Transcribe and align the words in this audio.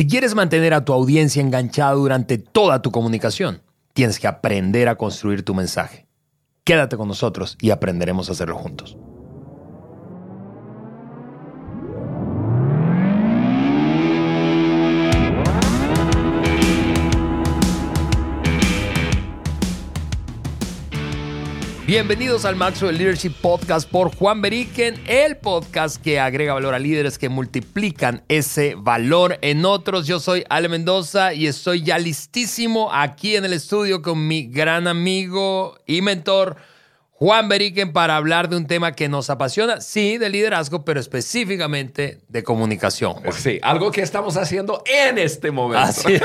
Si 0.00 0.06
quieres 0.06 0.34
mantener 0.34 0.72
a 0.72 0.82
tu 0.82 0.94
audiencia 0.94 1.42
enganchada 1.42 1.92
durante 1.92 2.38
toda 2.38 2.80
tu 2.80 2.90
comunicación, 2.90 3.60
tienes 3.92 4.18
que 4.18 4.26
aprender 4.26 4.88
a 4.88 4.96
construir 4.96 5.44
tu 5.44 5.54
mensaje. 5.54 6.06
Quédate 6.64 6.96
con 6.96 7.06
nosotros 7.06 7.58
y 7.60 7.68
aprenderemos 7.68 8.30
a 8.30 8.32
hacerlo 8.32 8.56
juntos. 8.56 8.96
Bienvenidos 21.90 22.44
al 22.44 22.54
Maxwell 22.54 22.96
Leadership 22.96 23.32
Podcast 23.42 23.90
por 23.90 24.14
Juan 24.14 24.40
Beriken, 24.40 24.94
el 25.08 25.36
podcast 25.38 26.00
que 26.00 26.20
agrega 26.20 26.54
valor 26.54 26.72
a 26.72 26.78
líderes 26.78 27.18
que 27.18 27.28
multiplican 27.28 28.22
ese 28.28 28.76
valor 28.78 29.38
en 29.42 29.64
otros. 29.64 30.06
Yo 30.06 30.20
soy 30.20 30.44
Ale 30.48 30.68
Mendoza 30.68 31.34
y 31.34 31.48
estoy 31.48 31.82
ya 31.82 31.98
listísimo 31.98 32.90
aquí 32.92 33.34
en 33.34 33.44
el 33.44 33.52
estudio 33.54 34.02
con 34.02 34.28
mi 34.28 34.44
gran 34.46 34.86
amigo 34.86 35.80
y 35.84 36.00
mentor 36.00 36.58
Juan 37.10 37.48
Beriken 37.48 37.92
para 37.92 38.16
hablar 38.16 38.48
de 38.48 38.56
un 38.56 38.66
tema 38.66 38.92
que 38.92 39.08
nos 39.08 39.28
apasiona, 39.28 39.82
sí, 39.82 40.16
de 40.16 40.30
liderazgo, 40.30 40.84
pero 40.86 41.00
específicamente 41.00 42.20
de 42.28 42.42
comunicación. 42.44 43.16
Sí, 43.32 43.58
algo 43.62 43.90
que 43.90 44.00
estamos 44.00 44.38
haciendo 44.38 44.82
en 44.86 45.18
este 45.18 45.50
momento. 45.50 45.86
Así 45.86 46.14
es, 46.14 46.22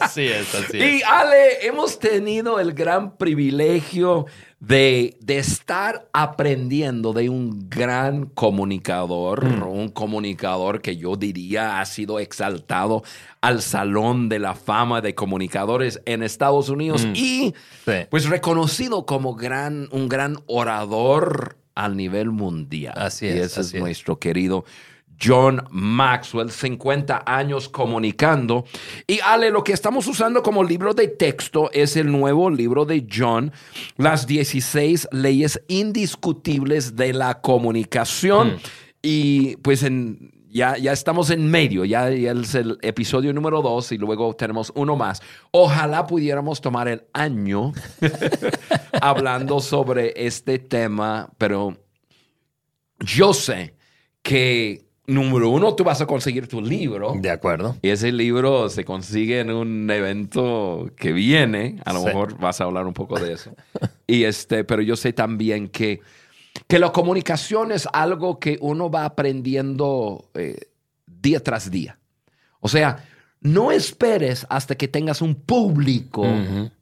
así 0.00 0.26
es, 0.28 0.54
así 0.54 0.78
es. 0.80 0.94
Y 0.94 1.02
Ale, 1.02 1.66
hemos 1.66 1.98
tenido 1.98 2.58
el 2.58 2.72
gran 2.72 3.18
privilegio 3.18 4.24
de, 4.60 5.16
de, 5.20 5.38
estar 5.38 6.08
aprendiendo 6.12 7.12
de 7.12 7.28
un 7.28 7.68
gran 7.70 8.26
comunicador, 8.26 9.44
Mm. 9.44 9.62
un 9.62 9.88
comunicador 9.88 10.82
que 10.82 10.96
yo 10.96 11.14
diría 11.16 11.80
ha 11.80 11.86
sido 11.86 12.18
exaltado 12.18 13.04
al 13.40 13.62
Salón 13.62 14.28
de 14.28 14.40
la 14.40 14.54
Fama 14.54 15.00
de 15.00 15.14
Comunicadores 15.14 16.00
en 16.06 16.24
Estados 16.24 16.68
Unidos 16.70 17.06
Mm. 17.06 17.12
y 17.14 17.54
Sí. 17.84 17.92
pues 18.10 18.28
reconocido 18.28 19.06
como 19.06 19.34
gran, 19.36 19.88
un 19.92 20.08
gran 20.08 20.38
orador 20.46 21.56
a 21.76 21.88
nivel 21.88 22.30
mundial. 22.30 22.94
Así 22.96 23.26
Y 23.26 23.28
es, 23.28 23.36
ese 23.52 23.60
así 23.60 23.68
es 23.68 23.74
es. 23.74 23.80
nuestro 23.80 24.18
querido 24.18 24.64
John 25.20 25.64
Maxwell, 25.70 26.50
50 26.50 27.24
años 27.26 27.68
comunicando. 27.68 28.64
Y 29.06 29.20
Ale, 29.20 29.50
lo 29.50 29.64
que 29.64 29.72
estamos 29.72 30.06
usando 30.06 30.42
como 30.42 30.62
libro 30.64 30.94
de 30.94 31.08
texto 31.08 31.70
es 31.72 31.96
el 31.96 32.10
nuevo 32.10 32.50
libro 32.50 32.84
de 32.84 33.06
John, 33.10 33.52
Las 33.96 34.26
16 34.26 35.08
leyes 35.12 35.60
indiscutibles 35.68 36.96
de 36.96 37.12
la 37.12 37.40
comunicación. 37.40 38.54
Mm. 38.54 38.58
Y 39.02 39.56
pues 39.56 39.82
en, 39.82 40.32
ya, 40.50 40.76
ya 40.76 40.92
estamos 40.92 41.30
en 41.30 41.50
medio, 41.50 41.84
ya, 41.84 42.10
ya 42.10 42.32
es 42.32 42.54
el 42.54 42.78
episodio 42.82 43.32
número 43.32 43.62
2 43.62 43.92
y 43.92 43.98
luego 43.98 44.34
tenemos 44.34 44.72
uno 44.74 44.96
más. 44.96 45.20
Ojalá 45.50 46.06
pudiéramos 46.06 46.60
tomar 46.60 46.88
el 46.88 47.04
año 47.12 47.72
hablando 49.00 49.60
sobre 49.60 50.12
este 50.16 50.58
tema, 50.58 51.30
pero 51.38 51.76
yo 53.00 53.32
sé 53.34 53.74
que, 54.22 54.87
número 55.08 55.50
uno, 55.50 55.74
tú 55.74 55.82
vas 55.82 56.00
a 56.00 56.06
conseguir 56.06 56.46
tu 56.46 56.60
libro. 56.60 57.14
De 57.18 57.30
acuerdo. 57.30 57.76
Y 57.82 57.88
ese 57.88 58.12
libro 58.12 58.68
se 58.68 58.84
consigue 58.84 59.40
en 59.40 59.50
un 59.50 59.90
evento 59.90 60.90
que 60.96 61.12
viene. 61.12 61.80
A 61.84 61.92
lo 61.92 62.00
Sí. 62.00 62.06
mejor 62.06 62.38
vas 62.38 62.60
a 62.60 62.64
hablar 62.64 62.86
un 62.86 62.94
poco 62.94 63.18
de 63.18 63.32
eso. 63.32 63.50
y 64.06 64.22
este, 64.24 64.62
pero 64.64 64.82
yo 64.82 64.94
sé 64.94 65.12
también 65.12 65.68
que, 65.68 66.00
que 66.68 66.78
la 66.78 66.92
comunicación 66.92 67.72
es 67.72 67.88
algo 67.92 68.38
que 68.38 68.58
uno 68.60 68.90
va 68.90 69.04
aprendiendo 69.06 70.30
eh, 70.34 70.68
día 71.06 71.42
tras 71.42 71.70
día. 71.70 71.98
O 72.60 72.68
sea, 72.68 73.04
no 73.40 73.70
esperes 73.70 74.46
hasta 74.50 74.74
que 74.74 74.88
tengas 74.88 75.22
un 75.22 75.36
público 75.36 76.26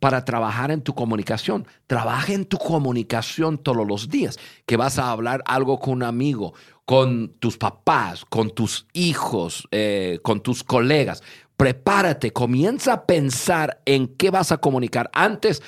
para 0.01 0.25
trabajar 0.25 0.71
en 0.71 0.81
tu 0.81 0.95
comunicación. 0.95 1.67
Trabaja 1.87 2.33
en 2.33 2.47
tu 2.47 2.57
comunicación 2.57 3.59
todos 3.59 3.87
los 3.87 4.09
días. 4.09 4.39
Que 4.65 4.79
vas 4.79 4.99
a 4.99 5.11
hablar 5.11 5.43
algo 5.45 5.79
con 5.79 5.93
un 5.95 6.03
amigo, 6.03 6.55
con 6.87 7.35
tus 7.41 7.59
papás, 7.59 8.25
con 8.25 8.55
tus 8.55 8.87
hijos, 8.95 9.69
eh, 9.73 10.21
con 10.23 10.41
tus 10.41 10.65
colegas. 10.65 11.23
Prepárate, 11.57 12.33
comienza 12.33 12.93
a 12.93 13.07
pensar 13.07 13.81
en 13.85 14.07
qué 14.09 14.31
vas 14.31 14.53
a 14.53 14.59
comunicar 14.59 15.11
antes 15.13 15.63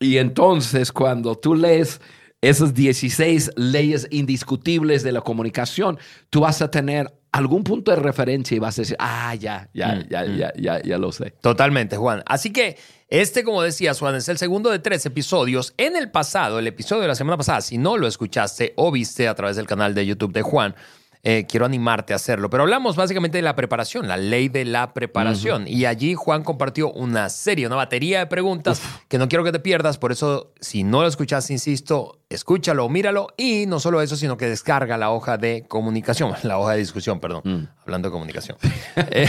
y 0.00 0.16
entonces 0.16 0.90
cuando 0.90 1.36
tú 1.36 1.54
lees 1.54 2.00
esas 2.40 2.74
16 2.74 3.52
leyes 3.56 4.08
indiscutibles 4.10 5.02
de 5.04 5.12
la 5.12 5.20
comunicación, 5.20 5.98
tú 6.30 6.40
vas 6.40 6.60
a 6.62 6.70
tener 6.70 7.12
algún 7.30 7.64
punto 7.64 7.90
de 7.92 7.98
referencia 7.98 8.56
y 8.56 8.58
vas 8.58 8.78
a 8.78 8.82
decir, 8.82 8.96
ah, 8.98 9.34
ya, 9.34 9.68
ya, 9.72 9.94
Mm, 9.94 10.08
ya, 10.08 10.24
mm. 10.24 10.36
ya, 10.36 10.52
ya, 10.56 10.82
ya 10.82 10.98
lo 10.98 11.12
sé. 11.12 11.34
Totalmente, 11.40 11.96
Juan. 11.96 12.22
Así 12.26 12.52
que 12.52 12.76
este, 13.12 13.44
como 13.44 13.60
decías, 13.60 13.98
Juan, 13.98 14.14
es 14.14 14.26
el 14.30 14.38
segundo 14.38 14.70
de 14.70 14.78
tres 14.78 15.04
episodios. 15.04 15.74
En 15.76 15.96
el 15.96 16.10
pasado, 16.10 16.58
el 16.58 16.66
episodio 16.66 17.02
de 17.02 17.08
la 17.08 17.14
semana 17.14 17.36
pasada, 17.36 17.60
si 17.60 17.76
no 17.76 17.98
lo 17.98 18.06
escuchaste 18.06 18.72
o 18.76 18.90
viste 18.90 19.28
a 19.28 19.34
través 19.34 19.56
del 19.56 19.66
canal 19.66 19.94
de 19.94 20.06
YouTube 20.06 20.32
de 20.32 20.40
Juan, 20.40 20.74
eh, 21.22 21.44
quiero 21.46 21.66
animarte 21.66 22.14
a 22.14 22.16
hacerlo. 22.16 22.48
Pero 22.48 22.62
hablamos 22.62 22.96
básicamente 22.96 23.36
de 23.36 23.42
la 23.42 23.54
preparación, 23.54 24.08
la 24.08 24.16
ley 24.16 24.48
de 24.48 24.64
la 24.64 24.94
preparación. 24.94 25.68
Y 25.68 25.84
allí 25.84 26.14
Juan 26.14 26.42
compartió 26.42 26.90
una 26.90 27.28
serie, 27.28 27.66
una 27.66 27.76
batería 27.76 28.20
de 28.20 28.26
preguntas 28.28 28.80
que 29.08 29.18
no 29.18 29.28
quiero 29.28 29.44
que 29.44 29.52
te 29.52 29.60
pierdas. 29.60 29.98
Por 29.98 30.10
eso, 30.10 30.54
si 30.62 30.82
no 30.82 31.02
lo 31.02 31.08
escuchaste, 31.08 31.52
insisto, 31.52 32.18
escúchalo, 32.30 32.88
míralo. 32.88 33.28
Y 33.36 33.66
no 33.66 33.78
solo 33.78 34.00
eso, 34.00 34.16
sino 34.16 34.38
que 34.38 34.46
descarga 34.46 34.96
la 34.96 35.10
hoja 35.10 35.36
de 35.36 35.66
comunicación, 35.68 36.32
la 36.44 36.58
hoja 36.58 36.72
de 36.72 36.78
discusión, 36.78 37.20
perdón. 37.20 37.42
Mm. 37.44 37.68
Hablando 37.82 38.08
de 38.08 38.12
comunicación. 38.12 38.56
Eh, 39.14 39.28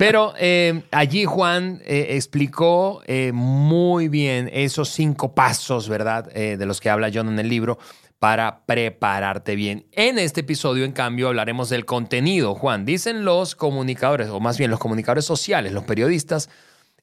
pero 0.00 0.32
eh, 0.38 0.82
allí 0.92 1.26
Juan 1.26 1.82
eh, 1.84 2.16
explicó 2.16 3.02
eh, 3.04 3.32
muy 3.34 4.08
bien 4.08 4.48
esos 4.50 4.88
cinco 4.88 5.34
pasos, 5.34 5.90
¿verdad? 5.90 6.24
De 6.32 6.64
los 6.64 6.80
que 6.80 6.88
habla 6.88 7.10
John 7.12 7.28
en 7.28 7.38
el 7.38 7.50
libro 7.50 7.78
para 8.18 8.64
prepararte 8.64 9.56
bien. 9.56 9.84
En 9.92 10.18
este 10.18 10.40
episodio, 10.40 10.86
en 10.86 10.92
cambio, 10.92 11.28
hablaremos 11.28 11.68
del 11.68 11.84
contenido, 11.84 12.54
Juan. 12.54 12.86
Dicen 12.86 13.26
los 13.26 13.54
comunicadores, 13.54 14.30
o 14.30 14.40
más 14.40 14.56
bien 14.56 14.70
los 14.70 14.80
comunicadores 14.80 15.26
sociales, 15.26 15.72
los 15.72 15.84
periodistas 15.84 16.48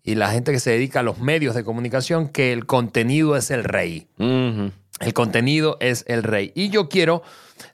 y 0.04 0.16
la 0.16 0.32
gente 0.32 0.52
que 0.52 0.60
se 0.60 0.72
dedica 0.72 1.02
a 1.02 1.04
los 1.04 1.20
medios 1.20 1.54
de 1.54 1.64
comunicación, 1.64 2.30
que 2.30 2.52
el 2.52 2.66
contenido 2.66 3.38
es 3.38 3.52
el 3.52 3.64
rey. 3.64 4.08
El 5.00 5.14
contenido 5.14 5.78
es 5.80 6.06
el 6.08 6.24
rey. 6.24 6.52
Y 6.56 6.70
yo 6.70 6.90
quiero 6.90 7.22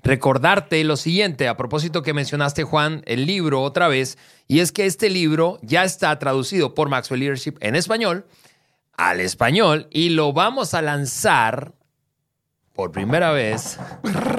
recordarte 0.03 0.83
lo 0.83 0.97
siguiente, 0.97 1.47
a 1.47 1.57
propósito 1.57 2.01
que 2.01 2.13
mencionaste, 2.13 2.63
Juan, 2.63 3.01
el 3.05 3.25
libro 3.25 3.61
otra 3.61 3.87
vez, 3.87 4.17
y 4.47 4.59
es 4.59 4.71
que 4.71 4.85
este 4.85 5.09
libro 5.09 5.59
ya 5.61 5.83
está 5.83 6.17
traducido 6.19 6.73
por 6.73 6.89
Maxwell 6.89 7.21
Leadership 7.21 7.55
en 7.61 7.75
español 7.75 8.25
al 8.95 9.19
español 9.21 9.87
y 9.91 10.09
lo 10.09 10.33
vamos 10.33 10.73
a 10.73 10.81
lanzar 10.81 11.73
por 12.73 12.91
primera 12.91 13.31
vez 13.31 13.77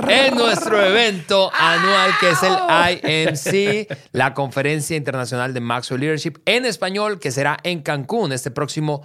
en 0.08 0.34
nuestro 0.34 0.84
evento 0.84 1.50
anual 1.54 2.10
que 2.18 2.30
es 2.30 2.38
el 2.42 3.28
IMC, 3.28 3.98
la 4.12 4.34
Conferencia 4.34 4.96
Internacional 4.96 5.54
de 5.54 5.60
Maxwell 5.60 6.00
Leadership 6.00 6.38
en 6.44 6.64
español, 6.64 7.20
que 7.20 7.30
será 7.30 7.56
en 7.62 7.82
Cancún 7.82 8.32
este 8.32 8.50
próximo 8.50 9.02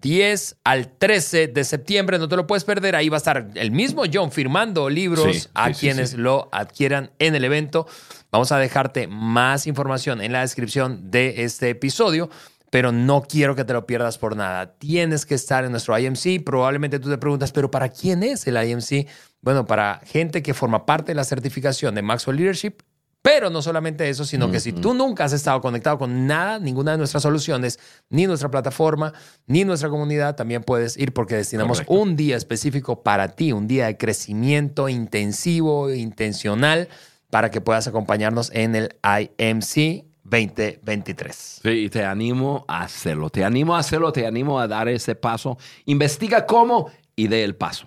10 0.00 0.56
al 0.64 0.96
13 0.96 1.48
de 1.48 1.64
septiembre. 1.64 2.18
No 2.18 2.28
te 2.28 2.36
lo 2.36 2.46
puedes 2.46 2.64
perder. 2.64 2.96
Ahí 2.96 3.08
va 3.08 3.16
a 3.16 3.18
estar 3.18 3.50
el 3.54 3.70
mismo 3.70 4.04
John 4.12 4.32
firmando 4.32 4.88
libros 4.88 5.36
Sí, 5.36 5.48
a 5.54 5.72
sí, 5.72 5.80
quienes 5.80 6.10
sí. 6.10 6.16
lo 6.16 6.48
adquieran 6.52 7.10
en 7.18 7.34
el 7.34 7.44
evento. 7.44 7.86
Vamos 8.30 8.52
a 8.52 8.58
dejarte 8.58 9.06
más 9.06 9.66
información 9.66 10.20
en 10.20 10.32
la 10.32 10.40
descripción 10.40 11.10
de 11.10 11.44
este 11.44 11.70
episodio. 11.70 12.30
Pero 12.70 12.92
no 12.92 13.22
quiero 13.22 13.56
que 13.56 13.64
te 13.64 13.72
lo 13.72 13.84
pierdas 13.84 14.16
por 14.16 14.36
nada. 14.36 14.74
Tienes 14.78 15.26
que 15.26 15.34
estar 15.34 15.64
en 15.64 15.72
nuestro 15.72 15.98
IMC. 15.98 16.44
Probablemente 16.44 17.00
tú 17.00 17.10
te 17.10 17.18
preguntas, 17.18 17.50
¿pero 17.50 17.68
para 17.68 17.88
quién 17.88 18.22
es 18.22 18.46
el 18.46 18.56
IMC? 18.56 19.08
Bueno, 19.42 19.66
para 19.66 20.00
gente 20.06 20.40
que 20.40 20.54
forma 20.54 20.86
parte 20.86 21.10
de 21.10 21.16
la 21.16 21.24
certificación 21.24 21.96
de 21.96 22.02
Maxwell 22.02 22.36
Leadership 22.36 22.74
pero 23.22 23.50
no 23.50 23.60
solamente 23.60 24.08
eso, 24.08 24.24
sino 24.24 24.50
que 24.50 24.60
si 24.60 24.72
tú 24.72 24.94
nunca 24.94 25.24
has 25.24 25.32
estado 25.32 25.60
conectado 25.60 25.98
con 25.98 26.26
nada, 26.26 26.58
ninguna 26.58 26.92
de 26.92 26.98
nuestras 26.98 27.22
soluciones, 27.22 27.78
ni 28.08 28.26
nuestra 28.26 28.50
plataforma, 28.50 29.12
ni 29.46 29.64
nuestra 29.64 29.90
comunidad, 29.90 30.36
también 30.36 30.62
puedes 30.62 30.96
ir 30.96 31.12
porque 31.12 31.36
destinamos 31.36 31.78
Correcto. 31.78 31.92
un 31.92 32.16
día 32.16 32.36
específico 32.36 33.02
para 33.02 33.28
ti, 33.28 33.52
un 33.52 33.68
día 33.68 33.86
de 33.86 33.98
crecimiento 33.98 34.88
intensivo, 34.88 35.92
intencional, 35.92 36.88
para 37.28 37.50
que 37.50 37.60
puedas 37.60 37.86
acompañarnos 37.86 38.50
en 38.54 38.74
el 38.74 38.96
IMC 39.04 40.06
2023. 40.24 41.60
Sí, 41.62 41.68
y 41.68 41.88
te 41.90 42.04
animo 42.04 42.64
a 42.68 42.82
hacerlo, 42.82 43.28
te 43.28 43.44
animo 43.44 43.76
a 43.76 43.80
hacerlo, 43.80 44.12
te 44.12 44.26
animo 44.26 44.58
a 44.58 44.66
dar 44.66 44.88
ese 44.88 45.14
paso. 45.14 45.58
Investiga 45.84 46.46
cómo 46.46 46.90
y 47.14 47.28
dé 47.28 47.44
el 47.44 47.54
paso. 47.54 47.86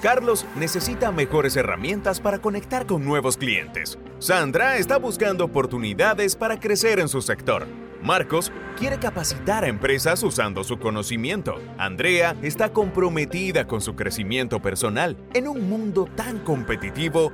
Carlos 0.00 0.46
necesita 0.56 1.12
mejores 1.12 1.56
herramientas 1.56 2.20
para 2.20 2.38
conectar 2.38 2.86
con 2.86 3.04
nuevos 3.04 3.36
clientes. 3.36 3.98
Sandra 4.18 4.76
está 4.76 4.98
buscando 4.98 5.44
oportunidades 5.44 6.34
para 6.34 6.58
crecer 6.58 6.98
en 6.98 7.08
su 7.08 7.22
sector. 7.22 7.66
Marcos 8.02 8.50
quiere 8.76 8.98
capacitar 8.98 9.62
a 9.64 9.68
empresas 9.68 10.22
usando 10.24 10.64
su 10.64 10.78
conocimiento. 10.78 11.60
Andrea 11.78 12.36
está 12.42 12.72
comprometida 12.72 13.66
con 13.68 13.80
su 13.80 13.94
crecimiento 13.94 14.60
personal 14.60 15.16
en 15.34 15.46
un 15.46 15.68
mundo 15.68 16.08
tan 16.16 16.40
competitivo. 16.40 17.32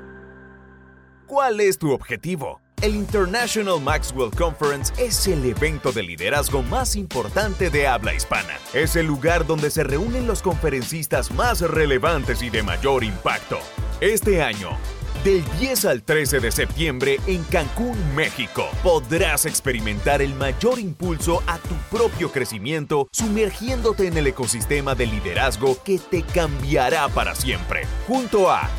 ¿Cuál 1.27 1.61
es 1.61 1.79
tu 1.79 1.93
objetivo? 1.93 2.61
El 2.81 2.95
International 2.95 3.81
Maxwell 3.81 4.31
Conference 4.31 4.93
es 4.99 5.27
el 5.27 5.45
evento 5.45 5.91
de 5.91 6.05
liderazgo 6.05 6.63
más 6.63 6.95
importante 6.95 7.71
de 7.71 7.89
habla 7.89 8.15
hispana. 8.15 8.57
Es 8.73 8.95
el 8.95 9.05
lugar 9.05 9.45
donde 9.45 9.71
se 9.71 9.83
reúnen 9.83 10.29
los 10.29 10.43
conferencistas 10.43 11.33
más 11.33 11.61
relevantes 11.61 12.41
y 12.41 12.51
de 12.51 12.63
mayor 12.63 13.03
impacto. 13.03 13.59
Este 14.01 14.45
año, 14.45 14.79
del 15.25 15.43
10 15.59 15.87
al 15.87 16.03
13 16.05 16.39
de 16.39 16.53
septiembre 16.53 17.19
en 17.27 17.43
Cancún, 17.45 17.99
México, 18.15 18.69
podrás 18.85 19.45
experimentar 19.45 20.23
el 20.23 20.37
mayor 20.37 20.79
impulso 20.79 21.43
a 21.49 21.59
tu 21.59 21.75
propio 21.91 22.31
crecimiento 22.31 23.09
sumergiéndote 23.11 24.07
en 24.07 24.17
el 24.19 24.29
ecosistema 24.29 24.95
de 24.95 25.07
liderazgo 25.07 25.83
que 25.83 25.99
te 25.99 26.23
cambiará 26.23 27.09
para 27.09 27.35
siempre. 27.35 27.89
Junto 28.07 28.49
a 28.49 28.71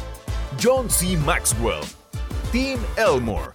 John 0.64 0.90
C. 0.90 1.18
Maxwell, 1.18 1.82
Tim 2.54 2.80
Elmore, 2.96 3.52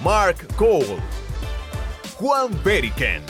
Mark 0.00 0.46
Cole, 0.56 0.98
Juan 2.18 2.50
Beriken, 2.62 3.22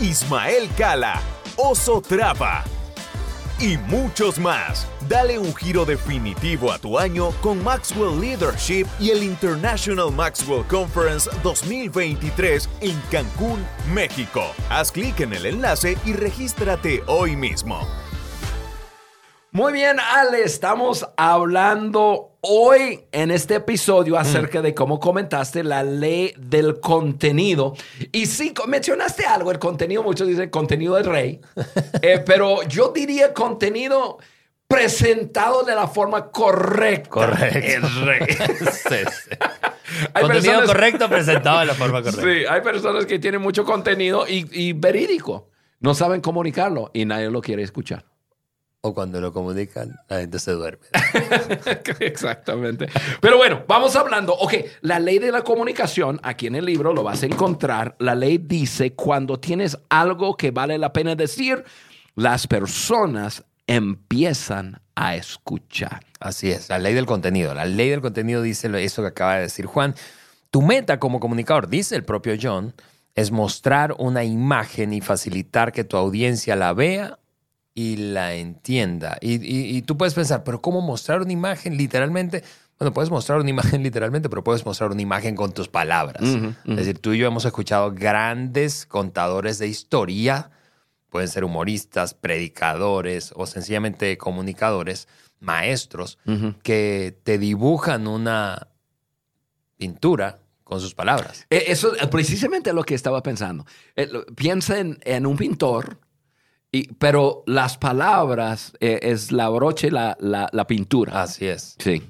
Ismael 0.00 0.68
Cala, 0.76 1.20
Oso 1.56 2.00
Trapa 2.00 2.64
y 3.58 3.76
muchos 3.76 4.38
más. 4.38 4.86
Dale 5.08 5.38
un 5.38 5.54
giro 5.54 5.84
definitivo 5.84 6.70
a 6.70 6.78
tu 6.78 6.98
año 6.98 7.30
con 7.40 7.62
Maxwell 7.64 8.20
Leadership 8.20 8.86
y 9.00 9.10
el 9.10 9.22
International 9.22 10.12
Maxwell 10.12 10.64
Conference 10.66 11.28
2023 11.42 12.68
en 12.80 13.00
Cancún, 13.10 13.64
México. 13.92 14.42
Haz 14.70 14.92
clic 14.92 15.20
en 15.20 15.32
el 15.32 15.46
enlace 15.46 15.96
y 16.04 16.12
regístrate 16.12 17.02
hoy 17.06 17.34
mismo. 17.34 17.80
Muy 19.52 19.72
bien, 19.72 19.98
Ale, 19.98 20.42
estamos 20.44 21.06
hablando 21.16 22.35
hoy 22.48 23.00
en 23.12 23.30
este 23.30 23.56
episodio 23.56 24.16
acerca 24.18 24.62
de 24.62 24.74
cómo 24.74 24.98
comentaste 25.00 25.62
la 25.64 25.82
ley 25.82 26.32
del 26.38 26.80
contenido. 26.80 27.74
Y 28.12 28.26
sí, 28.26 28.52
mencionaste 28.66 29.24
algo, 29.26 29.50
el 29.50 29.58
contenido, 29.58 30.02
muchos 30.02 30.28
dicen 30.28 30.50
contenido 30.50 30.94
del 30.94 31.04
rey, 31.06 31.40
eh, 32.02 32.22
pero 32.24 32.62
yo 32.64 32.92
diría 32.94 33.32
contenido 33.34 34.18
presentado 34.68 35.62
de 35.62 35.74
la 35.74 35.86
forma 35.88 36.30
correcta. 36.30 37.08
Correcto. 37.10 37.58
El 37.58 38.06
rey. 38.06 38.20
Sí, 38.56 38.96
sí. 38.96 39.30
Hay 40.14 40.22
Contenido 40.22 40.52
personas- 40.60 40.66
correcto 40.66 41.08
presentado 41.08 41.60
de 41.60 41.66
la 41.66 41.74
forma 41.74 42.02
correcta. 42.02 42.22
Sí, 42.22 42.44
hay 42.48 42.60
personas 42.60 43.06
que 43.06 43.18
tienen 43.20 43.40
mucho 43.40 43.64
contenido 43.64 44.26
y, 44.26 44.46
y 44.50 44.72
verídico. 44.72 45.48
No 45.78 45.94
saben 45.94 46.20
comunicarlo 46.20 46.90
y 46.92 47.04
nadie 47.04 47.30
lo 47.30 47.40
quiere 47.40 47.62
escuchar. 47.62 48.04
O 48.86 48.94
cuando 48.94 49.20
lo 49.20 49.32
comunican, 49.32 49.98
la 50.08 50.20
gente 50.20 50.38
se 50.38 50.52
duerme. 50.52 50.86
Exactamente. 51.98 52.86
Pero 53.20 53.36
bueno, 53.36 53.64
vamos 53.66 53.96
hablando. 53.96 54.32
Ok, 54.32 54.54
la 54.82 55.00
ley 55.00 55.18
de 55.18 55.32
la 55.32 55.42
comunicación, 55.42 56.20
aquí 56.22 56.46
en 56.46 56.54
el 56.54 56.66
libro 56.66 56.94
lo 56.94 57.02
vas 57.02 57.24
a 57.24 57.26
encontrar. 57.26 57.96
La 57.98 58.14
ley 58.14 58.38
dice, 58.38 58.92
cuando 58.92 59.40
tienes 59.40 59.76
algo 59.88 60.36
que 60.36 60.52
vale 60.52 60.78
la 60.78 60.92
pena 60.92 61.16
decir, 61.16 61.64
las 62.14 62.46
personas 62.46 63.42
empiezan 63.66 64.80
a 64.94 65.16
escuchar. 65.16 66.04
Así 66.20 66.52
es, 66.52 66.68
la 66.68 66.78
ley 66.78 66.94
del 66.94 67.06
contenido. 67.06 67.52
La 67.54 67.64
ley 67.64 67.88
del 67.88 68.02
contenido 68.02 68.40
dice 68.40 68.70
eso 68.84 69.02
que 69.02 69.08
acaba 69.08 69.34
de 69.34 69.42
decir 69.42 69.66
Juan. 69.66 69.96
Tu 70.52 70.62
meta 70.62 71.00
como 71.00 71.18
comunicador, 71.18 71.66
dice 71.66 71.96
el 71.96 72.04
propio 72.04 72.36
John, 72.40 72.72
es 73.16 73.32
mostrar 73.32 73.96
una 73.98 74.22
imagen 74.22 74.92
y 74.92 75.00
facilitar 75.00 75.72
que 75.72 75.82
tu 75.82 75.96
audiencia 75.96 76.54
la 76.54 76.72
vea 76.72 77.18
y 77.78 77.96
la 77.96 78.34
entienda. 78.34 79.18
Y, 79.20 79.34
y- 79.34 79.76
y 79.76 79.82
tú 79.82 79.98
puedes 79.98 80.14
pensar, 80.14 80.42
pero 80.44 80.62
¿cómo 80.62 80.80
mostrar 80.80 81.20
una 81.20 81.32
imagen 81.32 81.76
literalmente? 81.76 82.42
Bueno, 82.78 82.92
puedes 82.94 83.10
mostrar 83.10 83.38
una 83.38 83.50
imagen 83.50 83.82
literalmente, 83.82 84.30
pero 84.30 84.42
puedes 84.42 84.64
mostrar 84.64 84.90
una 84.90 85.02
imagen 85.02 85.36
con 85.36 85.52
tus 85.52 85.68
palabras. 85.68 86.22
Es 86.66 86.76
decir, 86.76 86.98
tú 86.98 87.12
y 87.12 87.18
yo 87.18 87.26
hemos 87.26 87.44
escuchado 87.44 87.92
grandes 87.92 88.86
contadores 88.86 89.58
de 89.58 89.68
historia, 89.68 90.50
pueden 91.10 91.28
ser 91.28 91.44
humoristas, 91.44 92.14
predicadores 92.14 93.32
o 93.36 93.44
sencillamente 93.46 94.16
comunicadores, 94.16 95.06
maestros, 95.40 96.18
que 96.62 97.18
te 97.24 97.36
dibujan 97.36 98.06
una 98.06 98.68
pintura 99.76 100.38
con 100.64 100.80
sus 100.80 100.94
palabras. 100.94 101.46
Eh, 101.50 101.64
Eso 101.68 101.94
es 101.94 102.06
precisamente 102.08 102.72
lo 102.72 102.82
que 102.84 102.94
estaba 102.94 103.22
pensando. 103.22 103.66
Eh, 103.94 104.08
lo- 104.10 104.24
Piensa 104.26 104.78
en, 104.78 104.98
en 105.02 105.26
un 105.26 105.36
pintor, 105.36 105.98
y, 106.72 106.92
pero 106.94 107.42
las 107.46 107.78
palabras 107.78 108.72
eh, 108.80 108.98
es 109.02 109.32
la 109.32 109.48
broche, 109.48 109.90
la, 109.90 110.16
la, 110.20 110.48
la 110.52 110.66
pintura. 110.66 111.22
Así 111.22 111.46
es. 111.46 111.76
Sí. 111.78 112.02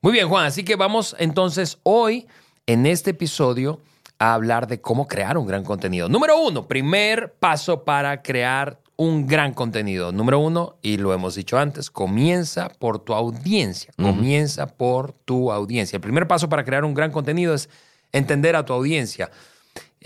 Muy 0.00 0.12
bien, 0.12 0.28
Juan. 0.28 0.46
Así 0.46 0.64
que 0.64 0.76
vamos 0.76 1.16
entonces 1.18 1.78
hoy, 1.82 2.26
en 2.66 2.86
este 2.86 3.10
episodio, 3.10 3.80
a 4.18 4.34
hablar 4.34 4.66
de 4.66 4.80
cómo 4.80 5.08
crear 5.08 5.38
un 5.38 5.46
gran 5.46 5.64
contenido. 5.64 6.08
Número 6.08 6.40
uno, 6.40 6.68
primer 6.68 7.32
paso 7.32 7.84
para 7.84 8.22
crear 8.22 8.80
un 8.96 9.26
gran 9.26 9.54
contenido. 9.54 10.12
Número 10.12 10.38
uno, 10.38 10.76
y 10.82 10.98
lo 10.98 11.12
hemos 11.12 11.34
dicho 11.34 11.58
antes, 11.58 11.90
comienza 11.90 12.68
por 12.68 13.00
tu 13.00 13.12
audiencia. 13.14 13.92
Comienza 13.96 14.66
por 14.66 15.12
tu 15.12 15.50
audiencia. 15.50 15.96
El 15.96 16.02
primer 16.02 16.28
paso 16.28 16.48
para 16.48 16.64
crear 16.64 16.84
un 16.84 16.94
gran 16.94 17.10
contenido 17.10 17.54
es 17.54 17.68
entender 18.12 18.56
a 18.56 18.64
tu 18.64 18.72
audiencia. 18.72 19.30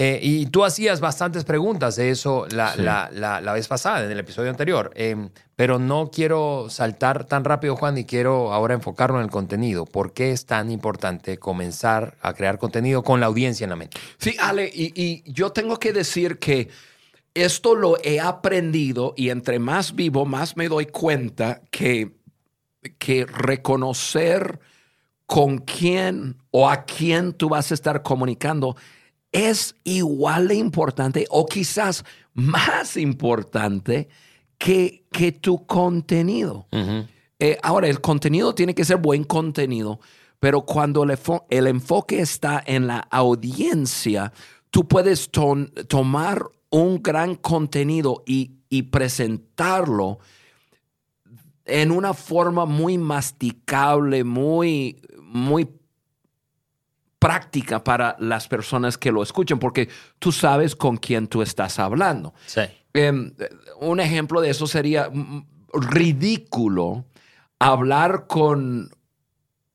Eh, 0.00 0.20
y 0.22 0.46
tú 0.46 0.64
hacías 0.64 1.00
bastantes 1.00 1.42
preguntas 1.44 1.96
de 1.96 2.10
eso 2.10 2.46
la, 2.52 2.76
la- 2.76 3.10
la- 3.12 3.40
la 3.40 3.52
vez 3.52 3.66
pasada, 3.66 4.04
en 4.04 4.10
el 4.12 4.18
episodio 4.20 4.48
anterior. 4.48 4.92
Eh, 4.94 5.16
pero 5.56 5.80
no 5.80 6.10
quiero 6.12 6.68
saltar 6.70 7.24
tan 7.24 7.42
rápido, 7.42 7.74
Juan, 7.74 7.98
y 7.98 8.04
quiero 8.04 8.52
ahora 8.52 8.74
enfocarlo 8.74 9.18
en 9.18 9.24
el 9.24 9.30
contenido. 9.30 9.86
¿Por 9.86 10.12
qué 10.12 10.30
es 10.30 10.46
tan 10.46 10.70
importante 10.70 11.38
comenzar 11.38 12.16
a 12.22 12.32
crear 12.32 12.58
contenido 12.58 13.02
con 13.02 13.18
la 13.18 13.26
audiencia 13.26 13.64
en 13.64 13.70
la 13.70 13.76
mente? 13.76 13.98
Sí, 14.18 14.36
Ale, 14.38 14.70
y, 14.72 14.92
y 14.94 15.24
yo 15.32 15.50
tengo 15.50 15.78
que 15.80 15.92
decir 15.92 16.38
que 16.38 16.68
esto 17.34 17.74
lo 17.74 17.96
he 18.04 18.20
aprendido 18.20 19.14
y 19.16 19.30
entre 19.30 19.58
más 19.58 19.96
vivo, 19.96 20.24
más 20.26 20.56
me 20.56 20.68
doy 20.68 20.86
cuenta 20.86 21.60
que, 21.72 22.12
que 22.98 23.26
reconocer 23.26 24.60
con 25.26 25.58
quién 25.58 26.36
o 26.52 26.70
a 26.70 26.84
quién 26.84 27.32
tú 27.32 27.48
vas 27.48 27.70
a 27.72 27.74
estar 27.74 28.02
comunicando 28.02 28.76
es 29.32 29.74
igual 29.84 30.48
de 30.48 30.54
importante 30.56 31.26
o 31.30 31.46
quizás 31.46 32.04
más 32.34 32.96
importante 32.96 34.08
que, 34.58 35.04
que 35.12 35.32
tu 35.32 35.66
contenido. 35.66 36.66
Eh, 37.38 37.58
ahora, 37.62 37.88
el 37.88 38.00
contenido 38.00 38.54
tiene 38.54 38.74
que 38.74 38.84
ser 38.84 38.96
buen 38.96 39.24
contenido, 39.24 40.00
pero 40.40 40.62
cuando 40.62 41.04
el, 41.04 41.16
el 41.50 41.66
enfoque 41.66 42.20
está 42.20 42.62
en 42.66 42.86
la 42.86 42.98
audiencia, 43.10 44.32
tú 44.70 44.88
puedes 44.88 45.30
tomar 45.30 46.42
un 46.70 47.02
gran 47.02 47.36
contenido 47.36 48.22
y, 48.26 48.58
y 48.68 48.82
presentarlo 48.82 50.18
en 51.64 51.90
una 51.90 52.14
forma 52.14 52.64
muy 52.64 52.98
masticable, 52.98 54.24
muy, 54.24 55.00
muy 55.22 55.68
práctica 57.18 57.82
para 57.82 58.16
las 58.18 58.48
personas 58.48 58.96
que 58.96 59.12
lo 59.12 59.22
escuchen, 59.22 59.58
porque 59.58 59.88
tú 60.18 60.32
sabes 60.32 60.76
con 60.76 60.96
quién 60.96 61.26
tú 61.26 61.42
estás 61.42 61.78
hablando. 61.78 62.34
Sí. 62.46 62.62
Em, 62.94 63.32
un 63.80 64.00
ejemplo 64.00 64.40
de 64.40 64.50
eso 64.50 64.66
sería 64.66 65.10
mm, 65.10 65.46
ridículo 65.72 67.04
hablar 67.58 68.26
con, 68.26 68.90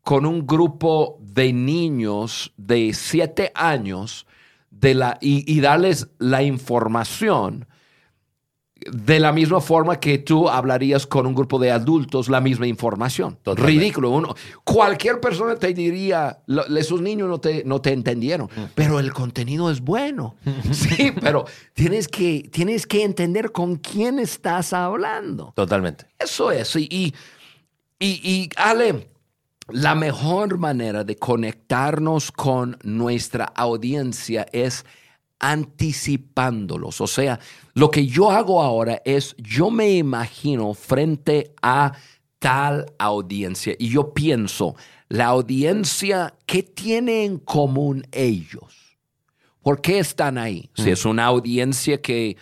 con 0.01 0.25
un 0.25 0.47
grupo 0.47 1.17
de 1.21 1.53
niños 1.53 2.53
de 2.57 2.93
siete 2.93 3.51
años 3.55 4.25
de 4.69 4.95
la, 4.95 5.17
y, 5.21 5.51
y 5.51 5.59
darles 5.61 6.09
la 6.17 6.43
información 6.43 7.67
de 8.91 9.19
la 9.19 9.31
misma 9.31 9.61
forma 9.61 9.99
que 9.99 10.17
tú 10.17 10.49
hablarías 10.49 11.07
con 11.07 11.25
un 11.25 11.33
grupo 11.35 11.59
de 11.59 11.71
adultos 11.71 12.27
la 12.29 12.41
misma 12.41 12.67
información. 12.67 13.37
Totalmente. 13.43 13.79
Ridículo. 13.79 14.09
Uno, 14.09 14.35
cualquier 14.63 15.19
persona 15.21 15.55
te 15.55 15.73
diría, 15.73 16.39
"Lo- 16.47 16.65
esos 16.77 17.01
niños 17.01 17.29
no 17.29 17.39
te, 17.39 17.63
no 17.65 17.81
te 17.81 17.91
entendieron, 17.93 18.49
pero 18.75 18.99
el 18.99 19.13
contenido 19.13 19.69
es 19.71 19.81
bueno. 19.81 20.35
sí, 20.71 21.11
pero 21.21 21.45
tienes 21.73 22.07
que, 22.07 22.49
tienes 22.51 22.85
que 22.87 23.03
entender 23.03 23.51
con 23.51 23.75
quién 23.77 24.19
estás 24.19 24.73
hablando. 24.73 25.53
Totalmente. 25.55 26.05
Eso 26.19 26.51
es. 26.51 26.75
Y, 26.75 26.87
y, 26.89 27.13
y, 27.99 28.49
Ale, 28.57 29.07
la 29.69 29.95
mejor 29.95 30.57
manera 30.57 31.03
de 31.03 31.15
conectarnos 31.15 32.31
con 32.31 32.77
nuestra 32.83 33.45
audiencia 33.45 34.45
es 34.51 34.85
anticipándolos. 35.39 37.01
O 37.01 37.07
sea, 37.07 37.39
lo 37.73 37.91
que 37.91 38.07
yo 38.07 38.31
hago 38.31 38.61
ahora 38.61 39.01
es, 39.05 39.35
yo 39.37 39.69
me 39.69 39.91
imagino 39.91 40.73
frente 40.73 41.53
a 41.61 41.93
tal 42.39 42.85
audiencia 42.97 43.75
y 43.79 43.89
yo 43.89 44.13
pienso, 44.13 44.75
la 45.09 45.27
audiencia, 45.27 46.33
¿qué 46.45 46.63
tiene 46.63 47.25
en 47.25 47.37
común 47.37 48.05
ellos? 48.11 48.97
¿Por 49.61 49.79
qué 49.79 49.99
están 49.99 50.37
ahí? 50.37 50.69
Si 50.73 50.89
es 50.89 51.05
una 51.05 51.25
audiencia 51.25 52.01
que, 52.01 52.35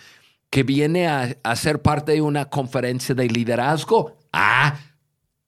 que 0.50 0.63
viene 0.63 1.07
a, 1.07 1.38
a 1.43 1.55
ser 1.55 1.81
parte 1.81 2.13
de 2.13 2.21
una 2.21 2.45
conferencia 2.45 3.13
de 3.13 3.27
liderazgo, 3.27 4.17
ah, 4.33 4.79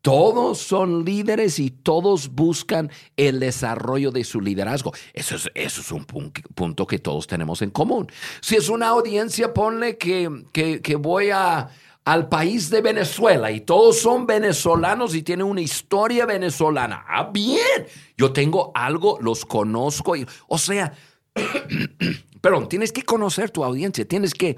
Todos 0.04 0.58
son 0.58 1.06
líderes 1.06 1.60
y 1.60 1.70
todos 1.70 2.28
buscan 2.34 2.92
el 3.16 3.40
desarrollo 3.40 4.12
de 4.12 4.26
su 4.26 4.42
liderazgo. 4.42 4.92
Eso 5.14 5.38
es, 5.38 5.50
eso 5.56 5.80
es 5.80 5.92
un 5.94 6.04
punto 6.04 6.86
que 6.86 7.00
todos 7.00 7.26
tenemos 7.26 7.62
en 7.62 7.70
común. 7.70 8.12
Si 8.42 8.58
es 8.58 8.68
una 8.68 8.90
audiencia, 8.90 9.54
ponle 9.54 9.98
que, 9.98 10.44
que, 10.52 10.96
voy 10.98 11.30
a, 11.30 11.70
al 12.04 12.28
país 12.28 12.70
de 12.70 12.82
Venezuela 12.82 13.50
y 13.50 13.62
todos 13.62 13.98
son 13.98 14.28
venezolanos 14.28 15.16
y 15.16 15.24
tienen 15.24 15.46
una 15.46 15.62
historia 15.62 16.26
venezolana. 16.26 17.06
Ah, 17.08 17.30
bien, 17.32 17.88
yo 18.18 18.34
tengo 18.34 18.74
algo, 18.76 19.20
los 19.22 19.46
conozco. 19.46 20.16
O 20.50 20.58
sea, 20.58 20.92
perdón, 22.42 22.68
tienes 22.68 22.92
que 22.92 23.04
conocer 23.04 23.52
tu 23.52 23.64
audiencia, 23.64 24.06
tienes 24.06 24.34
que, 24.34 24.58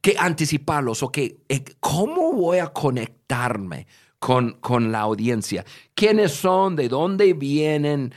que 0.00 0.14
anticiparlos 0.16 1.02
o 1.02 1.10
que, 1.10 1.38
eh, 1.48 1.64
¿cómo 1.80 2.32
voy 2.32 2.58
a 2.58 2.68
conectarme? 2.68 3.88
Con, 4.24 4.90
la 4.90 5.00
audiencia. 5.00 5.66
¿Quiénes 5.94 6.32
son? 6.32 6.76
¿De 6.76 6.88
dónde 6.88 7.34
vienen? 7.34 8.14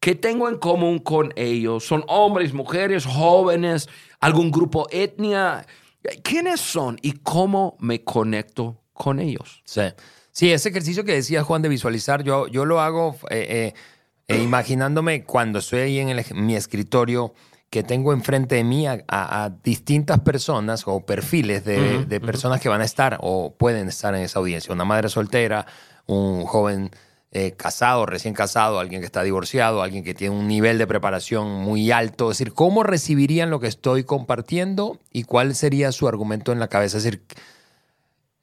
¿Qué 0.00 0.14
tengo 0.14 0.50
en 0.50 0.58
común 0.58 0.98
con 0.98 1.32
ellos? 1.34 1.82
¿Son 1.86 2.04
hombres, 2.08 2.52
mujeres, 2.52 3.06
jóvenes? 3.06 3.88
¿Algún 4.20 4.50
grupo 4.50 4.86
etnia? 4.90 5.66
¿Quiénes 6.22 6.60
son 6.60 6.98
y 7.00 7.12
cómo 7.12 7.78
me 7.80 8.04
conecto 8.04 8.82
con 8.92 9.18
ellos? 9.18 9.62
Sí, 9.64 9.80
sí 10.30 10.52
ese 10.52 10.68
ejercicio 10.68 11.04
que 11.04 11.14
decía 11.14 11.42
Juan 11.42 11.62
de 11.62 11.70
visualizar, 11.70 12.22
yo, 12.22 12.48
yo 12.48 12.66
lo 12.66 12.82
hago 12.82 13.16
eh, 13.30 13.46
eh, 13.48 13.74
eh, 14.28 14.42
imaginándome 14.42 15.24
cuando 15.24 15.60
estoy 15.60 15.80
ahí 15.80 15.98
en, 16.00 16.22
mi 16.34 16.54
escritorio 16.54 17.32
que 17.70 17.82
tengo 17.82 18.12
enfrente 18.12 18.54
de 18.54 18.64
mí 18.64 18.86
a, 18.86 19.52
distintas 19.62 20.20
personas 20.20 20.84
o 20.86 21.00
perfiles 21.00 21.64
de, 21.64 22.20
personas 22.20 22.60
que 22.60 22.68
van 22.68 22.80
a 22.80 22.84
estar 22.84 23.18
o 23.20 23.54
pueden 23.54 23.88
estar 23.88 24.14
en 24.14 24.22
esa 24.22 24.38
audiencia. 24.38 24.72
Una 24.72 24.84
madre 24.84 25.08
soltera, 25.08 25.66
un 26.06 26.44
joven 26.44 26.90
eh, 27.32 27.52
casado, 27.52 28.06
recién 28.06 28.34
casado, 28.34 28.78
alguien 28.78 29.00
que 29.00 29.06
está 29.06 29.22
divorciado, 29.22 29.82
alguien 29.82 30.04
que 30.04 30.14
tiene 30.14 30.34
un 30.34 30.46
nivel 30.46 30.78
de 30.78 30.86
preparación 30.86 31.50
muy 31.50 31.90
alto. 31.90 32.30
Es 32.30 32.38
decir, 32.38 32.54
¿cómo 32.54 32.82
recibirían 32.82 33.50
lo 33.50 33.60
que 33.60 33.66
estoy 33.66 34.04
compartiendo 34.04 34.98
y 35.12 35.24
cuál 35.24 35.54
sería 35.54 35.92
su 35.92 36.08
argumento 36.08 36.52
en 36.52 36.60
la 36.60 36.68
cabeza? 36.68 36.98
Es 36.98 37.04
decir, 37.04 37.22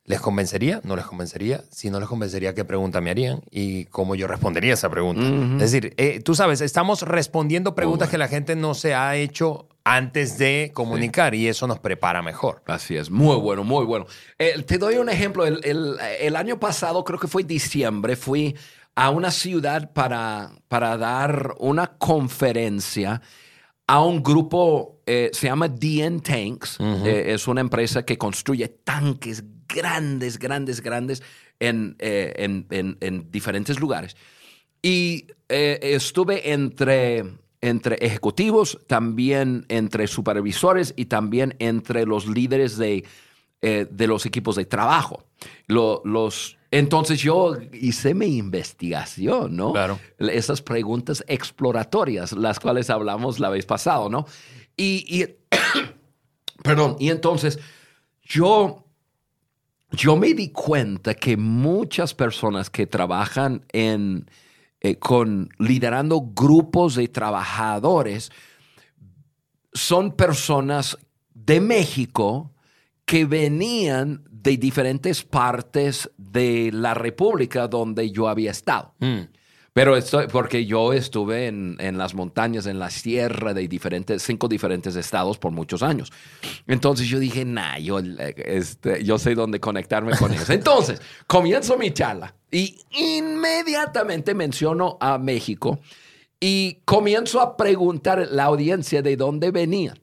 ¿Les 0.05 0.19
convencería? 0.19 0.81
¿No 0.83 0.97
les 0.97 1.05
convencería? 1.05 1.63
Si 1.71 1.89
no 1.89 1.97
les 1.97 2.09
convencería, 2.09 2.53
¿qué 2.53 2.65
pregunta 2.65 2.99
me 2.99 3.09
harían? 3.09 3.41
Y 3.49 3.85
cómo 3.85 4.15
yo 4.15 4.27
respondería 4.27 4.73
esa 4.73 4.89
pregunta. 4.89 5.23
Es 5.63 5.71
decir, 5.71 5.93
eh, 5.95 6.19
tú 6.19 6.35
sabes, 6.35 6.59
estamos 6.59 7.03
respondiendo 7.03 7.73
preguntas 7.73 8.09
que 8.09 8.17
la 8.17 8.27
gente 8.27 8.57
no 8.57 8.73
se 8.73 8.93
ha 8.93 9.15
hecho 9.15 9.69
antes 9.85 10.37
de 10.37 10.71
comunicar 10.73 11.35
y 11.35 11.47
eso 11.47 11.67
nos 11.67 11.79
prepara 11.79 12.21
mejor. 12.21 12.63
Así 12.65 12.97
es, 12.97 13.09
muy 13.09 13.37
bueno, 13.37 13.63
muy 13.63 13.85
bueno. 13.85 14.05
Eh, 14.39 14.61
te 14.63 14.77
doy 14.77 14.95
un 14.95 15.07
ejemplo. 15.07 15.45
El, 15.45 16.35
año 16.35 16.59
pasado, 16.59 17.05
creo 17.05 17.17
que 17.17 17.29
fue 17.29 17.43
diciembre, 17.43 18.17
fui 18.17 18.57
a 18.95 19.09
una 19.09 19.31
ciudad 19.31 19.93
para, 19.93 20.51
para 20.67 20.97
dar 20.97 21.55
una 21.59 21.87
conferencia 21.87 23.21
a 23.87 24.03
un 24.03 24.23
grupo, 24.23 25.01
eh, 25.05 25.29
se 25.33 25.47
llama 25.47 25.67
DN 25.67 26.21
Tanks, 26.21 26.79
es 26.79 27.47
una 27.47 27.61
empresa 27.61 28.05
que 28.05 28.17
construye 28.17 28.67
tanques 28.67 29.43
grandes, 29.67 30.39
grandes, 30.39 30.81
grandes 30.81 31.21
eh, 31.59 32.33
en, 32.37 32.67
en, 32.99 33.31
diferentes 33.31 33.79
lugares. 33.79 34.17
Y 34.81 35.27
eh, 35.47 35.79
estuve 35.81 36.51
entre, 36.51 37.23
entre 37.61 37.95
ejecutivos, 37.95 38.79
también 38.87 39.65
entre 39.69 40.07
supervisores 40.07 40.93
y 40.97 41.05
también 41.05 41.55
entre 41.59 42.05
los 42.05 42.27
líderes 42.27 42.77
de, 42.77 43.05
eh, 43.61 43.87
de 43.89 44.07
los 44.07 44.25
equipos 44.25 44.57
de 44.57 44.65
trabajo. 44.65 45.23
los, 45.67 46.57
entonces 46.73 47.21
yo 47.21 47.55
hice 47.71 48.15
mi 48.15 48.35
investigación, 48.37 49.55
¿no? 49.55 49.73
Claro. 49.73 49.99
Esas 50.17 50.63
preguntas 50.63 51.23
exploratorias, 51.27 52.31
las 52.31 52.59
cuales 52.59 52.89
hablamos 52.89 53.39
la 53.39 53.51
vez 53.51 53.67
pasada, 53.67 54.09
¿no? 54.09 54.25
Y, 54.75 55.05
y 55.07 55.35
perdón, 56.63 56.95
y 56.99 57.11
entonces 57.11 57.59
yo 58.23 58.87
yo 59.91 60.15
me 60.15 60.33
di 60.33 60.49
cuenta 60.49 61.13
que 61.13 61.37
muchas 61.37 62.15
personas 62.15 62.71
que 62.71 62.87
trabajan 62.87 63.63
en, 63.71 64.27
eh, 64.81 64.95
con 64.95 65.49
liderando 65.59 66.21
grupos 66.33 66.95
de 66.95 67.07
trabajadores 67.07 68.31
son 69.73 70.15
personas 70.15 70.97
de 71.35 71.61
México 71.61 72.52
que 73.13 73.25
venían 73.25 74.23
de 74.31 74.57
diferentes 74.57 75.21
partes 75.23 76.09
de 76.17 76.71
la 76.73 76.95
República 76.95 77.67
donde 77.67 78.09
yo 78.09 78.27
había 78.27 78.49
estado. 78.49 78.95
Mm. 78.97 79.25
Pero 79.71 79.95
estoy, 79.95 80.25
porque 80.25 80.65
yo 80.65 80.93
estuve 80.93 81.45
en, 81.45 81.75
en, 81.77 81.99
las 81.99 82.15
montañas, 82.15 82.65
en 82.65 82.79
la 82.79 82.89
sierra 82.89 83.53
de 83.53 83.67
diferentes, 83.67 84.23
cinco 84.23 84.47
diferentes 84.47 84.95
estados 84.95 85.37
por 85.37 85.51
muchos 85.51 85.83
años. 85.83 86.11
Entonces 86.65 87.07
yo 87.07 87.19
dije, 87.19 87.45
nah, 87.45 87.77
yo, 87.77 87.99
este, 87.99 89.03
yo 89.03 89.19
sé 89.19 89.35
dónde 89.35 89.59
conectarme 89.59 90.17
con 90.17 90.33
ellos. 90.33 90.49
Entonces, 90.49 90.99
comienzo 91.27 91.77
mi 91.77 91.91
charla 91.91 92.33
y 92.49 92.79
inmediatamente 92.89 94.33
menciono 94.33 94.97
a 94.99 95.19
México 95.19 95.79
y 96.39 96.79
comienzo 96.83 97.41
a 97.41 97.57
preguntar 97.57 98.17
a 98.17 98.25
la 98.25 98.45
audiencia 98.45 99.03
de 99.03 99.15
dónde 99.17 99.51
venían. 99.51 100.02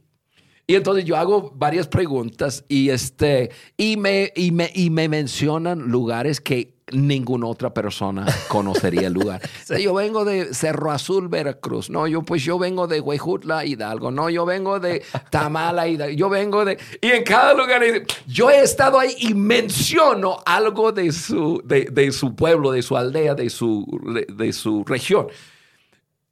Y 0.70 0.76
entonces 0.76 1.04
yo 1.04 1.16
hago 1.16 1.50
varias 1.56 1.88
preguntas 1.88 2.64
y, 2.68 2.90
este, 2.90 3.50
y, 3.76 3.96
me, 3.96 4.32
y, 4.36 4.52
me, 4.52 4.70
y 4.72 4.88
me 4.90 5.08
mencionan 5.08 5.90
lugares 5.90 6.40
que 6.40 6.74
ninguna 6.92 7.48
otra 7.48 7.74
persona 7.74 8.24
conocería 8.46 9.08
el 9.08 9.14
lugar. 9.14 9.40
Yo 9.82 9.94
vengo 9.94 10.24
de 10.24 10.54
Cerro 10.54 10.92
Azul, 10.92 11.26
Veracruz. 11.26 11.90
No, 11.90 12.06
yo 12.06 12.22
pues 12.22 12.44
yo 12.44 12.56
vengo 12.56 12.86
de 12.86 13.00
Huejutla, 13.00 13.64
Hidalgo. 13.64 14.12
No, 14.12 14.30
yo 14.30 14.46
vengo 14.46 14.78
de 14.78 15.02
Tamala, 15.30 15.88
Hidalgo. 15.88 16.14
Yo 16.14 16.28
vengo 16.28 16.64
de... 16.64 16.78
Y 17.00 17.08
en 17.08 17.24
cada 17.24 17.52
lugar 17.52 17.82
yo 18.28 18.48
he 18.48 18.60
estado 18.60 19.00
ahí 19.00 19.16
y 19.18 19.34
menciono 19.34 20.38
algo 20.46 20.92
de 20.92 21.10
su, 21.10 21.60
de, 21.64 22.12
su 22.12 22.36
pueblo, 22.36 22.70
de 22.70 22.82
su 22.82 22.96
aldea, 22.96 23.34
de 23.34 23.50
su, 23.50 23.84
de 24.28 24.52
su 24.52 24.84
región. 24.84 25.26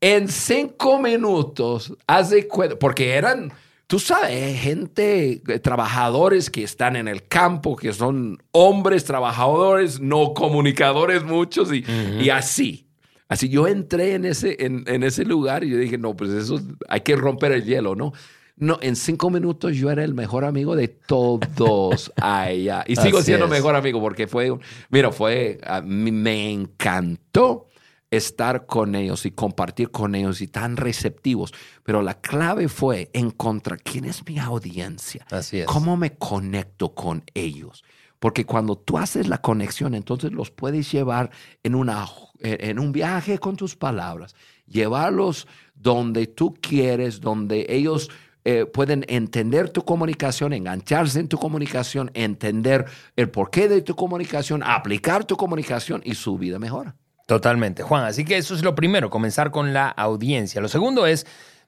En 0.00 0.28
cinco 0.28 1.00
minutos, 1.00 1.92
hace 2.06 2.48
porque 2.78 3.14
eran 3.14 3.52
Tú 3.88 3.98
sabes, 3.98 4.60
gente, 4.60 5.40
eh, 5.48 5.58
trabajadores 5.60 6.50
que 6.50 6.62
están 6.62 6.94
en 6.94 7.08
el 7.08 7.26
campo, 7.26 7.74
que 7.74 7.94
son 7.94 8.36
hombres 8.52 9.06
trabajadores, 9.06 9.98
no 9.98 10.34
comunicadores 10.34 11.24
muchos 11.24 11.70
y, 11.72 12.28
así. 12.28 12.86
Así 13.28 13.48
yo 13.48 13.66
entré 13.66 14.12
en 14.12 14.26
ese, 14.26 14.58
en, 14.60 15.02
ese 15.02 15.24
lugar 15.24 15.64
y 15.64 15.70
yo 15.70 15.78
dije, 15.78 15.96
no, 15.96 16.14
pues 16.14 16.32
eso 16.32 16.60
hay 16.86 17.00
que 17.00 17.16
romper 17.16 17.52
el 17.52 17.64
hielo, 17.64 17.94
¿no? 17.94 18.12
No, 18.56 18.78
en 18.82 18.94
cinco 18.94 19.30
minutos 19.30 19.74
yo 19.74 19.90
era 19.90 20.04
el 20.04 20.12
mejor 20.12 20.44
amigo 20.44 20.76
de 20.76 20.88
todos 20.88 22.12
allá. 22.20 22.84
Y 22.86 22.96
sigo 22.96 23.22
siendo 23.22 23.48
mejor 23.48 23.74
amigo 23.74 24.02
porque 24.02 24.26
fue, 24.26 24.52
mira, 24.90 25.12
fue, 25.12 25.60
me 25.82 26.52
encantó 26.52 27.67
estar 28.10 28.66
con 28.66 28.94
ellos 28.94 29.26
y 29.26 29.30
compartir 29.30 29.90
con 29.90 30.14
ellos 30.14 30.40
y 30.40 30.48
tan 30.48 30.76
receptivos. 30.76 31.52
Pero 31.84 32.02
la 32.02 32.20
clave 32.20 32.68
fue 32.68 33.10
encontrar 33.12 33.82
quién 33.82 34.04
es 34.04 34.26
mi 34.26 34.38
audiencia. 34.38 35.26
Así 35.30 35.60
es. 35.60 35.66
¿Cómo 35.66 35.96
me 35.96 36.16
conecto 36.16 36.94
con 36.94 37.24
ellos? 37.34 37.84
Porque 38.18 38.44
cuando 38.44 38.76
tú 38.76 38.98
haces 38.98 39.28
la 39.28 39.38
conexión, 39.38 39.94
entonces 39.94 40.32
los 40.32 40.50
puedes 40.50 40.90
llevar 40.90 41.30
en, 41.62 41.74
una, 41.74 42.06
en 42.40 42.78
un 42.78 42.90
viaje 42.90 43.38
con 43.38 43.56
tus 43.56 43.76
palabras, 43.76 44.34
llevarlos 44.66 45.46
donde 45.74 46.26
tú 46.26 46.54
quieres, 46.60 47.20
donde 47.20 47.66
ellos 47.68 48.10
eh, 48.44 48.66
pueden 48.66 49.04
entender 49.08 49.68
tu 49.68 49.84
comunicación, 49.84 50.52
engancharse 50.52 51.20
en 51.20 51.28
tu 51.28 51.38
comunicación, 51.38 52.10
entender 52.14 52.86
el 53.14 53.30
porqué 53.30 53.68
de 53.68 53.82
tu 53.82 53.94
comunicación, 53.94 54.62
aplicar 54.64 55.24
tu 55.24 55.36
comunicación 55.36 56.00
y 56.04 56.14
su 56.14 56.38
vida 56.38 56.58
mejora. 56.58 56.96
Totalmente, 57.28 57.82
Juan. 57.82 58.06
Así 58.06 58.24
que 58.24 58.38
eso 58.38 58.54
es 58.54 58.62
lo 58.62 58.74
primero, 58.74 59.10
comenzar 59.10 59.50
con 59.50 59.74
la 59.74 59.90
audiencia. 59.90 60.62
Lo 60.62 60.68
segundo 60.68 61.06
es 61.06 61.26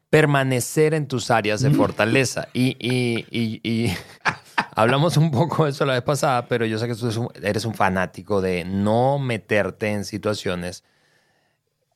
permanecer 0.09 0.95
en 0.95 1.07
tus 1.07 1.31
áreas 1.31 1.61
de 1.61 1.69
fortaleza. 1.69 2.49
Y, 2.55 3.93
hablamos 4.75 5.19
un 5.19 5.31
poco 5.31 5.67
de 5.67 5.73
eso 5.73 5.85
la 5.85 5.93
vez 5.93 6.03
pasada, 6.03 6.49
pero 6.49 6.65
yo 6.65 6.79
sé 6.79 6.89
que 6.89 6.95
tú 6.95 7.31
eres 7.43 7.67
un 7.67 7.75
fanático 7.75 8.41
de 8.41 8.65
no 8.65 9.19
meterte 9.19 9.89
en 9.89 10.07
situaciones 10.07 10.83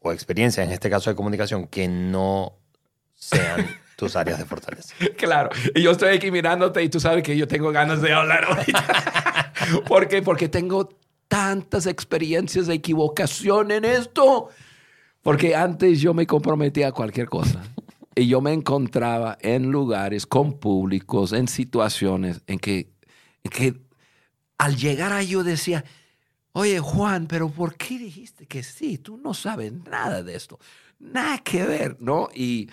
o 0.01 0.13
experiencias, 0.13 0.67
en 0.67 0.71
este 0.75 0.91
caso 0.91 1.09
de 1.09 1.17
comunicación, 1.17 1.67
que 1.67 1.89
no 1.89 2.59
sean 3.15 3.67
tus 3.97 4.15
áreas 4.15 4.39
de 4.41 4.45
fortaleza. 4.45 4.95
Claro. 5.17 5.49
Y 5.75 5.81
yo 5.81 5.93
estoy 5.93 6.15
aquí 6.15 6.31
mirándote 6.31 6.83
y 6.83 6.91
tú 6.91 7.01
sabes 7.01 7.23
que 7.23 7.35
yo 7.35 7.49
tengo 7.49 7.73
ganas 7.73 8.03
de 8.03 8.13
hablar 8.13 8.45
ahorita. 8.45 9.53
¿Por 9.89 10.07
qué? 10.07 10.21
Porque 10.21 10.51
tengo 10.51 10.91
tantas 11.29 11.87
experiencias 11.87 12.67
de 12.67 12.75
equivocación 12.75 13.71
en 13.71 13.85
esto. 13.85 14.49
Porque 15.23 15.57
antes 15.57 16.01
yo 16.01 16.15
me 16.15 16.27
comprometía 16.27 16.89
a 16.89 16.93
cualquier 16.93 17.29
cosa. 17.29 17.63
Y 18.15 18.29
yo 18.29 18.41
me 18.41 18.53
encontraba 18.53 19.39
en 19.41 19.71
lugares 19.71 20.27
con 20.27 20.59
públicos, 20.59 21.33
en 21.33 21.49
situaciones 21.49 22.43
en 22.47 22.59
que, 22.59 22.91
que 23.51 23.75
al 24.59 24.77
llegar 24.77 25.13
ahí 25.13 25.29
yo 25.29 25.43
decía, 25.43 25.85
oye 26.53 26.79
Juan, 26.79 27.27
pero 27.27 27.49
¿por 27.49 27.77
qué 27.77 27.99
dijiste 27.99 28.47
que 28.47 28.63
sí? 28.63 28.99
Tú 28.99 29.17
no 29.17 29.35
sabes 29.35 29.73
nada 29.73 30.23
de 30.23 30.37
esto. 30.37 30.59
Nada 31.01 31.39
que 31.39 31.65
ver, 31.65 31.97
¿no? 32.01 32.29
Y 32.33 32.69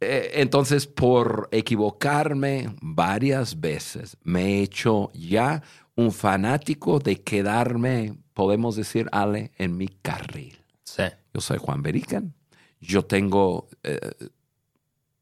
eh, 0.00 0.30
entonces, 0.34 0.86
por 0.86 1.48
equivocarme 1.52 2.74
varias 2.80 3.60
veces, 3.60 4.16
me 4.22 4.44
he 4.44 4.62
hecho 4.62 5.10
ya 5.12 5.62
un 6.00 6.12
fanático 6.12 6.98
de 6.98 7.22
quedarme, 7.22 8.14
podemos 8.32 8.76
decir, 8.76 9.08
Ale, 9.12 9.52
en 9.58 9.76
mi 9.76 9.88
carril. 9.88 10.58
Sí. 10.82 11.04
Yo 11.34 11.40
soy 11.40 11.58
Juan 11.58 11.82
Berican. 11.82 12.34
Yo 12.80 13.04
tengo 13.04 13.68
eh, 13.82 13.98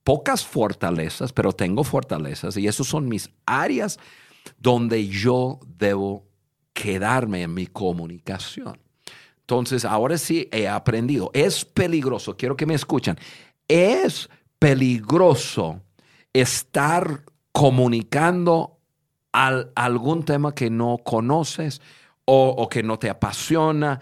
pocas 0.05 0.47
fortalezas, 0.47 1.33
pero 1.33 1.53
tengo 1.53 1.83
fortalezas 1.85 2.57
y 2.57 2.69
esas 2.69 2.87
son 2.87 3.09
mis 3.09 3.31
áreas 3.45 3.99
donde 4.57 5.09
yo 5.09 5.59
debo 5.67 6.27
quedarme 6.73 7.43
en 7.43 7.53
mi 7.53 7.67
comunicación. 7.67 8.79
Entonces, 9.41 9.85
ahora 9.85 10.17
sí 10.17 10.49
he 10.53 10.69
aprendido. 10.69 11.31
Es 11.35 11.65
peligroso, 11.65 12.37
quiero 12.37 12.57
que 12.57 12.67
me 12.67 12.75
escuchen. 12.75 13.19
Es 13.67 14.31
peligroso 14.59 15.81
estar 16.33 17.25
comunicando 17.51 18.78
al, 19.33 19.73
algún 19.75 20.25
tema 20.25 20.55
que 20.55 20.71
no 20.71 20.99
conoces 21.05 21.81
o, 22.25 22.49
o 22.57 22.69
que 22.69 22.83
no 22.83 22.99
te 22.99 23.11
apasiona, 23.11 24.01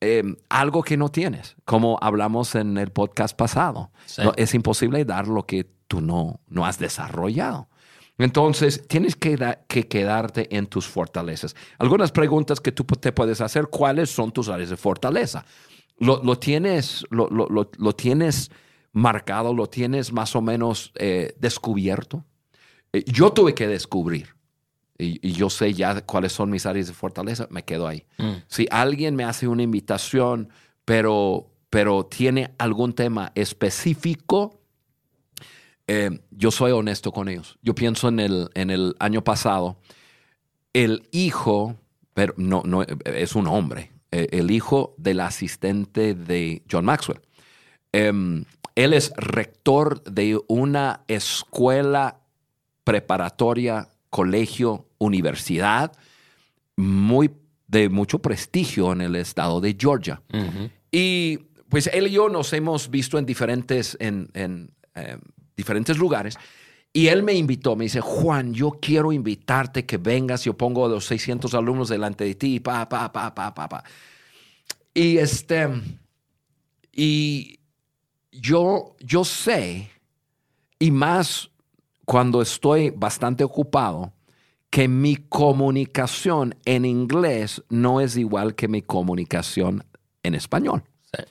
eh, 0.00 0.22
algo 0.48 0.82
que 0.82 0.96
no 0.96 1.08
tienes, 1.10 1.56
como 1.64 1.98
hablamos 2.00 2.54
en 2.54 2.76
el 2.78 2.90
podcast 2.90 3.36
pasado. 3.36 3.90
Sí. 4.06 4.22
No, 4.22 4.32
es 4.36 4.54
imposible 4.54 5.04
dar 5.04 5.28
lo 5.28 5.44
que 5.46 5.64
tú 5.88 6.00
no, 6.00 6.40
no 6.48 6.66
has 6.66 6.78
desarrollado. 6.78 7.68
Entonces, 8.18 8.86
tienes 8.88 9.14
que, 9.14 9.36
da- 9.36 9.60
que 9.68 9.88
quedarte 9.88 10.54
en 10.56 10.66
tus 10.66 10.86
fortalezas. 10.86 11.54
Algunas 11.78 12.12
preguntas 12.12 12.60
que 12.60 12.72
tú 12.72 12.84
te 12.84 13.12
puedes 13.12 13.40
hacer, 13.42 13.68
¿cuáles 13.68 14.10
son 14.10 14.32
tus 14.32 14.48
áreas 14.48 14.70
de 14.70 14.76
fortaleza? 14.76 15.44
¿Lo, 15.98 16.22
lo 16.22 16.38
tienes, 16.38 17.04
lo, 17.10 17.28
lo- 17.28 17.46
lo- 17.48 17.70
lo 17.76 17.92
tienes 17.94 18.50
marcado? 18.92 19.52
¿Lo 19.54 19.66
tienes 19.68 20.12
más 20.12 20.34
o 20.34 20.40
menos 20.40 20.92
eh, 20.96 21.34
descubierto? 21.38 22.24
Eh, 22.92 23.04
yo 23.06 23.32
tuve 23.32 23.54
que 23.54 23.66
descubrir. 23.68 24.35
Y, 24.98 25.26
y 25.26 25.32
yo 25.32 25.50
sé 25.50 25.74
ya 25.74 26.00
cuáles 26.02 26.32
son 26.32 26.50
mis 26.50 26.66
áreas 26.66 26.86
de 26.86 26.94
fortaleza, 26.94 27.46
me 27.50 27.64
quedo 27.64 27.86
ahí. 27.86 28.04
Mm. 28.18 28.32
Si 28.48 28.66
alguien 28.70 29.14
me 29.14 29.24
hace 29.24 29.46
una 29.46 29.62
invitación, 29.62 30.48
pero, 30.84 31.50
pero 31.70 32.06
tiene 32.06 32.54
algún 32.58 32.94
tema 32.94 33.32
específico, 33.34 34.60
eh, 35.86 36.20
yo 36.30 36.50
soy 36.50 36.72
honesto 36.72 37.12
con 37.12 37.28
ellos. 37.28 37.58
Yo 37.62 37.74
pienso 37.74 38.08
en 38.08 38.20
el, 38.20 38.50
en 38.54 38.70
el 38.70 38.96
año 38.98 39.22
pasado, 39.22 39.76
el 40.72 41.08
hijo, 41.12 41.76
pero 42.14 42.34
no, 42.36 42.62
no 42.64 42.82
es 42.82 43.34
un 43.34 43.46
hombre, 43.46 43.92
eh, 44.10 44.28
el 44.32 44.50
hijo 44.50 44.94
del 44.98 45.20
asistente 45.20 46.14
de 46.14 46.62
John 46.70 46.84
Maxwell. 46.84 47.20
Em, 47.92 48.44
él 48.74 48.92
es 48.92 49.12
rector 49.16 50.02
de 50.04 50.38
una 50.48 51.02
escuela 51.08 52.20
preparatoria, 52.84 53.88
colegio, 54.16 54.86
universidad, 54.96 55.92
muy 56.74 57.30
de 57.68 57.90
mucho 57.90 58.18
prestigio 58.18 58.92
en 58.92 59.02
el 59.02 59.14
estado 59.14 59.60
de 59.60 59.76
Georgia. 59.78 60.22
Y 60.90 61.36
pues 61.68 61.90
él 61.92 62.06
y 62.06 62.12
yo 62.12 62.30
nos 62.30 62.50
hemos 62.54 62.88
visto 62.88 63.18
en 63.18 63.26
diferentes, 63.26 63.94
en, 64.00 64.30
en, 64.32 64.70
eh, 64.94 65.18
diferentes 65.54 65.98
lugares. 65.98 66.38
Y 66.94 67.08
él 67.08 67.22
me 67.22 67.34
invitó, 67.34 67.76
me 67.76 67.84
dice, 67.84 68.00
Juan, 68.00 68.54
yo 68.54 68.78
quiero 68.80 69.12
invitarte 69.12 69.84
que 69.84 69.98
vengas. 69.98 70.44
Yo 70.44 70.54
pongo 70.54 70.86
a 70.86 70.88
los 70.88 71.04
600 71.04 71.52
alumnos 71.52 71.90
delante 71.90 72.24
de 72.24 72.36
ti, 72.36 72.58
pa, 72.58 72.88
pa, 72.88 73.12
pa, 73.12 73.34
pa, 73.34 73.54
pa, 73.54 73.68
pa. 73.68 73.84
Y 74.94 75.18
este, 75.18 75.68
y 76.90 77.58
yo, 78.32 78.96
yo 78.98 79.26
sé, 79.26 79.90
y 80.78 80.90
más 80.90 81.50
cuando 82.06 82.40
estoy 82.40 82.90
bastante 82.90 83.44
ocupado, 83.44 84.14
que 84.70 84.88
mi 84.88 85.16
comunicación 85.16 86.54
en 86.64 86.84
inglés 86.84 87.62
no 87.68 88.00
es 88.00 88.16
igual 88.16 88.54
que 88.54 88.68
mi 88.68 88.80
comunicación 88.80 89.84
en 90.22 90.34
español. 90.34 90.82
Sí. 91.14 91.22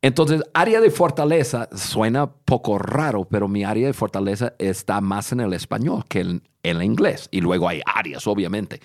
Entonces, 0.00 0.42
área 0.54 0.80
de 0.80 0.90
fortaleza 0.90 1.68
suena 1.74 2.30
poco 2.30 2.78
raro, 2.78 3.24
pero 3.24 3.48
mi 3.48 3.64
área 3.64 3.86
de 3.86 3.92
fortaleza 3.92 4.54
está 4.58 5.00
más 5.00 5.32
en 5.32 5.40
el 5.40 5.52
español 5.52 6.04
que 6.08 6.20
en 6.20 6.42
el 6.62 6.82
inglés. 6.82 7.28
Y 7.30 7.40
luego 7.40 7.68
hay 7.68 7.82
áreas, 7.86 8.26
obviamente. 8.26 8.80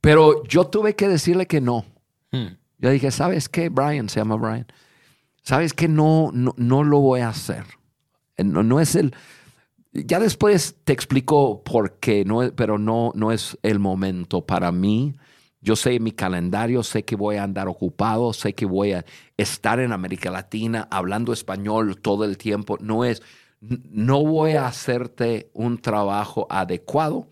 Pero 0.00 0.44
yo 0.44 0.66
tuve 0.66 0.94
que 0.94 1.08
decirle 1.08 1.46
que 1.46 1.60
no. 1.60 1.84
Mm. 2.32 2.56
Yo 2.78 2.90
dije, 2.90 3.10
¿sabes 3.10 3.48
qué? 3.48 3.68
Brian, 3.68 4.08
se 4.08 4.20
llama 4.20 4.36
Brian. 4.36 4.66
¿Sabes 5.42 5.72
qué? 5.72 5.88
No, 5.88 6.30
no, 6.32 6.54
no 6.56 6.82
lo 6.84 7.00
voy 7.00 7.20
a 7.20 7.28
hacer. 7.28 7.64
Eh, 8.36 8.44
No, 8.44 8.62
no 8.62 8.80
es 8.80 8.96
el... 8.96 9.14
Ya 10.04 10.20
después 10.20 10.76
te 10.84 10.92
explico 10.92 11.62
por 11.62 11.98
qué, 11.98 12.24
no, 12.24 12.40
pero 12.54 12.78
no, 12.78 13.12
no 13.14 13.32
es 13.32 13.56
el 13.62 13.78
momento 13.78 14.44
para 14.44 14.72
mí. 14.72 15.14
Yo 15.60 15.74
sé 15.74 15.98
mi 16.00 16.12
calendario, 16.12 16.82
sé 16.82 17.04
que 17.04 17.16
voy 17.16 17.36
a 17.36 17.44
andar 17.44 17.68
ocupado, 17.68 18.32
sé 18.32 18.54
que 18.54 18.66
voy 18.66 18.92
a 18.92 19.04
estar 19.36 19.80
en 19.80 19.92
América 19.92 20.30
Latina 20.30 20.86
hablando 20.90 21.32
español 21.32 22.00
todo 22.00 22.24
el 22.24 22.36
tiempo. 22.36 22.76
No 22.80 23.04
es, 23.04 23.22
no 23.60 24.22
voy 24.24 24.52
a 24.52 24.66
hacerte 24.66 25.50
un 25.54 25.78
trabajo 25.78 26.46
adecuado 26.50 27.28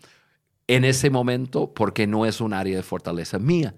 en 0.67 0.85
ese 0.85 1.09
momento 1.09 1.73
porque 1.73 2.07
no 2.07 2.25
es 2.25 2.41
un 2.41 2.53
área 2.53 2.77
de 2.77 2.83
fortaleza 2.83 3.37
mía 3.37 3.75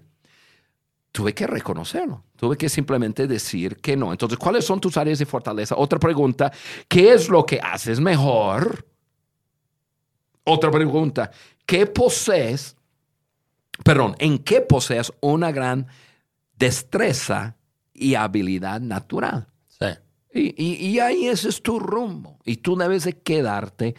tuve 1.18 1.34
que 1.34 1.48
reconocerlo. 1.48 2.22
Tuve 2.36 2.56
que 2.56 2.68
simplemente 2.68 3.26
decir 3.26 3.78
que 3.78 3.96
no. 3.96 4.12
Entonces, 4.12 4.38
¿cuáles 4.38 4.64
son 4.64 4.80
tus 4.80 4.96
áreas 4.96 5.18
de 5.18 5.26
fortaleza? 5.26 5.74
Otra 5.76 5.98
pregunta, 5.98 6.52
¿qué 6.86 7.12
es 7.12 7.28
lo 7.28 7.44
que 7.44 7.58
haces 7.60 7.98
mejor? 7.98 8.86
Otra 10.44 10.70
pregunta, 10.70 11.32
¿qué 11.66 11.86
posees? 11.86 12.76
Perdón, 13.82 14.14
¿en 14.20 14.38
qué 14.38 14.60
posees 14.60 15.12
una 15.20 15.50
gran 15.50 15.88
destreza 16.56 17.56
y 17.92 18.14
habilidad 18.14 18.80
natural? 18.80 19.48
Sí. 19.66 19.86
Y, 20.32 20.54
y- 20.64 20.86
y 20.86 21.00
ahí 21.00 21.26
ese 21.26 21.48
es 21.48 21.60
tu 21.60 21.80
rumbo. 21.80 22.38
Y 22.44 22.58
tú 22.58 22.76
debes 22.76 23.02
de 23.02 23.14
quedarte 23.14 23.96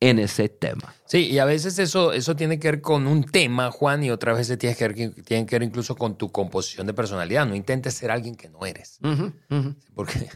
en 0.00 0.18
ese 0.18 0.48
tema. 0.48 0.94
Sí, 1.06 1.30
y 1.30 1.38
a 1.38 1.44
veces 1.44 1.78
eso, 1.78 2.12
eso 2.12 2.36
tiene 2.36 2.58
que 2.58 2.68
ver 2.70 2.80
con 2.80 3.06
un 3.06 3.24
tema, 3.24 3.70
Juan, 3.70 4.04
y 4.04 4.10
otras 4.10 4.36
veces 4.36 4.58
tiene 4.58 4.76
que, 4.76 4.88
ver, 4.88 5.14
tiene 5.24 5.46
que 5.46 5.54
ver 5.54 5.62
incluso 5.62 5.94
con 5.96 6.16
tu 6.18 6.30
composición 6.32 6.86
de 6.86 6.94
personalidad. 6.94 7.46
No 7.46 7.54
intentes 7.54 7.94
ser 7.94 8.10
alguien 8.10 8.34
que 8.34 8.48
no 8.50 8.66
eres. 8.66 8.98
Porque, 9.94 10.28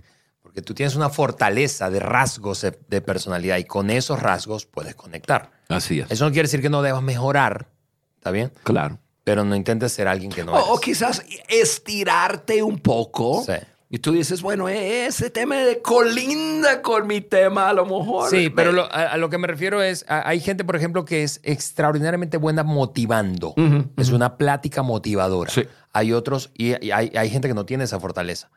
porque 0.42 0.62
tú 0.62 0.74
tienes 0.74 0.94
una 0.94 1.10
fortaleza 1.10 1.90
de 1.90 2.00
rasgos 2.00 2.62
de, 2.62 2.78
de 2.88 3.00
personalidad 3.00 3.58
y 3.58 3.64
con 3.64 3.90
esos 3.90 4.20
rasgos 4.22 4.64
puedes 4.66 4.94
conectar. 4.94 5.50
Así 5.68 6.00
es. 6.00 6.10
Eso 6.10 6.24
no 6.24 6.30
quiere 6.30 6.46
decir 6.46 6.62
que 6.62 6.70
no 6.70 6.80
debas 6.82 7.02
mejorar, 7.02 7.68
¿está 8.16 8.30
bien? 8.30 8.52
Claro. 8.62 8.98
Pero 9.24 9.44
no 9.44 9.54
intentes 9.54 9.92
ser 9.92 10.08
alguien 10.08 10.30
que 10.32 10.42
no 10.44 10.52
O, 10.52 10.56
eres. 10.56 10.68
o 10.70 10.80
quizás 10.80 11.22
estirarte 11.48 12.62
un 12.62 12.78
poco. 12.78 13.44
Sí. 13.44 13.52
Y 13.90 14.00
tú 14.00 14.12
dices, 14.12 14.42
bueno, 14.42 14.68
e- 14.68 15.06
ese 15.06 15.30
tema 15.30 15.56
de 15.56 15.80
colinda 15.80 16.82
con 16.82 17.06
mi 17.06 17.22
tema, 17.22 17.70
a 17.70 17.72
lo 17.72 17.86
mejor. 17.86 18.28
Sí, 18.30 18.50
pero 18.50 18.70
lo- 18.72 18.84
a, 18.84 19.12
a 19.12 19.16
lo 19.16 19.30
que 19.30 19.38
me 19.38 19.46
refiero 19.46 19.80
es, 19.82 20.04
a- 20.08 20.28
hay 20.28 20.40
gente, 20.40 20.62
por 20.64 20.76
ejemplo, 20.76 21.04
que 21.06 21.22
es 21.22 21.40
extraordinariamente 21.42 22.36
buena 22.36 22.62
motivando. 22.64 23.54
Es 23.96 24.10
una 24.10 24.36
plática 24.36 24.82
motivadora. 24.82 25.50
Sí. 25.50 25.62
Hay 25.94 26.12
otros, 26.12 26.50
y, 26.54 26.84
y 26.84 26.90
hay, 26.90 27.10
hay 27.16 27.30
gente 27.30 27.48
que 27.48 27.54
no 27.54 27.64
tiene 27.64 27.84
esa 27.84 27.98
fortaleza. 27.98 28.50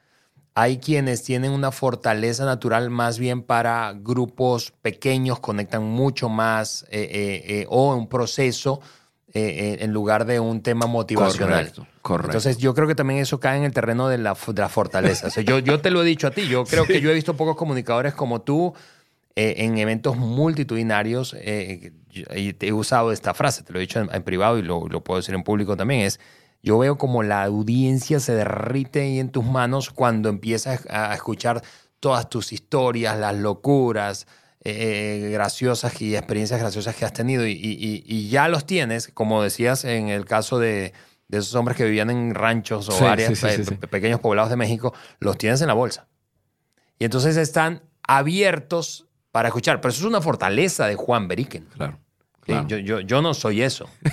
Hay 0.54 0.80
quienes 0.80 1.24
tienen 1.24 1.52
una 1.52 1.72
fortaleza 1.72 2.44
natural 2.44 2.90
más 2.90 3.18
bien 3.18 3.42
para 3.42 3.94
grupos 3.96 4.72
pequeños, 4.82 5.40
conectan 5.40 5.84
mucho 5.84 6.28
más, 6.28 6.84
eh, 6.92 7.08
eh, 7.10 7.44
eh, 7.62 7.66
o 7.70 7.96
un 7.96 8.10
proceso 8.10 8.82
eh, 9.34 9.78
en 9.80 9.92
lugar 9.94 10.26
de 10.26 10.40
un 10.40 10.62
tema 10.62 10.88
motivacional. 10.88 11.60
Correcto, 11.60 11.88
correcto. 12.02 12.38
Entonces 12.38 12.58
yo 12.58 12.74
creo 12.74 12.88
que 12.88 12.96
también 12.96 13.20
eso 13.20 13.40
cae 13.40 13.58
en 13.58 13.64
el 13.64 13.72
terreno 13.72 14.08
de 14.08 14.18
la, 14.18 14.36
de 14.48 14.62
la 14.62 14.70
fortaleza. 14.70 15.28
O 15.28 15.30
sea, 15.30 15.44
yo, 15.44 15.60
yo 15.60 15.80
te 15.80 15.92
lo 15.92 16.02
he 16.02 16.06
dicho 16.06 16.28
a 16.28 16.32
ti, 16.32 16.48
yo 16.48 16.66
creo 16.66 16.86
que 16.86 17.02
yo 17.02 17.10
he 17.10 17.14
visto 17.14 17.36
pocos 17.38 17.56
comunicadores 17.56 18.14
como 18.14 18.42
tú 18.42 18.74
eh, 19.36 19.56
en 19.60 19.78
eventos 19.78 20.18
multitudinarios. 20.18 21.36
eh, 21.40 21.94
y 22.36 22.54
te 22.54 22.68
he 22.68 22.74
usado 22.74 23.14
esta 23.14 23.34
frase, 23.34 23.64
te 23.64 23.72
lo 23.72 23.80
he 23.80 23.82
dicho 23.82 24.00
en, 24.00 24.10
en 24.14 24.24
privado 24.24 24.58
y 24.58 24.64
lo, 24.64 24.88
lo 24.90 25.02
puedo 25.02 25.20
decir 25.22 25.34
en 25.34 25.44
público 25.44 25.78
también, 25.78 26.02
es 26.02 26.20
yo 26.62 26.78
veo 26.78 26.98
como 26.98 27.24
la 27.24 27.44
audiencia 27.44 28.20
se 28.20 28.34
derrite 28.34 29.02
ahí 29.02 29.20
en 29.20 29.30
tus 29.30 29.46
manos 29.46 29.90
cuando 29.90 30.30
empiezas 30.30 30.86
a 30.90 31.14
escuchar 31.14 31.64
todas 32.00 32.30
tus 32.30 32.52
historias, 32.52 33.18
las 33.18 33.36
locuras, 33.36 34.28
eh, 34.64 35.30
graciosas 35.32 36.02
y 36.02 36.16
experiencias 36.16 36.60
graciosas 36.60 36.96
que 36.96 37.06
has 37.06 37.14
tenido 37.14 37.46
y, 37.48 37.52
y- 37.54 37.78
y- 37.80 38.04
y 38.06 38.30
ya 38.30 38.48
los 38.48 38.66
tienes, 38.66 39.08
como 39.08 39.42
decías 39.42 39.86
en 39.86 40.10
el 40.10 40.26
caso 40.26 40.60
de, 40.60 40.94
de 41.28 41.38
esos 41.38 41.56
hombres 41.56 41.78
que 41.78 41.86
vivían 41.86 42.10
en 42.10 42.36
ranchos 42.36 42.88
o 42.90 42.92
Sí, 42.92 43.04
áreas, 43.06 43.30
sí, 43.38 43.48
sí, 43.50 43.64
sí, 43.66 43.74
eh, 43.74 43.78
pe- 43.78 43.88
pequeños 43.88 44.20
poblados 44.20 44.50
de 44.50 44.58
México, 44.58 44.94
los 45.20 45.38
tienes 45.38 45.62
en 45.62 45.68
la 45.68 45.74
bolsa. 45.74 46.08
Y 47.00 47.06
entonces 47.06 47.38
están 47.38 47.82
abiertos 48.08 49.08
para 49.32 49.48
escuchar. 49.48 49.82
Pero 49.82 49.92
eso 49.92 50.02
es 50.02 50.06
una 50.08 50.22
fortaleza 50.22 50.86
de 50.88 50.96
Juan 50.96 51.28
Beriken. 51.28 51.66
Claro. 51.76 51.98
Claro. 52.42 52.68
Yo, 52.68 52.78
yo, 52.78 53.00
yo 53.00 53.22
no 53.22 53.34
soy 53.34 53.62
eso. 53.62 53.90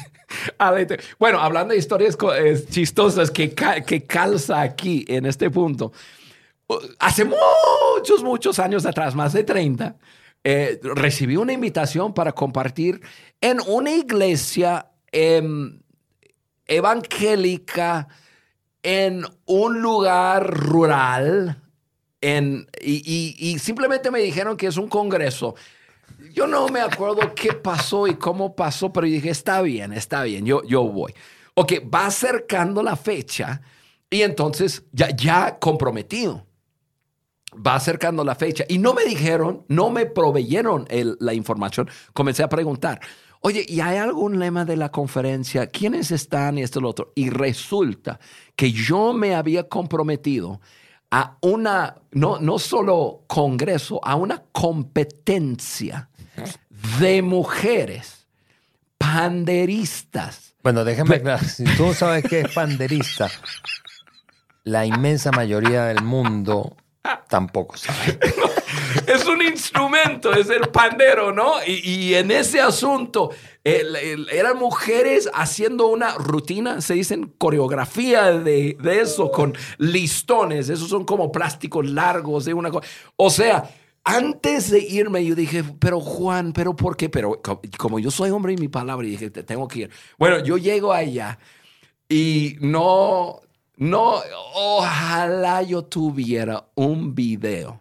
Bueno, 1.18 1.40
hablando 1.40 1.72
de 1.72 1.78
historias 1.78 2.16
eh, 2.38 2.62
chistosas 2.68 3.30
que, 3.30 3.54
que 3.54 4.04
calza 4.04 4.60
aquí 4.60 5.04
en 5.08 5.24
este 5.26 5.50
punto. 5.50 5.92
Hace 6.98 7.24
muchos, 7.24 8.22
muchos 8.22 8.58
años 8.58 8.84
atrás, 8.84 9.14
más 9.14 9.32
de 9.32 9.42
30, 9.44 9.96
eh, 10.50 10.80
recibí 10.82 11.36
una 11.36 11.52
invitación 11.52 12.14
para 12.14 12.32
compartir 12.32 13.02
en 13.38 13.60
una 13.66 13.90
iglesia 13.90 14.90
em, 15.12 15.78
evangélica 16.64 18.08
en 18.82 19.26
un 19.44 19.82
lugar 19.82 20.46
rural 20.48 21.60
en, 22.22 22.66
y, 22.80 23.58
simplemente 23.58 24.10
me 24.10 24.20
dijeron 24.20 24.56
que 24.56 24.68
es 24.68 24.78
un 24.78 24.88
congreso. 24.88 25.54
Yo 26.32 26.46
no 26.46 26.66
me 26.68 26.80
acuerdo 26.80 27.34
qué 27.34 27.52
pasó 27.52 28.06
y 28.06 28.14
cómo 28.14 28.56
pasó, 28.56 28.90
pero 28.90 29.06
dije, 29.06 29.28
está 29.28 29.60
bien, 29.60 29.92
está 29.92 30.22
bien, 30.22 30.46
yo, 30.46 30.62
yo 30.64 30.82
voy. 30.82 31.12
Ok, 31.52 31.74
va 31.94 32.06
acercando 32.06 32.82
la 32.82 32.96
fecha 32.96 33.60
y 34.08 34.22
entonces 34.22 34.82
ya, 34.92 35.10
ya 35.10 35.58
comprometido. 35.58 36.47
Va 37.54 37.76
acercando 37.76 38.24
la 38.24 38.34
fecha 38.34 38.64
y 38.68 38.78
no 38.78 38.92
me 38.92 39.04
dijeron, 39.04 39.64
no 39.68 39.90
me 39.90 40.06
proveyeron 40.06 40.86
la 41.18 41.32
información. 41.32 41.88
Comencé 42.12 42.42
a 42.42 42.48
preguntar, 42.48 43.00
oye, 43.40 43.64
¿y 43.66 43.80
hay 43.80 43.96
algún 43.96 44.38
lema 44.38 44.64
de 44.64 44.76
la 44.76 44.90
conferencia? 44.90 45.66
¿Quiénes 45.66 46.10
están 46.10 46.58
y 46.58 46.62
esto 46.62 46.78
y 46.78 46.82
lo 46.82 46.90
otro? 46.90 47.12
Y 47.14 47.30
resulta 47.30 48.20
que 48.54 48.70
yo 48.70 49.14
me 49.14 49.34
había 49.34 49.68
comprometido 49.68 50.60
a 51.10 51.38
una, 51.40 51.96
no, 52.12 52.38
no 52.38 52.58
solo 52.58 53.24
congreso, 53.26 53.98
a 54.04 54.14
una 54.14 54.42
competencia 54.52 56.10
de 57.00 57.22
mujeres 57.22 58.26
panderistas. 58.98 60.54
Bueno, 60.62 60.84
déjame 60.84 61.16
aclarar, 61.16 61.44
si 61.44 61.64
tú 61.76 61.94
sabes 61.94 62.24
qué 62.24 62.40
es 62.40 62.52
panderista, 62.52 63.30
la 64.64 64.84
inmensa 64.84 65.30
mayoría 65.32 65.86
del 65.86 66.04
mundo 66.04 66.76
tampoco 67.28 67.76
sabe. 67.76 68.18
es 69.06 69.26
un 69.26 69.42
instrumento, 69.42 70.32
es 70.32 70.50
el 70.50 70.68
pandero, 70.68 71.32
¿no? 71.32 71.54
Y, 71.66 72.14
en 72.14 72.30
ese 72.30 72.60
asunto, 72.60 73.30
eran 73.64 74.58
mujeres 74.58 75.28
haciendo 75.32 75.88
una 75.88 76.14
rutina, 76.14 76.80
se 76.80 76.94
dicen 76.94 77.34
coreografía 77.38 78.32
de, 78.32 78.76
eso, 79.00 79.30
con 79.30 79.56
listones, 79.78 80.68
esos 80.68 80.88
son 80.88 81.04
como 81.04 81.32
plásticos 81.32 81.86
largos, 81.86 82.44
de 82.44 82.54
una 82.54 82.70
cosa. 82.70 82.86
O 83.16 83.30
sea, 83.30 83.70
antes 84.04 84.70
de 84.70 84.80
irme, 84.80 85.24
yo 85.24 85.34
dije, 85.34 85.64
pero 85.78 86.00
Juan, 86.00 86.52
pero 86.52 86.74
¿por 86.74 86.96
qué? 86.96 87.08
Pero 87.08 87.40
como 87.78 87.98
yo 87.98 88.10
soy 88.10 88.30
hombre 88.30 88.54
y 88.54 88.56
mi 88.56 88.68
palabra, 88.68 89.06
dije, 89.06 89.30
tengo 89.30 89.68
que 89.68 89.80
ir. 89.80 89.90
Bueno, 90.18 90.42
yo 90.42 90.56
llego 90.56 90.92
allá 90.92 91.38
y 92.08 92.56
no, 92.60 93.40
no, 93.78 94.20
ojalá 94.54 95.62
yo 95.62 95.84
tuviera 95.84 96.68
un 96.74 97.14
video 97.14 97.80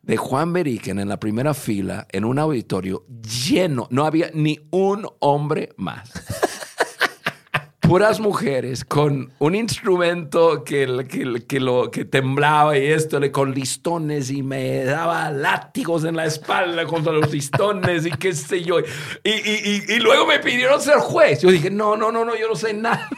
de 0.00 0.16
Juan 0.16 0.52
Beriken 0.52 1.00
en 1.00 1.08
la 1.08 1.18
primera 1.18 1.52
fila 1.52 2.06
en 2.12 2.24
un 2.24 2.38
auditorio 2.38 3.04
lleno. 3.08 3.88
No 3.90 4.04
había 4.04 4.30
ni 4.34 4.60
un 4.70 5.04
hombre 5.18 5.70
más. 5.76 6.12
Puras 7.80 8.20
mujeres 8.20 8.84
con 8.84 9.32
un 9.40 9.56
instrumento 9.56 10.62
que, 10.62 11.08
que, 11.48 11.58
lo, 11.58 11.90
que 11.90 12.04
temblaba 12.04 12.78
y 12.78 12.86
esto, 12.86 13.20
con 13.32 13.52
listones 13.52 14.30
y 14.30 14.44
me 14.44 14.84
daba 14.84 15.32
látigos 15.32 16.04
en 16.04 16.14
la 16.14 16.26
espalda 16.26 16.86
contra 16.86 17.12
los 17.12 17.32
listones 17.32 18.06
y 18.06 18.12
qué 18.12 18.32
sé 18.32 18.62
yo. 18.62 18.78
Y, 18.78 19.30
y, 19.30 19.82
y 19.88 19.98
luego 19.98 20.24
me 20.24 20.38
pidieron 20.38 20.80
ser 20.80 20.98
juez. 20.98 21.42
Yo 21.42 21.50
dije, 21.50 21.68
no, 21.68 21.96
no, 21.96 22.12
no, 22.12 22.24
no, 22.24 22.36
yo 22.36 22.48
no 22.48 22.54
sé 22.54 22.72
nada. 22.72 23.10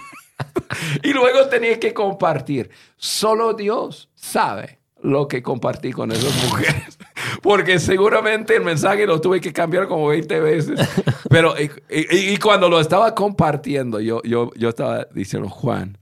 y 1.02 1.12
luego 1.12 1.48
tenía 1.48 1.78
que 1.78 1.94
compartir. 1.94 2.70
Solo 2.96 3.54
Dios 3.54 4.10
sabe 4.14 4.80
lo 5.02 5.28
que 5.28 5.42
compartí 5.42 5.92
con 5.92 6.12
esas 6.12 6.34
mujeres. 6.44 6.98
Porque 7.42 7.78
seguramente 7.78 8.56
el 8.56 8.64
mensaje 8.64 9.06
lo 9.06 9.20
tuve 9.20 9.40
que 9.40 9.52
cambiar 9.52 9.86
como 9.86 10.08
20 10.08 10.40
veces. 10.40 10.80
Pero, 11.28 11.54
y, 11.90 12.36
cuando 12.38 12.68
lo 12.68 12.80
estaba 12.80 13.14
compartiendo, 13.14 14.00
yo, 14.00 14.22
yo, 14.22 14.50
yo 14.56 14.70
estaba 14.70 15.06
diciendo, 15.12 15.48
Juan, 15.48 15.98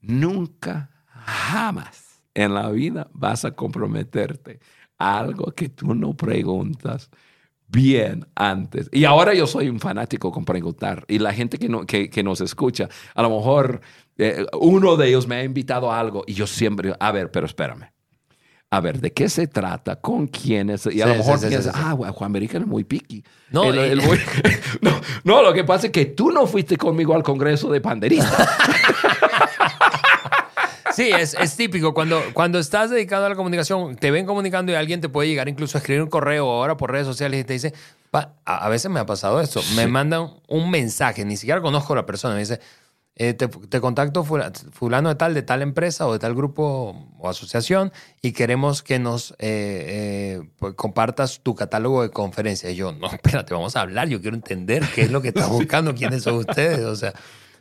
nunca, 0.00 0.90
jamás 1.06 2.22
en 2.34 2.54
la 2.54 2.70
vida 2.70 3.08
vas 3.12 3.44
a 3.44 3.52
comprometerte 3.52 4.58
a 4.98 5.18
algo 5.18 5.52
que 5.52 5.68
tú 5.68 5.94
no 5.94 6.14
preguntas 6.14 7.10
bien 7.72 8.26
antes. 8.36 8.88
Y 8.92 9.04
ahora 9.04 9.34
yo 9.34 9.46
soy 9.46 9.68
un 9.68 9.80
fanático 9.80 10.30
con 10.30 10.44
preguntar. 10.44 11.04
Y 11.08 11.18
la 11.18 11.32
gente 11.32 11.58
que, 11.58 11.68
no, 11.68 11.86
que, 11.86 12.08
que 12.10 12.22
nos 12.22 12.40
escucha, 12.40 12.88
a 13.14 13.22
lo 13.22 13.30
mejor 13.30 13.80
eh, 14.18 14.46
uno 14.60 14.96
de 14.96 15.08
ellos 15.08 15.26
me 15.26 15.36
ha 15.36 15.44
invitado 15.44 15.90
a 15.90 15.98
algo 15.98 16.22
y 16.26 16.34
yo 16.34 16.46
siempre, 16.46 16.94
a 17.00 17.12
ver, 17.12 17.30
pero 17.30 17.46
espérame 17.46 17.92
a 18.72 18.80
ver, 18.80 19.00
¿de 19.00 19.12
qué 19.12 19.28
se 19.28 19.46
trata? 19.48 19.96
¿Con 19.96 20.26
quiénes? 20.28 20.86
Y 20.86 21.02
a 21.02 21.06
lo 21.06 21.16
mejor 21.16 21.38
piensas, 21.38 21.74
ah, 21.76 21.94
Juan 21.94 22.30
Americano 22.30 22.64
es 22.64 22.70
muy 22.70 22.84
piqui. 22.84 23.22
No, 23.50 23.64
no, 24.80 24.90
no, 25.24 25.42
lo 25.42 25.52
que 25.52 25.62
pasa 25.62 25.88
es 25.88 25.92
que 25.92 26.06
tú 26.06 26.30
no 26.30 26.46
fuiste 26.46 26.78
conmigo 26.78 27.14
al 27.14 27.22
congreso 27.22 27.70
de 27.70 27.82
panderistas. 27.82 28.48
Sí, 30.94 31.10
es, 31.10 31.34
es, 31.34 31.56
típico. 31.56 31.94
Cuando, 31.94 32.22
cuando 32.34 32.58
estás 32.58 32.90
dedicado 32.90 33.26
a 33.26 33.28
la 33.28 33.34
comunicación, 33.34 33.96
te 33.96 34.10
ven 34.10 34.26
comunicando 34.26 34.72
y 34.72 34.74
alguien 34.74 35.00
te 35.00 35.08
puede 35.08 35.28
llegar 35.28 35.48
incluso 35.48 35.76
a 35.76 35.80
escribir 35.80 36.02
un 36.02 36.10
correo 36.10 36.50
ahora 36.50 36.76
por 36.76 36.90
redes 36.90 37.06
sociales 37.06 37.40
y 37.40 37.44
te 37.44 37.52
dice, 37.54 37.72
a, 38.44 38.68
veces 38.68 38.90
me 38.90 39.00
ha 39.00 39.06
pasado 39.06 39.40
esto, 39.40 39.60
me 39.74 39.86
mandan 39.86 40.30
un 40.48 40.70
mensaje, 40.70 41.24
ni 41.24 41.36
siquiera 41.36 41.60
conozco 41.60 41.94
a 41.94 41.96
la 41.96 42.06
persona, 42.06 42.34
me 42.34 42.40
dice, 42.40 42.60
eh, 43.14 43.34
te, 43.34 43.80
contacto 43.80 44.24
fulano 44.24 45.08
de 45.10 45.14
tal, 45.14 45.34
de 45.34 45.42
tal 45.42 45.60
empresa 45.60 46.06
o 46.06 46.12
de 46.14 46.18
tal 46.18 46.34
grupo 46.34 47.08
o 47.18 47.28
asociación 47.28 47.92
y 48.22 48.32
queremos 48.32 48.82
que 48.82 48.98
nos 48.98 49.32
eh, 49.32 49.36
eh, 50.40 50.42
pues, 50.58 50.74
compartas 50.74 51.40
tu 51.42 51.54
catálogo 51.54 52.02
de 52.02 52.10
conferencias. 52.10 52.72
Y 52.72 52.76
yo, 52.76 52.92
no, 52.92 53.06
espérate, 53.12 53.54
vamos 53.54 53.76
a 53.76 53.82
hablar, 53.82 54.08
yo 54.08 54.20
quiero 54.20 54.36
entender 54.36 54.84
qué 54.94 55.02
es 55.02 55.10
lo 55.10 55.20
que 55.20 55.28
estás 55.28 55.48
buscando, 55.48 55.94
quiénes 55.94 56.22
son 56.22 56.36
ustedes, 56.36 56.80
o 56.80 56.96
sea. 56.96 57.12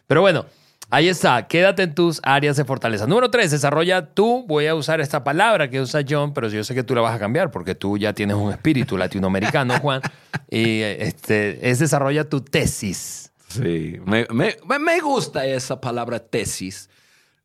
Pero 0.07 0.21
bueno, 0.21 0.45
ahí 0.91 1.07
está, 1.07 1.47
quédate 1.47 1.83
en 1.83 1.95
tus 1.95 2.19
áreas 2.23 2.57
de 2.57 2.65
fortaleza. 2.65 3.07
Número 3.07 3.31
tres, 3.31 3.49
desarrolla 3.51 4.13
tú, 4.13 4.45
voy 4.47 4.67
a 4.67 4.75
usar 4.75 5.01
esta 5.01 5.23
palabra 5.23 5.69
que 5.69 5.81
usa 5.81 6.01
John, 6.07 6.33
pero 6.33 6.49
yo 6.49 6.63
sé 6.63 6.75
que 6.75 6.83
tú 6.83 6.93
la 6.93 7.01
vas 7.01 7.15
a 7.15 7.19
cambiar 7.19 7.49
porque 7.49 7.73
tú 7.73 7.97
ya 7.97 8.13
tienes 8.13 8.35
un 8.35 8.51
espíritu 8.51 8.97
latinoamericano, 8.97 9.77
Juan, 9.81 10.01
y 10.49 10.81
este, 10.81 11.69
es 11.69 11.79
desarrolla 11.79 12.29
tu 12.29 12.41
tesis. 12.41 13.31
Sí, 13.47 13.99
me, 14.05 14.27
me, 14.31 14.55
me, 14.79 14.99
gusta 14.99 15.45
esa 15.45 15.81
palabra 15.81 16.19
tesis. 16.19 16.89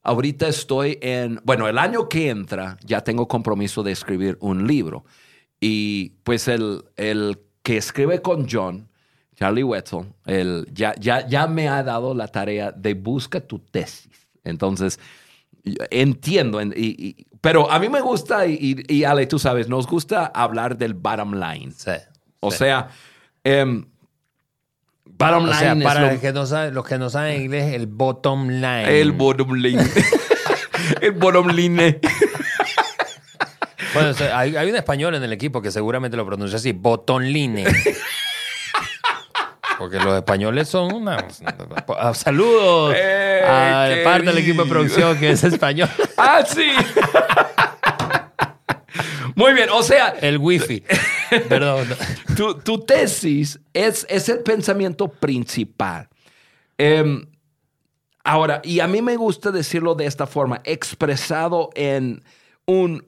Ahorita 0.03 0.47
estoy 0.47 0.99
en, 1.01 1.41
bueno, 1.43 1.67
el 1.67 1.79
año 1.79 2.09
que 2.09 2.31
entra 2.31 2.77
ya 2.85 3.03
tengo 3.03 3.27
compromiso 3.27 3.83
de 3.83 3.93
escribir 3.93 4.37
un 4.41 4.67
libro. 4.67 5.05
Y 5.59 6.11
pues 6.23 6.47
el, 6.47 6.85
el 6.97 7.41
que 7.63 7.77
escribe 7.77 8.23
con 8.23 8.47
John, 8.49 8.89
Charlie 9.37 9.63
Wetzel, 9.63 10.07
el, 10.25 10.67
ya, 10.73 10.95
ya, 10.99 11.27
ya 11.27 11.47
me 11.47 11.69
ha 11.69 11.83
dado 11.83 12.15
la 12.15 12.29
tarea 12.29 12.73
de 12.73 12.95
busca 12.95 13.41
tu 13.41 13.59
tesis. 13.59 14.11
Entonces, 14.45 14.99
entiendo, 15.91 16.63
y, 16.63 17.27
pero 17.41 17.71
a 17.71 17.79
mí 17.79 17.89
me 17.89 18.01
gusta, 18.01 18.47
y, 18.47 18.83
y, 18.89 19.05
Ale, 19.05 19.27
tú 19.27 19.39
sabes, 19.39 19.69
nos 19.69 19.87
gusta 19.87 20.27
hablar 20.27 20.79
del 20.79 20.95
bottom 20.95 21.35
line. 21.35 21.73
Sí, 21.77 21.93
o 22.41 22.51
sea, 22.51 22.89
eh, 23.45 23.85
Bottom 25.19 25.47
line. 25.47 25.85
para 25.85 26.13
los, 26.13 26.21
que 26.21 26.33
no 26.33 26.47
saben, 26.47 26.75
los 26.75 26.87
que 26.87 26.99
no 26.99 27.09
saben 27.09 27.41
inglés, 27.43 27.75
el 27.75 27.87
bottom 27.87 28.49
line. 28.49 29.01
El 29.01 29.13
bottom 29.13 29.55
line. 29.55 29.83
el 31.01 31.13
bottom 31.13 31.49
line. 31.49 32.01
bueno, 33.95 34.13
hay, 34.35 34.57
hay, 34.57 34.71
un 34.71 34.77
español 34.77 35.15
en 35.15 35.23
el 35.23 35.33
equipo 35.33 35.63
que 35.63 35.71
seguramente 35.71 36.17
lo 36.17 36.27
pronuncia 36.27 36.57
así, 36.57 36.73
bottom 36.73 37.23
line. 37.23 37.65
Porque 39.79 39.99
los 39.99 40.17
españoles 40.17 40.69
son 40.69 40.93
una. 40.95 41.27
Saludos 42.15 42.95
a 42.95 43.89
parte 44.05 44.27
del 44.27 44.39
equipo 44.39 44.65
de 44.65 44.69
producción 44.69 45.19
que 45.19 45.31
es 45.31 45.45
español. 45.45 45.89
¡Ah, 46.17 46.43
sí! 46.47 46.71
Muy 49.35 49.53
bien, 49.53 49.69
o 49.71 49.83
sea. 49.83 50.09
El 50.21 50.39
wifi. 50.39 50.83
Perdón. 51.49 51.89
Tu, 52.65 52.79
tesis 52.81 53.61
es, 53.73 54.07
es, 54.09 54.29
el 54.31 54.41
pensamiento 54.41 55.09
principal. 55.09 56.09
Em, 56.79 57.27
ahora, 58.25 58.63
y 58.65 58.81
a 58.81 58.87
mí 58.87 59.03
me 59.03 59.17
gusta 59.17 59.51
decirlo 59.51 59.95
de 59.95 60.07
esta 60.07 60.27
forma, 60.27 60.63
expresado 60.65 61.71
en 61.75 62.23
un 62.65 63.05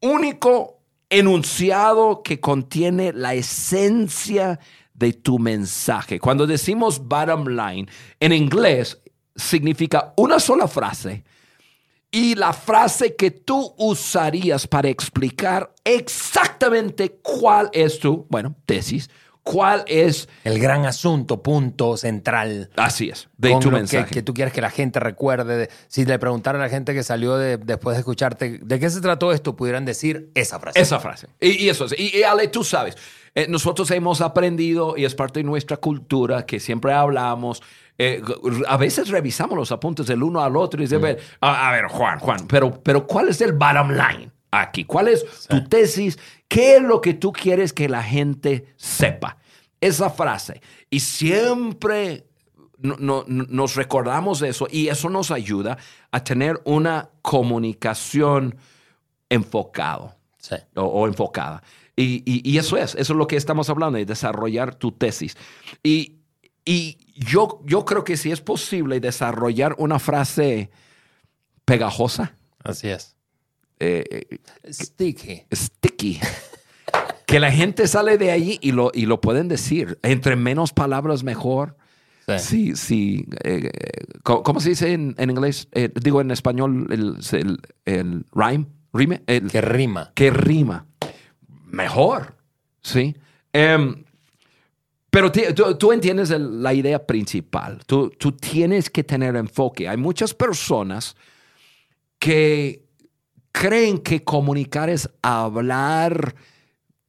único 0.00 0.80
enunciado 1.10 2.22
que 2.22 2.38
contiene 2.38 3.12
la 3.12 3.34
esencia 3.34 4.60
de 5.00 5.14
tu 5.14 5.38
mensaje. 5.38 6.20
Cuando 6.20 6.46
decimos 6.46 7.00
bottom 7.00 7.48
line, 7.48 7.88
en 8.20 8.32
inglés 8.32 9.00
significa 9.34 10.12
una 10.16 10.38
sola 10.38 10.68
frase 10.68 11.24
y 12.10 12.34
la 12.34 12.52
frase 12.52 13.16
que 13.16 13.30
tú 13.30 13.74
usarías 13.78 14.66
para 14.66 14.88
explicar 14.88 15.72
exactamente 15.84 17.18
cuál 17.22 17.70
es 17.72 17.98
tu, 17.98 18.26
bueno, 18.28 18.54
tesis, 18.66 19.08
cuál 19.50 19.82
es... 19.88 20.28
El 20.44 20.60
gran 20.60 20.86
asunto, 20.86 21.42
punto 21.42 21.96
central. 21.96 22.70
Así 22.76 23.08
es, 23.10 23.28
de 23.36 23.56
tu 23.58 23.70
mensaje. 23.72 24.04
Que, 24.06 24.10
que 24.14 24.22
tú 24.22 24.32
quieres 24.32 24.54
que 24.54 24.60
la 24.60 24.70
gente 24.70 25.00
recuerde. 25.00 25.56
de- 25.56 25.70
si 25.88 26.04
le 26.04 26.18
preguntara 26.20 26.58
a 26.58 26.62
la 26.62 26.68
gente 26.68 26.94
que 26.94 27.02
salió 27.02 27.36
de- 27.36 27.56
después 27.58 27.96
de 27.96 28.00
escucharte 28.00 28.60
de 28.62 28.78
qué 28.78 28.88
se 28.90 29.00
trató 29.00 29.32
esto, 29.32 29.56
pudieran 29.56 29.84
decir 29.84 30.30
esa 30.34 30.60
frase. 30.60 30.80
Esa 30.80 31.00
frase. 31.00 31.26
Y, 31.40 31.64
y 31.64 31.68
eso 31.68 31.86
es. 31.86 31.94
Y, 31.98 32.16
y, 32.18 32.22
Ale, 32.22 32.46
tú 32.48 32.62
sabes, 32.62 32.96
eh, 33.34 33.46
nosotros 33.48 33.90
hemos 33.90 34.20
aprendido 34.20 34.96
y 34.96 35.04
es 35.04 35.14
parte 35.16 35.40
de 35.40 35.44
nuestra 35.44 35.78
cultura 35.78 36.46
que 36.46 36.60
siempre 36.60 36.92
hablamos. 36.92 37.60
eh, 37.98 38.22
a 38.68 38.76
veces 38.76 39.08
revisamos 39.08 39.56
los 39.58 39.72
apuntes 39.72 40.06
del 40.06 40.22
uno 40.22 40.40
al 40.42 40.56
otro 40.56 40.80
y 40.80 40.84
dice, 40.84 40.98
ver, 40.98 41.18
a, 41.40 41.68
a 41.68 41.72
ver, 41.72 41.86
Juan, 41.86 42.18
Juan, 42.20 42.46
pero, 42.46 42.80
pero 42.82 43.06
¿cuál 43.06 43.28
es 43.28 43.40
el 43.40 43.52
bottom 43.52 43.90
line 43.90 44.30
aquí? 44.52 44.84
¿Cuál 44.84 45.08
es 45.08 45.24
tu 45.48 45.64
tesis? 45.64 46.18
¿Qué 46.48 46.76
es 46.76 46.82
lo 46.82 47.00
que 47.00 47.14
tú 47.14 47.30
quieres 47.32 47.72
que 47.72 47.88
la 47.88 48.02
gente 48.02 48.64
sepa? 48.76 49.36
Esa 49.80 50.10
frase. 50.10 50.60
Y 50.90 51.00
siempre 51.00 52.26
no- 52.78 52.96
no- 52.98 53.24
no- 53.28 53.46
nos 53.48 53.74
recordamos 53.76 54.40
de 54.40 54.48
eso 54.50 54.66
y 54.70 54.88
eso 54.88 55.08
nos 55.10 55.30
ayuda 55.30 55.78
a 56.10 56.24
tener 56.24 56.60
una 56.64 57.10
comunicación 57.22 58.56
enfocado 59.28 60.16
Sí. 60.38 60.56
o, 60.76 60.82
o 60.82 61.06
enfocada. 61.06 61.62
Y, 61.96 62.22
y- 62.24 62.48
y 62.50 62.58
eso 62.58 62.76
es, 62.76 62.94
eso 62.94 63.12
es 63.12 63.16
lo 63.16 63.26
que 63.26 63.36
estamos 63.36 63.68
hablando, 63.68 63.98
de 63.98 64.06
desarrollar 64.06 64.74
tu 64.74 64.92
tesis. 64.92 65.36
Y, 65.82 66.16
y 66.64 66.96
yo, 67.14 67.60
yo 67.66 67.84
creo 67.84 68.04
que 68.04 68.16
si 68.16 68.30
es 68.32 68.40
posible 68.40 69.00
desarrollar 69.00 69.74
una 69.78 69.98
frase 69.98 70.70
pegajosa, 71.64 72.34
Así 72.64 72.88
es. 72.88 73.16
eh, 73.78 74.04
eh, 74.30 74.72
Sticky. 74.72 75.42
sticky, 75.52 76.20
que 77.30 77.40
la 77.40 77.52
gente 77.52 77.86
sale 77.86 78.18
de 78.18 78.30
allí 78.32 78.58
y 78.60 78.72
lo, 78.72 78.90
y 78.92 79.06
lo 79.06 79.20
pueden 79.20 79.46
decir. 79.48 79.98
Entre 80.02 80.34
menos 80.36 80.72
palabras, 80.72 81.22
mejor. 81.22 81.76
Sí. 82.26 82.38
Sí, 82.38 82.76
sí. 82.76 83.26
eh, 83.44 83.70
¿cómo, 84.22 84.42
cómo 84.42 84.60
se 84.60 84.70
dice 84.70 84.92
en, 84.92 85.14
en 85.18 85.30
inglés? 85.30 85.68
Eh, 85.72 85.90
digo 86.00 86.20
en 86.20 86.30
español 86.30 86.86
el, 86.90 87.16
el, 87.38 87.58
el 87.84 88.24
rhyme, 88.32 88.66
rime, 88.92 89.22
el, 89.26 89.50
Que 89.50 89.60
rima. 89.60 90.12
que 90.14 90.30
rima. 90.30 90.86
Mejor, 91.66 92.34
¿sí? 92.82 93.16
Em, 93.52 94.04
pero 95.10 95.30
tú, 95.32 95.76
tú 95.76 95.92
entiendes 95.92 96.30
el- 96.30 96.62
la 96.62 96.72
idea 96.74 97.04
principal. 97.06 97.80
Tú, 97.86 98.10
tú 98.18 98.32
tienes 98.32 98.90
que 98.90 99.02
tener 99.04 99.34
enfoque. 99.36 99.88
Hay 99.88 99.96
muchas 99.96 100.34
personas 100.34 101.16
que 102.18 102.84
creen 103.52 103.98
que 103.98 104.22
comunicar 104.22 104.88
es 104.90 105.08
hablar 105.22 106.34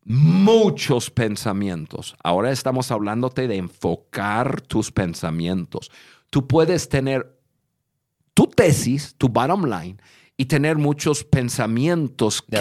muchos 0.04 1.10
pensamientos. 1.12 2.16
Ahora 2.24 2.52
estamos 2.52 2.92
hablándote 2.92 3.48
de 3.48 3.58
enfocar 3.58 4.62
tus 4.62 4.92
pensamientos. 4.92 5.92
Tú 6.30 6.48
puedes 6.48 6.90
tener 6.90 7.38
tu 8.34 8.48
tesis, 8.48 9.16
tu 9.18 9.28
bottom 9.30 9.66
line, 9.66 9.98
y 10.38 10.46
tener 10.46 10.78
muchos 10.78 11.24
pensamientos 11.24 12.42
que, 12.42 12.58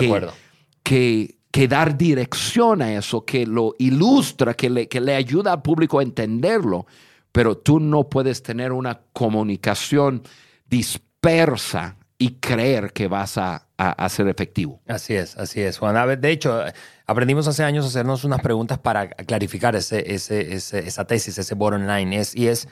que, 0.82 1.38
que 1.50 1.68
dar 1.68 1.96
dirección 1.96 2.82
a 2.82 2.92
eso, 2.94 3.24
que 3.24 3.46
lo 3.46 3.74
ilustra, 3.78 4.54
que 4.54 4.68
le, 4.68 4.88
que 4.88 5.00
le 5.00 5.14
ayuda 5.14 5.52
al 5.54 5.62
público 5.62 5.98
a 5.98 6.02
entenderlo, 6.02 6.86
pero 7.32 7.56
tú 7.56 7.80
no 7.80 8.08
puedes 8.08 8.42
tener 8.42 8.72
una 8.72 9.00
comunicación 9.12 10.22
dispersa 10.68 11.96
y 12.18 12.32
creer 12.34 12.92
que 12.92 13.08
vas 13.08 13.38
a, 13.38 13.66
a- 13.78 13.92
a 13.92 14.08
ser 14.10 14.28
efectivo. 14.28 14.80
Así 14.86 15.14
es, 15.14 15.36
así 15.38 15.60
es, 15.62 15.78
Juan. 15.78 15.96
A 15.96 16.04
ver, 16.04 16.20
de 16.20 16.32
hecho, 16.32 16.62
aprendimos 17.10 17.48
hace 17.48 17.64
años 17.64 17.84
a 17.84 17.88
hacernos 17.88 18.24
unas 18.24 18.40
preguntas 18.40 18.78
para 18.78 19.08
clarificar 19.10 19.74
ese, 19.76 20.14
ese, 20.14 20.54
ese- 20.54 20.86
esa 20.86 21.04
tesis, 21.06 21.36
ese 21.38 21.54
bottom 21.54 21.86
line. 21.86 22.16
Es, 22.18 22.34
y 22.36 22.48
es, 22.48 22.68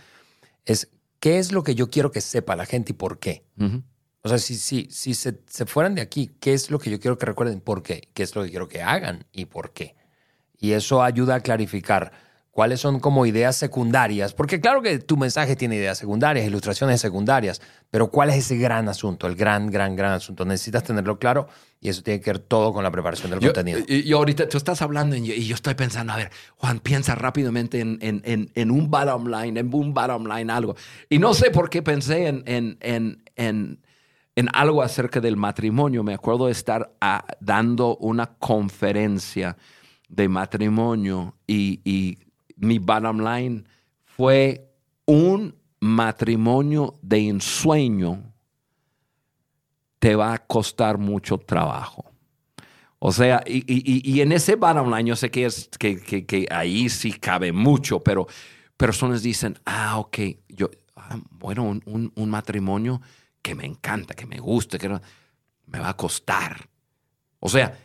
es, 0.65 0.89
¿qué 1.21 1.39
es 1.39 1.53
lo 1.53 1.63
que 1.63 1.75
yo 1.75 1.91
quiero 1.91 2.11
que 2.11 2.21
sepa 2.21 2.55
la 2.57 2.65
gente 2.67 2.93
y 2.93 2.95
por 2.95 3.19
qué? 3.19 3.45
O 4.23 4.29
sea, 4.29 4.39
si, 4.39 4.57
si, 4.57 4.89
si 4.91 5.15
se, 5.15 5.41
se 5.47 5.65
fueran 5.67 5.95
de 5.95 6.03
aquí, 6.03 6.31
¿qué 6.41 6.53
es 6.55 6.71
lo 6.71 6.79
que 6.79 6.91
yo 6.91 7.01
quiero 7.01 7.19
que 7.19 7.27
recuerden? 7.27 7.61
¿Por 7.61 7.83
qué? 7.83 8.09
¿Qué 8.15 8.23
es 8.23 8.35
lo 8.35 8.43
que 8.45 8.51
quiero 8.51 8.69
que 8.69 8.83
hagan 8.83 9.25
y 9.33 9.45
por 9.47 9.73
qué? 9.73 9.95
Y 10.59 10.73
eso 10.73 11.03
ayuda 11.03 11.37
a 11.37 11.41
clarificar 11.41 12.13
cuáles 12.59 12.81
son 12.81 12.99
como 12.99 13.25
ideas 13.25 13.55
secundarias, 13.55 14.35
porque 14.35 14.61
claro 14.61 14.83
que 14.83 14.99
tu 14.99 15.17
mensaje 15.17 15.55
tiene 15.55 15.77
ideas 15.77 15.97
secundarias, 15.97 16.45
ilustraciones 16.45 17.01
secundarias, 17.01 17.63
pero 17.89 18.11
¿cuál 18.11 18.31
es 18.31 18.39
ese 18.39 18.57
gran 18.57 18.89
asunto, 18.89 19.29
el 19.29 19.37
gran, 19.37 19.71
gran, 19.71 19.95
gran 19.95 20.11
asunto? 20.15 20.45
Necesitas 20.45 20.83
tenerlo 20.83 21.21
claro 21.21 21.47
y 21.81 21.89
eso 21.89 22.03
tiene 22.03 22.21
que 22.21 22.31
ver 22.33 22.41
todo 22.41 22.73
con 22.73 22.83
la 22.83 22.91
preparación 22.91 23.31
del 23.31 23.39
Yo, 23.39 23.53
contenido. 23.53 23.79
y- 23.87 24.01
y 24.09 24.13
ahorita 24.13 24.49
tú 24.49 24.57
estás 24.59 24.83
hablando 24.83 25.15
y 25.15 25.25
yo, 25.25 25.35
y 25.35 25.47
yo 25.47 25.55
estoy 25.55 25.75
pensando, 25.75 26.13
a 26.13 26.17
ver, 26.17 26.33
Juan, 26.57 26.81
piensa 26.81 27.15
rápidamente 27.15 27.79
en, 27.79 27.97
en- 28.03 28.23
en- 28.25 28.51
en 28.57 28.71
un 28.73 28.91
bottom 28.91 29.29
line, 29.29 29.61
en 29.61 29.73
un 29.73 29.95
bottom 29.95 30.27
line, 30.27 30.51
algo. 30.53 30.75
Y 31.09 31.21
no 31.21 31.35
sé 31.35 31.53
por 31.53 31.71
qué 31.71 31.83
pensé 31.83 32.27
en, 32.27 32.43
en, 32.47 32.77
en, 32.81 33.23
en, 33.37 33.79
en 34.35 34.49
algo 34.53 34.83
acerca 34.83 35.21
del 35.21 35.37
matrimonio. 35.37 36.03
Me 36.03 36.15
acuerdo 36.15 36.47
de 36.47 36.53
estar 36.53 36.91
ah, 37.01 37.25
dando 37.39 37.97
una 37.99 38.27
conferencia 38.27 39.57
de 40.09 40.29
matrimonio 40.29 41.37
y, 41.47 41.81
y 41.85 42.19
mi 42.59 42.79
bottom 42.79 43.21
line 43.21 43.65
fue 44.05 44.71
un 45.07 45.55
matrimonio 45.81 46.99
de 47.03 47.29
ensueño 47.29 48.23
te 49.99 50.15
va 50.15 50.33
a 50.33 50.39
costar 50.39 50.99
mucho 50.99 51.39
trabajo. 51.39 52.05
O 53.01 53.13
sea, 53.13 53.43
y, 53.47 54.21
en 54.21 54.33
ese 54.33 54.57
bottom 54.57 54.93
line, 54.93 55.09
yo 55.09 55.17
sé 55.17 55.31
que, 55.31 56.47
ahí 56.51 56.89
sí 56.89 57.13
cabe 57.13 57.53
mucho, 57.53 58.01
pero 58.01 58.27
personas 58.77 59.23
dicen, 59.23 59.59
ah, 59.65 59.99
ok, 59.99 60.19
yo, 60.49 60.71
ah, 60.97 61.19
bueno, 61.31 61.81
un 61.87 62.31
matrimonio 62.31 63.01
que 63.43 63.55
me 63.55 63.65
encanta, 63.65 64.15
que 64.15 64.27
me 64.27 64.39
gusta, 64.39 64.79
que 64.79 64.89
no- 64.89 65.01
me 65.67 65.79
va 65.79 65.91
a 65.91 65.97
costar. 65.97 66.69
O 67.41 67.49
sea, 67.49 67.79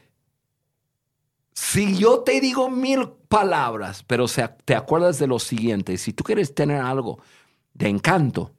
si 1.53 1.95
yo 1.97 2.19
te 2.19 2.41
digo 2.41 2.69
mil 2.69 3.09
palabras, 3.27 4.03
pero 4.03 4.25
te 4.65 4.75
acuerdas 4.75 5.19
de 5.19 5.27
lo 5.27 5.39
siguiente, 5.39 5.97
si 5.97 6.13
tú 6.13 6.23
quieres 6.23 6.53
tener 6.55 6.81
algo 6.81 7.19
de 7.73 7.87
encanto, 7.89 8.51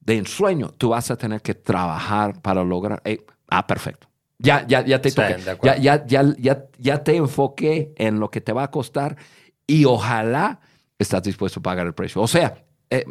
de 0.00 0.16
ensueño, 0.18 0.70
tú 0.70 0.90
vas 0.90 1.10
a 1.10 1.16
tener 1.16 1.42
que 1.42 1.54
trabajar 1.54 2.40
para 2.40 2.62
lograr. 2.64 3.02
eh, 3.04 3.24
ah, 3.48 3.66
perfecto. 3.66 4.08
Ya, 4.38 4.66
ya, 4.66 4.84
ya 4.84 5.00
te 5.00 5.10
Sí, 5.10 5.16
toqué. 5.16 5.36
Ya, 5.62 5.76
ya, 5.76 6.06
ya, 6.06 6.34
ya, 6.38 6.64
ya 6.78 7.02
te 7.04 7.16
enfoqué 7.16 7.92
en 7.96 8.20
lo 8.20 8.30
que 8.30 8.40
te 8.40 8.52
va 8.52 8.64
a 8.64 8.70
costar 8.70 9.16
y 9.66 9.84
ojalá 9.86 10.60
estás 10.98 11.22
dispuesto 11.22 11.60
a 11.60 11.62
pagar 11.62 11.86
el 11.86 11.94
precio. 11.94 12.20
O 12.22 12.28
sea, 12.28 12.62
eh, 12.90 13.04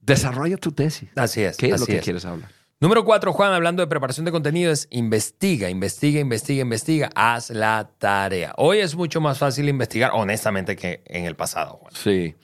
desarrolla 0.00 0.56
tu 0.56 0.72
tesis. 0.72 1.10
Así 1.16 1.42
es. 1.42 1.56
¿Qué 1.56 1.68
es 1.68 1.74
así 1.74 1.80
lo 1.82 1.86
que 1.86 1.98
es. 1.98 2.04
quieres 2.04 2.24
hablar? 2.24 2.50
Número 2.82 3.04
cuatro, 3.04 3.32
Juan, 3.32 3.52
hablando 3.52 3.80
de 3.80 3.86
preparación 3.86 4.26
de 4.26 4.32
contenido, 4.32 4.72
es 4.72 4.88
investiga, 4.90 5.70
investiga, 5.70 6.18
investiga, 6.18 6.62
investiga, 6.62 7.10
haz 7.14 7.50
la 7.50 7.88
tarea. 7.96 8.54
Hoy 8.56 8.78
es 8.78 8.96
mucho 8.96 9.20
más 9.20 9.38
fácil 9.38 9.68
investigar, 9.68 10.10
honestamente, 10.14 10.74
que 10.74 11.00
en 11.06 11.24
el 11.24 11.36
pasado, 11.36 11.78
Juan. 11.80 11.94
Sí, 11.94 12.34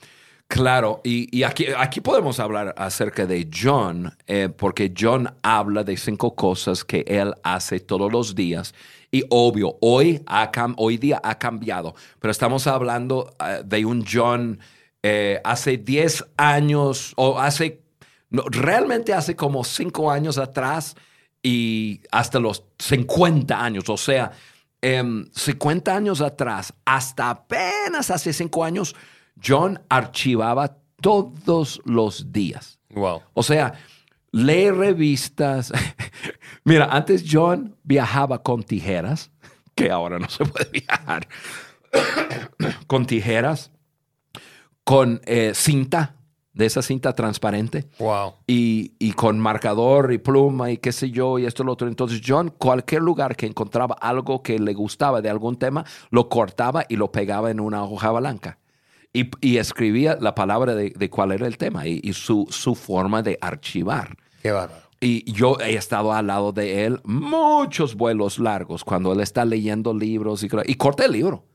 claro. 0.47 1.01
Y, 1.03 1.43
aquí, 1.43 1.99
podemos 1.99 2.39
hablar 2.39 2.73
acerca 2.77 3.25
de 3.25 3.49
John, 3.53 4.15
eh, 4.27 4.47
porque 4.47 4.93
John 4.97 5.29
habla 5.41 5.83
de 5.83 5.97
cinco 5.97 6.33
cosas 6.35 6.85
que 6.85 7.03
él 7.05 7.33
hace 7.43 7.81
todos 7.81 8.09
los 8.09 8.33
días. 8.33 8.73
Y 9.11 9.25
obvio, 9.31 9.75
hoy, 9.81 10.23
ha 10.25 10.49
hoy 10.77 10.95
día 10.95 11.19
ha 11.21 11.37
cambiado, 11.37 11.95
pero 12.21 12.31
estamos 12.31 12.65
hablando 12.65 13.35
eh, 13.45 13.61
de 13.65 13.83
un 13.83 14.05
John 14.09 14.57
eh, 15.03 15.41
hace 15.43 15.75
10 15.77 16.27
años 16.37 17.11
o 17.17 17.39
hace, 17.39 17.81
no, 18.29 18.43
realmente 18.49 19.13
hace 19.13 19.35
como 19.35 19.63
5 19.63 20.11
años 20.11 20.37
atrás 20.37 20.95
y 21.41 22.01
hasta 22.11 22.39
los 22.39 22.63
50 22.77 23.63
años. 23.63 23.89
O 23.89 23.97
sea, 23.97 24.31
em, 24.81 25.25
50 25.33 25.95
años 25.95 26.21
atrás, 26.21 26.73
hasta 26.85 27.29
apenas 27.29 28.11
hace 28.11 28.33
5 28.33 28.63
años, 28.63 28.95
John 29.43 29.81
archivaba 29.89 30.77
todos 31.01 31.81
los 31.85 32.31
días. 32.31 32.79
Wow. 32.89 33.21
O 33.33 33.43
sea, 33.43 33.73
lee 34.31 34.71
revistas. 34.71 35.71
Mira, 36.63 36.85
antes 36.91 37.25
John 37.29 37.77
viajaba 37.83 38.43
con 38.43 38.63
tijeras, 38.63 39.31
que 39.75 39.91
ahora 39.91 40.19
no 40.19 40.29
se 40.29 40.45
puede 40.45 40.69
viajar, 40.69 41.27
con 42.87 43.05
tijeras, 43.05 43.71
con 44.83 45.21
eh, 45.25 45.53
cinta, 45.55 46.15
de 46.59 46.65
esa 46.65 46.81
cinta 46.81 47.13
transparente 47.13 47.85
Wow. 47.99 48.33
y, 48.45 48.91
y 48.99 49.13
con 49.13 49.39
marcador 49.39 50.11
y 50.11 50.17
pluma 50.17 50.69
y 50.71 50.77
qué 50.77 50.91
sé 50.91 51.09
yo 51.09 51.39
y 51.39 51.45
esto 51.45 51.63
y 51.63 51.65
lo 51.65 51.71
otro. 51.71 51.87
Entonces 51.87 52.21
John, 52.23 52.53
cualquier 52.57 53.01
lugar 53.01 53.35
que 53.37 53.45
encontraba 53.45 53.95
algo 53.99 54.43
que 54.43 54.59
le 54.59 54.73
gustaba 54.73 55.21
de 55.21 55.29
algún 55.29 55.55
tema, 55.57 55.85
lo 56.11 56.27
cortaba 56.27 56.83
y 56.89 56.97
lo 56.97 57.11
pegaba 57.11 57.49
en 57.49 57.61
una 57.61 57.83
hoja 57.85 58.11
blanca. 58.11 58.59
Y, 59.13 59.31
y 59.41 59.57
escribía 59.57 60.17
la 60.19 60.35
palabra 60.35 60.75
de, 60.75 60.89
de 60.91 61.09
cuál 61.09 61.31
era 61.31 61.47
el 61.47 61.57
tema 61.57 61.87
y, 61.87 61.99
y 62.03 62.13
su, 62.13 62.45
su 62.49 62.75
forma 62.75 63.23
de 63.23 63.39
archivar. 63.41 64.17
Qué 64.43 64.51
bárbaro. 64.51 64.81
Y 65.01 65.31
yo 65.31 65.57
he 65.61 65.75
estado 65.75 66.11
al 66.11 66.27
lado 66.27 66.51
de 66.51 66.85
él 66.85 66.99
muchos 67.05 67.95
vuelos 67.95 68.37
largos 68.37 68.83
cuando 68.83 69.13
él 69.13 69.21
está 69.21 69.45
leyendo 69.45 69.93
libros 69.93 70.43
y, 70.43 70.49
y 70.65 70.75
corta 70.75 71.05
el 71.05 71.13
libro. 71.13 71.45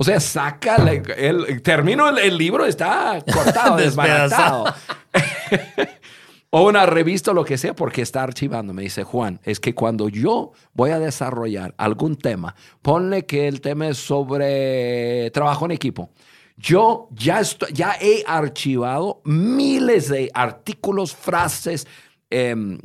O 0.00 0.04
sea, 0.04 0.18
saca, 0.18 0.76
el, 0.76 1.02
el- 1.46 1.60
termino 1.62 2.08
el, 2.08 2.16
el 2.16 2.38
libro, 2.38 2.64
está 2.64 3.22
cortado, 3.30 3.76
desbaratado. 3.76 4.64
o 6.50 6.66
una 6.66 6.86
revista 6.86 7.32
o 7.32 7.34
lo 7.34 7.44
que 7.44 7.58
sea, 7.58 7.74
porque 7.74 8.00
está 8.00 8.22
archivando. 8.22 8.72
Me 8.72 8.82
dice, 8.82 9.04
Juan, 9.04 9.40
es 9.44 9.60
que 9.60 9.74
cuando 9.74 10.08
yo 10.08 10.52
voy 10.72 10.90
a 10.92 10.98
desarrollar 10.98 11.74
algún 11.76 12.16
tema, 12.16 12.54
ponle 12.80 13.26
que 13.26 13.46
el 13.46 13.60
tema 13.60 13.88
es 13.88 13.98
sobre 13.98 15.30
trabajo 15.32 15.66
en 15.66 15.72
equipo. 15.72 16.10
Yo 16.56 17.08
ya, 17.12 17.40
estoy- 17.40 17.72
ya 17.74 17.94
he 18.00 18.24
archivado 18.26 19.20
miles 19.24 20.08
de 20.08 20.30
artículos, 20.32 21.14
frases, 21.14 21.86
em, 22.30 22.78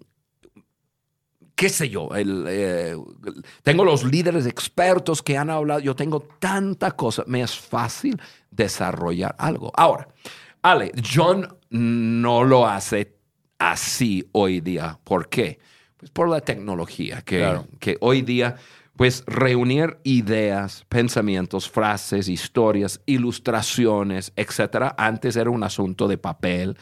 qué 1.55 1.69
sé 1.69 1.89
yo, 1.89 2.09
el, 2.13 2.45
eh, 2.47 2.95
tengo 3.63 3.83
los 3.85 4.03
líderes 4.03 4.45
expertos 4.45 5.21
que 5.23 5.37
han 5.37 5.49
hablado, 5.49 5.79
yo 5.79 5.95
tengo 5.95 6.21
tanta 6.39 6.91
cosa, 6.91 7.23
me 7.27 7.41
es 7.41 7.57
fácil 7.57 8.19
desarrollar 8.51 9.35
algo. 9.37 9.71
Ahora, 9.75 10.07
Ale, 10.61 10.91
John 11.13 11.47
no 11.69 12.43
lo 12.43 12.67
hace 12.67 13.15
así 13.57 14.27
hoy 14.33 14.59
día. 14.61 14.99
¿Por 15.03 15.29
qué? 15.29 15.59
Pues 15.97 16.11
por 16.11 16.27
la 16.29 16.41
tecnología, 16.41 17.21
que, 17.21 17.37
Claro. 17.39 17.67
que 17.79 17.97
hoy 18.01 18.21
día, 18.21 18.57
pues 18.97 19.23
reunir 19.27 19.97
ideas, 20.03 20.85
pensamientos, 20.89 21.69
frases, 21.69 22.27
historias, 22.27 22.99
ilustraciones, 23.05 24.33
etcétera, 24.35 24.93
antes 24.97 25.35
era 25.35 25.49
un 25.49 25.63
asunto 25.63 26.07
de 26.07 26.17
papel 26.17 26.77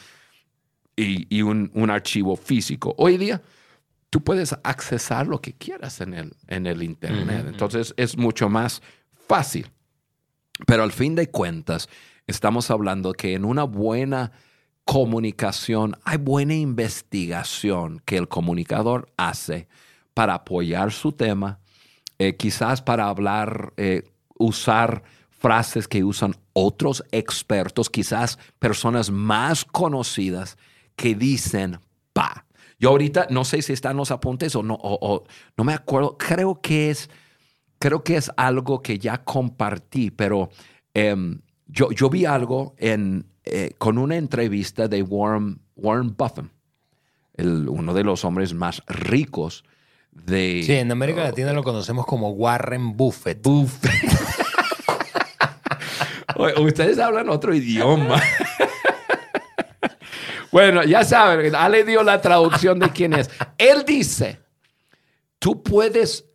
y, 0.96 1.28
y 1.36 1.42
un, 1.42 1.70
un 1.74 1.90
archivo 1.90 2.36
físico. 2.36 2.96
Hoy 2.98 3.18
día, 3.18 3.42
tú 4.14 4.24
puedes 4.24 4.56
accesar 4.64 5.26
lo 5.26 5.42
que 5.42 5.54
quieras 5.54 6.00
en 6.00 6.14
el, 6.14 6.36
en 6.48 6.68
el 6.68 6.84
Internet. 6.84 7.48
Entonces 7.48 7.96
es 7.98 8.16
mucho 8.16 8.48
más 8.48 8.84
fácil. 9.28 9.72
Pero 10.68 10.84
al 10.84 10.92
fin 10.92 11.16
de 11.16 11.32
cuentas, 11.32 11.90
estamos 12.28 12.70
hablando 12.70 13.14
que 13.14 13.34
en 13.34 13.44
una 13.44 13.64
buena 13.64 14.32
comunicación 14.86 15.98
hay 16.04 16.18
buena 16.18 16.54
investigación 16.54 18.04
que 18.06 18.18
el 18.18 18.28
comunicador 18.28 19.12
hace 19.18 19.68
para 20.14 20.36
apoyar 20.36 20.92
su 20.92 21.14
tema, 21.14 21.60
eh, 22.20 22.38
quizás 22.38 22.84
para 22.84 23.08
hablar, 23.08 23.74
eh, 23.78 24.04
usar 24.38 25.02
frases 25.32 25.88
que 25.88 26.04
usan 26.04 26.36
otros 26.54 27.04
expertos, 27.12 27.90
quizás 27.90 28.38
personas 28.60 29.10
más 29.10 29.66
conocidas 29.66 30.56
que 30.96 31.16
dicen 31.16 31.80
pa. 32.14 32.43
Yo 32.84 32.90
ahorita 32.90 33.28
no 33.30 33.46
sé 33.46 33.62
si 33.62 33.72
están 33.72 33.96
los 33.96 34.12
apuntes 34.12 34.54
o 34.58 34.62
no, 34.62 34.74
o- 34.74 35.00
o 35.02 35.24
no 35.56 35.64
me 35.64 35.74
acuerdo. 35.74 36.18
Creo 36.18 36.60
que 36.60 36.90
es, 36.90 37.10
creo 37.80 38.04
que 38.04 38.18
es 38.18 38.30
algo 38.36 38.82
que 38.82 39.00
ya 39.00 39.24
compartí, 39.24 40.12
pero 40.12 40.50
em, 40.94 41.40
yo, 41.68 41.92
yo 41.92 42.10
vi 42.10 42.26
algo 42.26 42.76
en, 42.78 43.26
eh, 43.46 43.72
con 43.78 43.98
una 43.98 44.18
entrevista 44.18 44.90
de 44.90 45.02
Warren, 45.02 45.62
Warren 45.78 46.14
Buffett, 46.18 46.48
el- 47.36 47.70
uno 47.70 47.94
de 47.94 48.04
los 48.04 48.26
hombres 48.26 48.54
más 48.54 48.84
ricos 48.88 49.64
de... 50.12 50.64
Sí, 50.66 50.74
en 50.74 50.92
América 50.92 51.24
Latina 51.24 51.54
lo 51.54 51.64
conocemos 51.64 52.06
como 52.06 52.32
Warren 52.32 52.98
Buffett. 52.98 53.48
Oye, 56.36 56.60
Ustedes 56.62 57.00
hablan 57.00 57.30
otro 57.30 57.56
idioma. 57.56 58.22
bueno, 60.54 60.84
ya 60.84 61.04
saben, 61.04 61.56
Ale 61.56 61.84
dio 61.84 62.04
la 62.04 62.22
traducción 62.22 62.78
de 62.78 62.92
quién 62.92 63.14
es. 63.14 63.28
Él 63.58 63.84
dice, 63.88 64.40
tú 65.40 65.64
puedes 65.64 66.30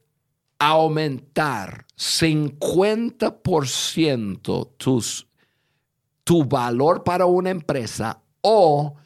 aumentar 0.59 1.87
50% 1.97 4.71
tus, 4.77 5.29
tu 6.25 6.45
valor 6.45 7.05
para 7.05 7.27
una 7.27 7.51
empresa 7.51 8.21
o 8.41 8.97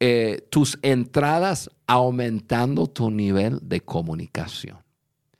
eh, 0.00 0.46
tus 0.50 0.78
entradas 0.80 1.68
aumentando 1.86 2.86
tu 2.86 3.10
nivel 3.10 3.58
de 3.60 3.82
comunicación. 3.82 4.85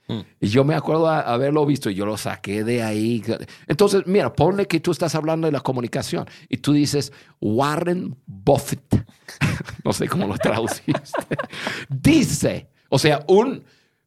Hmm. 0.08 0.20
Y 0.40 0.48
yo 0.48 0.64
me 0.64 0.74
acuerdo 0.74 1.08
a- 1.08 1.20
haberlo 1.20 1.66
visto 1.66 1.90
y 1.90 1.94
yo 1.94 2.06
lo 2.06 2.16
saqué 2.16 2.62
de 2.62 2.82
ahí. 2.82 3.22
Entonces, 3.66 4.04
mira, 4.06 4.32
ponle 4.32 4.66
que 4.66 4.80
tú 4.80 4.92
estás 4.92 5.14
hablando 5.14 5.46
de 5.46 5.52
la 5.52 5.60
comunicación 5.60 6.26
y 6.48 6.58
tú 6.58 6.72
dices 6.72 7.12
Warren 7.40 8.16
Buffett. 8.26 9.04
no 9.84 9.92
sé 9.92 10.08
cómo 10.08 10.26
lo 10.26 10.38
traduciste. 10.38 11.02
dice, 11.88 12.68
o 12.88 12.98
sea, 12.98 13.24
un 13.28 13.64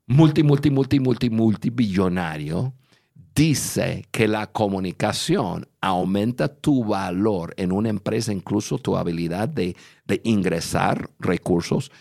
multi, 0.08 0.44
multi, 0.44 0.70
multi, 0.70 1.00
multi, 1.00 1.30
multibillonario 1.30 2.74
dice 3.36 4.06
que 4.12 4.28
la 4.28 4.48
comunicación 4.48 5.68
aumenta 5.82 6.48
tu 6.48 6.84
valor 6.84 7.54
en 7.58 7.72
una 7.72 7.90
empresa, 7.90 8.34
incluso 8.34 8.78
tu 8.80 8.98
habilidad 8.98 9.48
de, 9.48 9.76
de 10.06 10.20
ingresar 10.24 11.10
recursos 11.20 11.92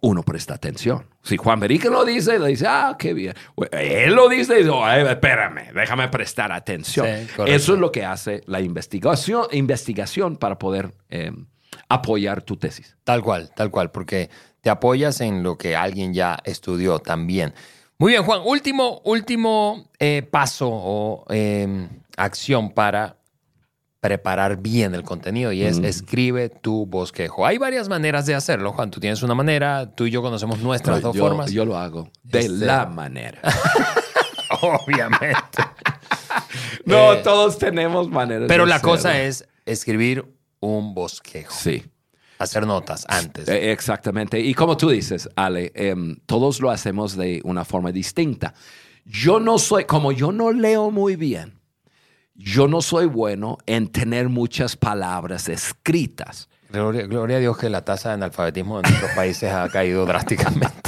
uno 0.00 0.22
presta 0.22 0.54
atención. 0.54 1.06
Si 1.22 1.36
Juan 1.36 1.60
Berique 1.60 1.88
lo 1.90 2.04
dice, 2.04 2.38
le 2.38 2.48
dice, 2.48 2.66
ah, 2.66 2.96
qué 2.98 3.12
bien. 3.12 3.34
Él 3.72 4.14
lo 4.14 4.28
dice 4.28 4.54
y 4.54 4.64
dice, 4.64 4.72
"Ay, 4.82 5.06
espérame, 5.06 5.72
déjame 5.74 6.08
prestar 6.08 6.50
atención. 6.50 7.06
Sí. 7.06 7.42
Eso 7.46 7.74
es 7.74 7.78
lo 7.78 7.92
que 7.92 8.04
hace 8.04 8.42
la 8.46 8.60
investigación, 8.60 9.46
investigación 9.52 10.36
para 10.36 10.58
poder 10.58 10.94
eh, 11.10 11.30
apoyar 11.88 12.42
tu 12.42 12.56
tesis. 12.56 12.96
Tal 13.04 13.22
cual, 13.22 13.50
tal 13.54 13.70
cual, 13.70 13.90
porque 13.90 14.30
te 14.62 14.70
apoyas 14.70 15.20
en 15.20 15.42
lo 15.42 15.58
que 15.58 15.76
alguien 15.76 16.14
ya 16.14 16.38
estudió 16.44 16.98
también. 16.98 17.52
Muy 17.98 18.12
bien, 18.12 18.24
Juan. 18.24 18.40
Último, 18.44 19.00
último 19.04 19.90
eh, 19.98 20.26
paso 20.28 20.68
o 20.70 21.24
eh, 21.28 21.88
acción 22.16 22.72
para 22.72 23.16
preparar 24.02 24.56
bien 24.56 24.96
el 24.96 25.04
contenido 25.04 25.52
y 25.52 25.62
es 25.62 25.78
Mm. 25.78 25.84
escribe 25.84 26.48
tu 26.48 26.86
bosquejo. 26.86 27.46
Hay 27.46 27.56
varias 27.58 27.88
maneras 27.88 28.26
de 28.26 28.34
hacerlo, 28.34 28.72
Juan. 28.72 28.90
Tú 28.90 28.98
tienes 28.98 29.22
una 29.22 29.36
manera, 29.36 29.94
tú 29.94 30.06
y 30.06 30.10
yo 30.10 30.20
conocemos 30.22 30.58
nuestras 30.58 31.00
dos 31.00 31.14
yo, 31.14 31.22
formas. 31.22 31.52
yo 31.52 31.64
lo 31.64 31.78
hago 31.78 32.10
de 32.24 32.40
Este- 32.40 32.66
la 32.66 32.86
manera. 32.86 33.38
Obviamente. 34.60 35.62
no, 36.84 37.12
Eh, 37.14 37.20
todos 37.22 37.58
tenemos 37.58 38.08
maneras. 38.10 38.46
Pero 38.48 38.64
de 38.64 38.70
la 38.70 38.80
cosa 38.80 39.20
es 39.22 39.46
escribir 39.66 40.24
un 40.58 40.94
bosquejo. 40.94 41.54
Sí. 41.54 41.84
Hacer 42.40 42.66
notas 42.66 43.06
antes. 43.08 43.46
Eh, 43.48 43.70
Exactamente. 43.70 44.40
Y 44.40 44.52
como 44.54 44.76
tú 44.76 44.90
dices, 44.90 45.28
Ale, 45.36 45.70
em, 45.76 46.16
todos 46.26 46.58
lo 46.60 46.70
hacemos 46.72 47.16
de 47.16 47.40
una 47.44 47.64
forma 47.64 47.92
distinta. 47.92 48.52
Yo 49.04 49.38
no 49.38 49.58
soy, 49.58 49.84
como 49.84 50.10
yo 50.10 50.32
no 50.32 50.50
leo 50.50 50.90
muy 50.90 51.14
bien, 51.14 51.60
yo 52.44 52.68
no 52.68 52.82
soy 52.82 53.06
bueno 53.06 53.58
en 53.66 53.88
tener 53.88 54.28
muchas 54.28 54.76
palabras 54.76 55.48
escritas. 55.48 56.48
Gloria, 56.70 57.06
gloria 57.06 57.36
a 57.36 57.40
Dios 57.40 57.56
que 57.58 57.68
la 57.68 57.84
tasa 57.84 58.10
de 58.10 58.14
analfabetismo 58.14 58.78
en 58.78 58.82
nuestros 58.82 59.10
países 59.12 59.52
ha 59.52 59.68
caído 59.68 60.04
drásticamente. 60.06 60.68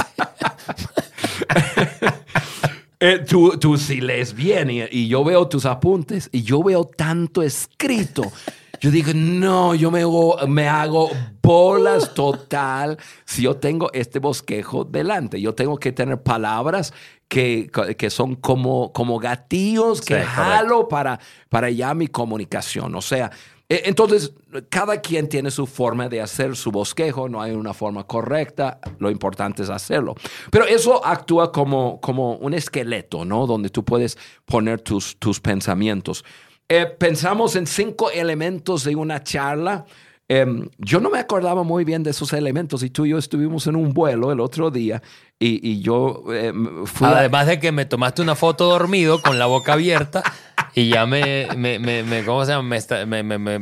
Eh, 2.97 3.19
tú, 3.19 3.59
tú 3.59 3.77
sí 3.77 3.99
lees 3.99 4.33
bien 4.33 4.69
y, 4.71 4.81
y 4.89 5.09
yo 5.09 5.23
veo 5.23 5.49
tus 5.49 5.65
apuntes 5.65 6.29
y 6.31 6.43
yo 6.43 6.63
veo 6.63 6.85
tanto 6.85 7.43
escrito. 7.43 8.31
Yo 8.79 8.91
digo, 8.91 9.11
no, 9.15 9.75
yo 9.75 9.91
me 9.91 10.01
hago, 10.01 10.37
me 10.47 10.67
hago 10.67 11.09
bolas 11.41 12.13
total 12.15 12.97
si 13.25 13.43
yo 13.43 13.55
tengo 13.55 13.91
este 13.93 14.19
bosquejo 14.19 14.83
delante. 14.83 15.39
Yo 15.41 15.55
tengo 15.55 15.77
que 15.77 15.91
tener 15.91 16.21
palabras 16.21 16.93
que, 17.27 17.69
que 17.97 18.09
son 18.09 18.35
como, 18.35 18.91
como 18.93 19.19
gatillos 19.19 20.01
que 20.01 20.15
Sí, 20.15 20.21
correcto. 20.21 20.31
jalo 20.35 20.87
para, 20.87 21.19
para 21.49 21.69
ya 21.69 21.93
mi 21.93 22.07
comunicación. 22.07 22.93
O 22.95 23.01
sea, 23.01 23.31
eh, 23.67 23.83
entonces 23.85 24.33
cada 24.69 25.01
quien 25.01 25.27
tiene 25.27 25.49
su 25.49 25.65
forma 25.65 26.07
de 26.07 26.21
hacer 26.21 26.55
su 26.55 26.71
bosquejo, 26.71 27.27
no 27.27 27.41
hay 27.41 27.51
una 27.53 27.73
forma 27.73 28.05
correcta, 28.05 28.79
lo 28.99 29.09
importante 29.09 29.63
es 29.63 29.69
hacerlo. 29.69 30.15
Pero 30.51 30.65
eso 30.65 31.03
actúa 31.05 31.51
como, 31.51 31.99
como 31.99 32.35
un 32.35 32.53
esqueleto, 32.53 33.25
¿no? 33.25 33.47
Donde 33.47 33.69
tú 33.69 33.83
puedes 33.83 34.17
poner 34.45 34.81
tus, 34.81 35.17
tus 35.17 35.39
pensamientos. 35.39 36.23
Eh, 36.69 36.85
pensamos 36.85 37.55
en 37.55 37.65
cinco 37.67 38.11
elementos 38.11 38.83
de 38.83 38.95
una 38.95 39.23
charla. 39.23 39.85
Em, 40.27 40.67
yo 40.79 40.99
no 40.99 41.11
me 41.11 41.19
acordaba 41.19 41.61
muy 41.63 41.83
bien 41.83 42.01
de 42.01 42.09
esos 42.09 42.33
elementos 42.33 42.81
y 42.81 42.89
tú 42.89 43.05
y 43.05 43.09
yo 43.09 43.19
estuvimos 43.19 43.67
en 43.67 43.75
un 43.75 43.93
vuelo 43.93 44.31
el 44.31 44.39
otro 44.39 44.71
día 44.71 45.01
y, 45.39 45.69
y 45.69 45.81
yo 45.81 46.23
em, 46.33 46.85
fui... 46.85 47.07
a- 47.07 47.17
Además 47.19 47.47
de 47.47 47.59
que 47.59 47.71
me 47.71 47.85
tomaste 47.85 48.21
una 48.21 48.35
foto 48.35 48.65
dormido 48.69 49.21
con 49.21 49.37
la 49.39 49.45
boca 49.45 49.73
abierta 49.73 50.23
y 50.75 50.89
ya 50.89 51.05
me, 51.05 51.47
me, 51.55 51.79
me, 51.79 52.03
me- 52.03 52.23
¿cómo 52.25 52.43
se 52.45 52.51
llama? 52.51 52.67
Me, 52.69 52.77
está- 52.77 53.05
me- 53.05 53.23
me- 53.23 53.37
me- 53.39 53.59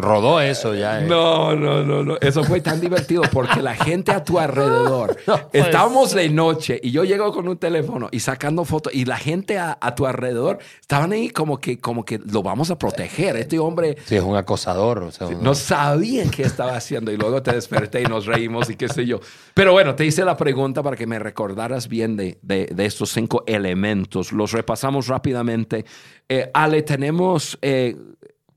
rodó 0.00 0.40
eso 0.40 0.74
ya. 0.74 1.00
eh. 1.02 1.06
No, 1.06 1.54
no, 1.56 1.82
no, 1.84 2.02
no. 2.04 2.16
Eso 2.20 2.44
fue 2.44 2.60
tan 2.60 2.80
divertido 2.80 3.22
porque 3.32 3.60
la 3.60 3.74
gente 3.74 4.12
a 4.12 4.22
tu 4.22 4.38
alrededor. 4.38 5.16
No 5.26 5.36
puede 5.48 5.64
estábamos 5.64 6.14
de 6.14 6.28
noche 6.28 6.78
y 6.82 6.90
yo 6.90 7.04
llego 7.04 7.32
con 7.32 7.48
un 7.48 7.56
teléfono 7.56 8.08
y 8.12 8.20
sacando 8.20 8.64
fotos 8.64 8.94
y 8.94 9.04
la 9.04 9.16
gente 9.16 9.58
a, 9.58 9.76
a 9.80 9.94
tu 9.94 10.06
alrededor 10.06 10.58
estaban 10.80 11.12
ahí 11.12 11.30
como 11.30 11.58
que, 11.60 11.78
como 11.78 12.04
que 12.04 12.18
lo 12.18 12.42
vamos 12.42 12.70
a 12.70 12.78
proteger. 12.78 13.36
Este 13.36 13.58
hombre 13.58 13.96
Sí, 14.04 14.16
es 14.16 14.22
un 14.22 14.36
acosador. 14.36 14.98
o 15.02 15.10
sea, 15.10 15.28
no 15.40 15.54
sabían 15.54 16.30
qué 16.30 16.42
estaba 16.42 16.76
haciendo 16.76 17.10
y 17.10 17.16
luego 17.16 17.42
te 17.42 17.52
desperté 17.52 18.02
y 18.02 18.04
nos 18.04 18.26
reímos 18.26 18.70
y 18.70 18.76
qué 18.76 18.88
sé 18.88 19.06
yo. 19.06 19.20
Pero 19.54 19.72
bueno, 19.72 19.94
te 19.94 20.04
hice 20.04 20.24
la 20.24 20.36
pregunta 20.36 20.82
para 20.82 20.96
que 20.96 21.06
me 21.06 21.18
recordaras 21.18 21.88
bien 21.88 22.16
de, 22.16 22.38
de- 22.42 22.66
de 22.66 22.86
estos 22.86 23.10
cinco 23.10 23.42
elementos. 23.46 24.32
Los 24.32 24.52
repasamos 24.52 25.08
rápidamente. 25.08 25.84
Eh, 26.28 26.50
Ale, 26.54 26.82
tenemos 26.82 27.58
eh, 27.62 27.96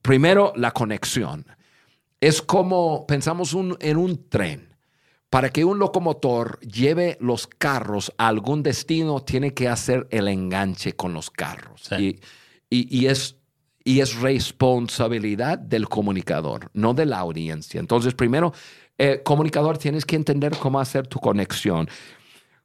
primero 0.01 0.53
la 0.55 0.71
conexión. 0.71 1.45
Es 2.21 2.41
como 2.41 3.05
pensamos 3.05 3.53
un- 3.53 3.77
en 3.79 3.97
un 3.97 4.29
tren. 4.29 4.75
Para 5.29 5.49
que 5.49 5.65
un 5.65 5.77
locomotor 5.77 6.57
lleve 6.61 7.17
los 7.19 7.47
carros 7.47 8.13
a 8.17 8.29
algún 8.29 8.63
destino, 8.63 9.19
tiene 9.21 9.53
que 9.53 9.67
hacer 9.67 10.07
el 10.09 10.29
enganche 10.29 10.93
con 10.93 11.13
los 11.13 11.29
carros. 11.29 11.81
Sí. 11.89 12.19
Y, 12.69 12.77
y- 12.79 12.99
y 13.01 13.07
es, 13.07 13.35
y 13.83 13.99
es 13.99 14.15
responsabilidad 14.21 15.57
del 15.59 15.89
comunicador, 15.89 16.69
no 16.73 16.93
de 16.93 17.05
la 17.05 17.19
audiencia. 17.19 17.79
Entonces, 17.81 18.13
primero, 18.13 18.53
eh, 18.97 19.21
comunicador, 19.23 19.77
tienes 19.77 20.05
que 20.05 20.15
entender 20.15 20.55
cómo 20.57 20.79
hacer 20.79 21.07
tu 21.07 21.19
conexión. 21.19 21.87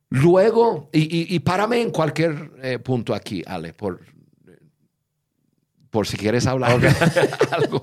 Luego, 0.09 0.88
y, 0.92 1.00
y, 1.00 1.34
y 1.34 1.38
párame 1.40 1.80
en 1.80 1.90
cualquier 1.90 2.53
eh, 2.62 2.78
punto 2.78 3.14
aquí, 3.14 3.42
Ale, 3.46 3.72
por, 3.72 4.00
por 5.93 6.07
si 6.07 6.16
quieres 6.16 6.47
hablar 6.47 6.72
algo. 7.53 7.82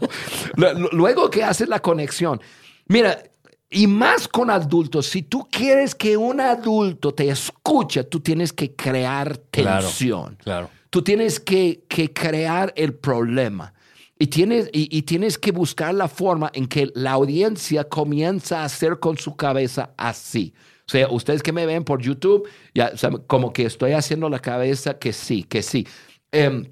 Lu- 0.56 0.90
Luego 0.92 1.30
que 1.30 1.44
haces 1.44 1.70
la 1.70 1.80
conexión. 1.80 2.42
Mira, 2.88 3.24
y 3.70 3.86
más 3.86 4.28
con 4.28 4.50
adultos, 4.50 5.06
si 5.06 5.22
tú 5.22 5.48
quieres 5.50 5.94
que 5.94 6.18
un 6.18 6.42
adulto 6.42 7.14
te 7.14 7.30
escuche, 7.30 8.04
tú 8.06 8.20
tienes 8.20 8.52
que 8.52 8.76
crear 8.76 9.40
Claro. 9.52 9.84
tensión. 9.86 10.38
Claro. 10.44 10.70
Tú 10.90 11.04
tienes 11.04 11.40
que, 11.40 11.84
que 11.88 12.12
crear 12.12 12.74
el 12.76 12.96
problema. 12.96 13.74
Y 14.18 14.26
tienes, 14.28 14.70
y, 14.74 14.90
y 14.98 15.04
tienes 15.04 15.38
que 15.38 15.52
buscar 15.52 15.94
la 15.94 16.08
forma 16.08 16.50
en 16.56 16.66
que 16.68 16.90
la 16.96 17.12
audiencia 17.12 17.84
comienza 17.84 18.62
a 18.62 18.66
hacer 18.66 18.98
con 19.00 19.18
su 19.20 19.36
cabeza 19.36 19.92
así. 19.98 20.54
O 20.88 20.92
sea, 20.92 21.08
ustedes 21.12 21.44
que 21.44 21.54
me 21.54 21.68
ven 21.68 21.84
por 21.84 22.02
YouTube, 22.02 22.50
ya 22.74 22.98
saben, 22.98 23.22
como 23.28 23.54
que 23.54 23.66
estoy 23.68 23.92
haciendo 23.92 24.28
la 24.30 24.40
cabeza 24.40 24.98
que 24.98 25.14
sí, 25.14 25.44
que 25.44 25.62
sí. 25.62 25.88
Em, 26.32 26.66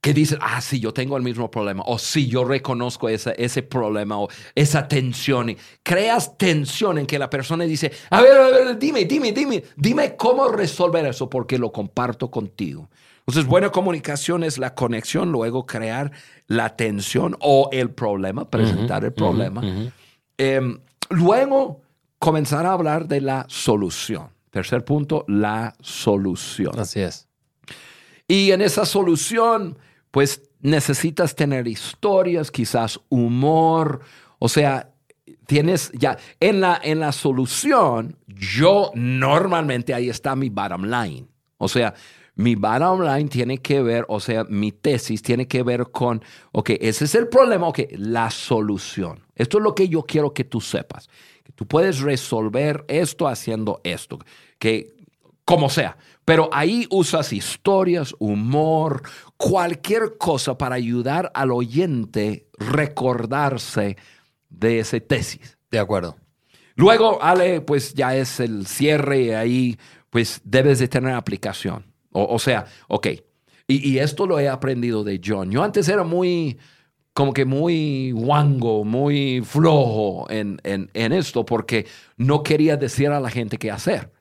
que 0.00 0.14
dicen, 0.14 0.38
ah, 0.40 0.60
sí, 0.60 0.78
yo 0.78 0.92
tengo 0.92 1.16
el 1.16 1.22
mismo 1.22 1.50
problema, 1.50 1.82
o 1.86 1.98
sí, 1.98 2.28
yo 2.28 2.44
reconozco 2.44 3.08
ese, 3.08 3.34
ese 3.36 3.62
problema, 3.62 4.18
o 4.18 4.28
esa 4.54 4.86
tensión. 4.86 5.50
Y 5.50 5.56
creas 5.82 6.38
tensión 6.38 6.98
en 6.98 7.06
que 7.06 7.18
la 7.18 7.28
persona 7.28 7.64
dice, 7.64 7.90
a 8.10 8.22
ver, 8.22 8.36
a 8.36 8.48
ver, 8.50 8.78
dime, 8.78 9.04
dime, 9.04 9.32
dime, 9.32 9.64
dime 9.76 10.16
cómo 10.16 10.48
resolver 10.48 11.04
eso, 11.06 11.28
porque 11.28 11.58
lo 11.58 11.72
comparto 11.72 12.30
contigo. 12.30 12.88
Entonces, 13.20 13.44
buena 13.44 13.70
comunicación 13.70 14.42
es 14.44 14.56
la 14.56 14.74
conexión, 14.74 15.32
luego 15.32 15.66
crear 15.66 16.12
la 16.46 16.76
tensión 16.76 17.36
o 17.40 17.68
el 17.72 17.90
problema, 17.90 18.48
presentar 18.48 19.04
el 19.04 19.12
problema. 19.12 19.62
Em, 20.38 20.78
luego, 21.10 21.82
comenzar 22.18 22.64
a 22.64 22.72
hablar 22.72 23.06
de 23.06 23.20
la 23.20 23.44
solución. 23.48 24.28
Tercer 24.50 24.84
punto, 24.84 25.24
la 25.28 25.74
solución. 25.80 26.78
Así 26.78 27.00
es. 27.00 27.28
Y 28.26 28.52
en 28.52 28.62
esa 28.62 28.86
solución, 28.86 29.76
pues 30.10 30.42
necesitas 30.60 31.34
tener 31.34 31.68
historias, 31.68 32.50
quizás 32.50 33.00
humor, 33.08 34.00
o 34.38 34.48
sea, 34.48 34.90
tienes 35.46 35.90
ya, 35.92 36.18
en 36.40 36.60
la, 36.60 36.80
en 36.82 37.00
la 37.00 37.12
solución, 37.12 38.16
yo 38.26 38.90
normalmente 38.94 39.94
ahí 39.94 40.08
está 40.08 40.36
mi 40.36 40.48
bottom 40.48 40.84
line. 40.84 41.26
O 41.58 41.68
sea, 41.68 41.94
mi 42.36 42.54
bottom 42.54 43.02
line 43.02 43.28
tiene 43.28 43.58
que 43.58 43.82
ver, 43.82 44.04
o 44.08 44.20
sea, 44.20 44.44
mi 44.44 44.70
tesis 44.72 45.22
tiene 45.22 45.48
que 45.48 45.62
ver 45.62 45.90
con, 45.90 46.22
ok, 46.52 46.70
ese 46.80 47.04
es 47.06 47.14
el 47.14 47.28
problema, 47.28 47.66
ok, 47.66 47.80
la 47.96 48.30
solución. 48.30 49.20
Esto 49.34 49.58
es 49.58 49.64
lo 49.64 49.74
que 49.74 49.88
yo 49.88 50.02
quiero 50.02 50.32
que 50.32 50.44
tú 50.44 50.60
sepas. 50.60 51.08
Que 51.42 51.52
tú 51.52 51.66
puedes 51.66 52.00
resolver 52.00 52.84
esto 52.88 53.26
haciendo 53.26 53.80
esto. 53.82 54.18
Que 54.58 54.97
como 55.48 55.70
sea. 55.70 55.96
Pero 56.26 56.50
ahí 56.52 56.86
usas 56.90 57.32
historias, 57.32 58.14
humor, 58.18 59.00
cualquier 59.38 60.18
cosa 60.18 60.58
para 60.58 60.74
ayudar 60.74 61.32
al 61.32 61.52
oyente 61.52 62.48
recordarse 62.58 63.96
de 64.50 64.80
esa 64.80 65.00
tesis. 65.00 65.56
De 65.70 65.78
acuerdo. 65.78 66.18
Luego, 66.74 67.22
Ale, 67.22 67.62
pues 67.62 67.94
ya 67.94 68.14
es 68.14 68.40
el 68.40 68.66
cierre 68.66 69.22
y 69.22 69.30
ahí 69.30 69.78
pues 70.10 70.42
debes 70.44 70.80
de 70.80 70.88
tener 70.88 71.14
aplicación. 71.14 71.86
O, 72.12 72.34
o 72.34 72.38
sea, 72.38 72.66
ok. 72.88 73.06
Y, 73.66 73.88
y 73.88 73.98
esto 74.00 74.26
lo 74.26 74.38
he 74.38 74.50
aprendido 74.50 75.02
de 75.02 75.18
John. 75.24 75.50
Yo 75.50 75.64
antes 75.64 75.88
era 75.88 76.04
muy, 76.04 76.58
como 77.14 77.32
que 77.32 77.46
muy 77.46 78.10
guango, 78.10 78.84
muy 78.84 79.40
flojo 79.46 80.26
en, 80.28 80.60
en, 80.64 80.90
en 80.92 81.12
esto 81.14 81.46
porque 81.46 81.86
no 82.18 82.42
quería 82.42 82.76
decir 82.76 83.08
a 83.08 83.18
la 83.20 83.30
gente 83.30 83.56
qué 83.56 83.70
hacer. 83.70 84.17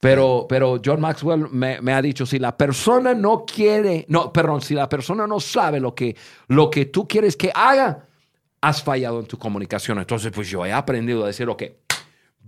Pero, 0.00 0.46
pero 0.48 0.80
John 0.82 1.00
Maxwell 1.00 1.48
me, 1.50 1.80
me 1.82 1.92
ha 1.92 2.00
dicho, 2.00 2.24
si 2.24 2.38
la 2.38 2.56
persona 2.56 3.12
no 3.12 3.44
quiere, 3.44 4.06
no, 4.08 4.32
perdón, 4.32 4.62
si 4.62 4.74
la 4.74 4.88
persona 4.88 5.26
no 5.26 5.38
sabe 5.38 5.78
lo 5.78 5.94
que, 5.94 6.16
lo 6.48 6.70
que 6.70 6.86
tú 6.86 7.06
quieres 7.06 7.36
que 7.36 7.52
haga, 7.54 8.06
has 8.62 8.82
fallado 8.82 9.20
en 9.20 9.26
tu 9.26 9.38
comunicación. 9.38 9.98
Entonces, 9.98 10.32
pues 10.34 10.48
yo 10.48 10.64
he 10.64 10.72
aprendido 10.72 11.24
a 11.24 11.26
decir, 11.26 11.48
ok, 11.48 11.64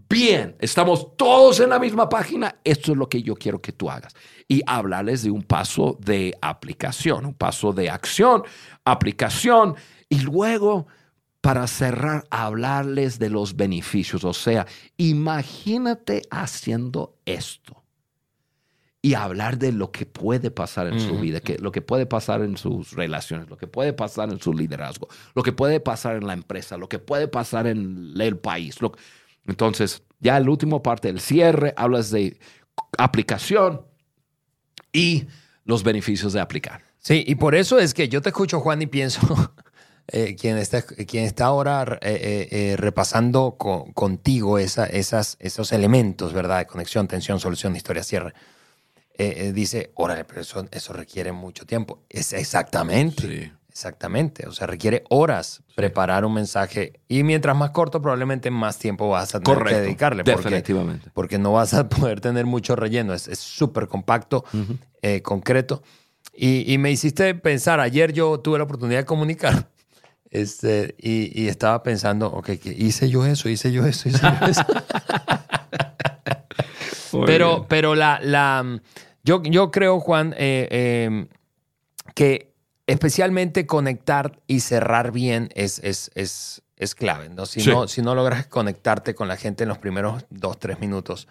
bien, 0.09 0.57
estamos 0.61 1.17
todos 1.17 1.61
en 1.61 1.71
la 1.71 1.79
misma 1.79 2.09
página, 2.09 2.57
esto 2.65 2.93
es 2.93 2.99
lo 2.99 3.09
que 3.09 3.23
yo 3.23 3.35
quiero 3.35 3.61
que 3.61 3.73
tú 3.73 3.91
hagas. 3.91 4.15
Y 4.49 4.63
hablarles 4.67 5.23
de 5.23 5.31
un 5.31 5.43
paso 5.43 5.99
de 6.01 6.37
aplicación, 6.41 7.27
un 7.27 7.35
paso 7.35 7.73
de 7.73 7.91
acción, 7.91 8.45
aplicación, 8.85 9.77
y 10.09 10.21
luego 10.21 10.87
para 11.43 11.67
cerrar, 11.67 12.25
hablarles 12.31 13.19
de 13.19 13.29
los 13.29 13.57
beneficios. 13.57 14.25
O 14.25 14.33
sea, 14.33 14.67
imagínate 14.97 16.23
haciendo 16.31 17.19
esto 17.27 17.83
y 19.03 19.15
hablar 19.15 19.59
de 19.59 19.73
lo 19.73 19.91
que 19.91 20.07
puede 20.07 20.53
pasar 20.53 20.87
en 20.87 21.01
su 21.01 21.19
vida, 21.19 21.41
que, 21.41 21.59
lo 21.59 21.73
que 21.73 21.83
puede 21.83 22.07
pasar 22.07 22.43
en 22.43 22.57
sus 22.57 22.93
relaciones, 22.93 23.51
lo 23.51 23.57
que 23.57 23.67
puede 23.67 23.93
pasar 23.93 24.31
en 24.31 24.41
su 24.41 24.55
liderazgo, 24.55 25.09
lo 25.35 25.43
que 25.43 25.53
puede 25.53 25.81
pasar 25.81 26.15
en 26.15 26.29
la 26.29 26.33
empresa, 26.35 26.77
lo 26.77 26.89
que 26.89 27.01
puede 27.01 27.27
pasar 27.27 27.67
en 27.67 28.15
el 28.17 28.39
país. 28.39 28.81
lo- 28.81 28.93
entonces, 29.45 30.05
ya 30.21 30.37
el 30.37 30.49
último 30.49 30.81
parte, 30.85 31.09
el 31.09 31.19
cierre, 31.19 31.75
hablas 31.77 32.13
de 32.13 32.39
aplicación 32.97 33.83
y 34.93 35.27
los 35.65 35.83
beneficios 35.83 36.33
de 36.33 36.41
aplicar. 36.41 36.85
Sí, 36.99 37.25
y 37.27 37.35
por 37.35 37.57
eso 37.57 37.81
es 37.81 37.95
que 37.95 38.09
yo 38.09 38.23
te 38.23 38.29
escucho, 38.29 38.61
Juan, 38.61 38.81
y 38.83 38.87
pienso, 38.87 39.21
eh, 40.09 40.35
quien, 40.37 40.59
está, 40.59 40.83
quien 40.83 41.25
está 41.25 41.47
ahora 41.47 41.99
eh, 42.03 42.19
eh, 42.21 42.49
eh, 42.73 42.77
repasando 42.77 43.57
co- 43.59 43.87
contigo 43.95 44.59
esa- 44.59 44.87
esas, 44.87 45.37
esos 45.41 45.73
elementos, 45.73 46.33
¿verdad? 46.33 46.59
De 46.59 46.67
conexión, 46.67 47.09
tensión, 47.09 47.39
solución, 47.41 47.77
historia, 47.77 48.03
cierre. 48.03 48.35
eh, 49.19 49.35
eh, 49.49 49.53
dice, 49.53 49.91
órale, 49.95 50.25
pero 50.25 50.41
eso, 50.41 50.67
eso 50.71 50.93
requiere 50.95 51.33
mucho 51.33 51.65
tiempo. 51.67 52.01
Es 52.09 52.33
exactamente. 52.33 53.53
Exactamente, 53.69 54.47
o 54.47 54.53
sea, 54.53 54.67
requiere 54.67 55.03
horas 55.09 55.63
preparar 55.75 56.27
un 56.27 56.35
mensaje 56.35 57.01
y 57.09 57.23
mientras 57.23 57.57
más 57.57 57.71
corto 57.71 58.03
probablemente 58.03 58.51
más 58.51 58.79
tiempo 58.79 59.09
vas 59.09 59.35
a 59.35 59.41
tener 59.41 59.57
Correcto. 59.57 59.79
que 59.79 59.83
dedicarle. 59.83 60.25
Porque, 60.25 60.43
Definitivamente. 60.51 61.11
porque 61.15 61.39
no 61.39 61.53
vas 61.53 61.73
a 61.73 61.89
poder 61.89 62.21
tener 62.21 62.45
mucho 62.45 62.77
relleno, 62.77 63.15
es 63.15 63.23
súper 63.39 63.89
compacto, 63.89 64.45
eh, 65.01 65.23
concreto. 65.23 65.83
Y, 66.35 66.71
y 66.71 66.77
me 66.77 66.91
hiciste 66.91 67.35
pensar, 67.35 67.81
ayer 67.81 68.13
yo 68.13 68.41
tuve 68.41 68.59
la 68.59 68.65
oportunidad 68.65 69.01
de 69.01 69.07
comunicar 69.07 69.71
este, 70.33 70.95
y, 70.99 71.41
y 71.41 71.49
estaba 71.49 71.83
pensando, 71.83 72.27
ok, 72.29 72.47
que 72.59 72.75
hice 72.77 73.11
yo 73.11 73.27
eso, 73.27 73.49
hice 73.51 73.71
yo 73.71 73.85
eso, 73.87 74.09
hice 74.09 74.21
yo 74.23 74.47
eso. 74.47 74.65
pero, 77.27 77.67
pero 77.69 77.95
la, 77.95 78.19
la, 78.23 78.81
yo, 79.23 79.43
yo 79.43 79.71
creo, 79.71 80.01
Juan, 80.01 80.35
eh, 80.39 80.69
eh, 80.71 81.27
que 82.15 82.53
especialmente 82.87 83.67
conectar 83.67 84.41
y 84.47 84.61
cerrar 84.61 85.13
bien 85.13 85.51
es, 85.55 85.79
es, 85.81 86.11
es, 86.15 86.63
es 86.77 86.95
clave. 86.95 87.29
¿no? 87.29 87.45
Si, 87.45 87.61
Sí. 87.61 87.71
no, 87.71 87.87
si 87.87 88.01
no 88.01 88.15
logras 88.15 88.47
conectarte 88.47 89.15
con 89.15 89.29
la 89.29 89.37
gente 89.37 89.65
en 89.65 89.69
los 89.69 89.79
primeros 89.79 90.25
dos, 90.31 90.59
tres 90.59 90.81
minutos, 90.81 91.29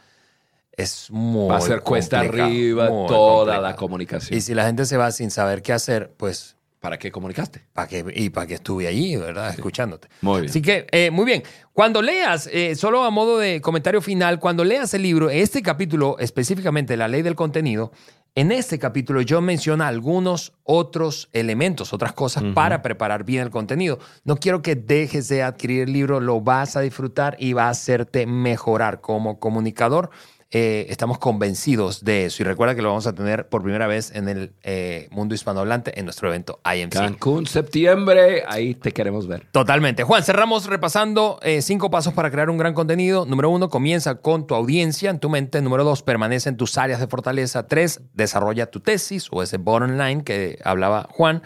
es 0.71 1.09
muy 1.09 1.49
Va 1.49 1.57
a 1.57 1.61
ser 1.61 1.81
cuesta 1.81 2.19
arriba 2.19 2.87
toda 2.87 3.59
la 3.59 3.75
comunicación. 3.75 4.37
Y 4.37 4.41
si 4.41 4.53
la 4.53 4.65
gente 4.65 4.85
se 4.85 4.95
va 4.97 5.11
sin 5.11 5.31
saber 5.31 5.61
qué 5.63 5.73
hacer, 5.73 6.13
pues, 6.17 6.55
¿Para 6.81 6.97
qué 6.97 7.11
comunicaste? 7.11 7.61
¿para 7.73 7.87
qué? 7.87 8.03
Y 8.15 8.31
para 8.31 8.47
que 8.47 8.55
estuve 8.55 8.87
allí, 8.87 9.15
¿verdad? 9.15 9.51
Escuchándote. 9.51 10.07
Muy 10.21 10.41
bien. 10.41 10.49
Así 10.49 10.63
que, 10.63 10.87
eh, 10.91 11.11
muy 11.11 11.25
bien. 11.25 11.43
Cuando 11.73 12.01
leas, 12.01 12.49
eh, 12.51 12.75
solo 12.75 13.03
a 13.03 13.11
modo 13.11 13.37
de 13.37 13.61
comentario 13.61 14.01
final, 14.01 14.39
cuando 14.39 14.63
leas 14.63 14.91
el 14.95 15.03
libro, 15.03 15.29
este 15.29 15.61
capítulo, 15.61 16.17
específicamente 16.17 16.97
la 16.97 17.07
ley 17.07 17.21
del 17.21 17.35
contenido, 17.35 17.91
en 18.33 18.51
este 18.51 18.79
capítulo 18.79 19.21
yo 19.21 19.41
menciona 19.41 19.87
algunos 19.87 20.53
otros 20.63 21.29
elementos, 21.33 21.93
otras 21.93 22.13
cosas 22.13 22.43
para 22.55 22.81
preparar 22.81 23.25
bien 23.25 23.43
el 23.43 23.51
contenido. 23.51 23.99
No 24.23 24.37
quiero 24.37 24.63
que 24.63 24.75
dejes 24.75 25.27
de 25.27 25.43
adquirir 25.43 25.83
el 25.83 25.93
libro, 25.93 26.19
lo 26.19 26.41
vas 26.41 26.77
a 26.77 26.81
disfrutar 26.81 27.35
y 27.37 27.53
va 27.53 27.65
a 27.65 27.69
hacerte 27.69 28.25
mejorar 28.25 29.01
como 29.01 29.39
comunicador 29.39 30.09
eh, 30.53 30.87
estamos 30.89 31.17
convencidos 31.17 32.03
de 32.03 32.25
eso. 32.25 32.43
Y 32.43 32.45
recuerda 32.45 32.75
que 32.75 32.81
lo 32.81 32.89
vamos 32.89 33.07
a 33.07 33.13
tener 33.13 33.47
por 33.47 33.63
primera 33.63 33.87
vez 33.87 34.11
en 34.13 34.27
el 34.27 34.53
eh, 34.63 35.07
mundo 35.09 35.33
hispanohablante 35.33 35.97
en 35.97 36.05
nuestro 36.05 36.27
evento 36.27 36.59
IMC. 36.65 36.93
Cancún, 36.93 37.47
septiembre, 37.47 38.43
ahí 38.45 38.75
te 38.75 38.91
queremos 38.91 39.27
ver. 39.27 39.47
Totalmente. 39.51 40.03
Juan, 40.03 40.23
cerramos 40.23 40.65
repasando 40.65 41.39
eh, 41.41 41.61
cinco 41.61 41.89
pasos 41.89 42.13
para 42.13 42.29
crear 42.29 42.49
un 42.49 42.57
gran 42.57 42.73
contenido. 42.73 43.25
Número 43.25 43.49
uno, 43.49 43.69
comienza 43.69 44.15
con 44.15 44.45
tu 44.45 44.53
audiencia 44.53 45.09
en 45.09 45.19
tu 45.19 45.29
mente. 45.29 45.61
Número 45.61 45.85
dos, 45.85 46.03
permanece 46.03 46.49
en 46.49 46.57
tus 46.57 46.77
áreas 46.77 46.99
de 46.99 47.07
fortaleza. 47.07 47.67
Tres, 47.67 48.01
desarrolla 48.13 48.69
tu 48.69 48.81
tesis 48.81 49.29
o 49.31 49.41
ese 49.41 49.57
bottom 49.57 49.97
line 49.97 50.25
que 50.25 50.59
hablaba 50.65 51.07
Juan. 51.11 51.43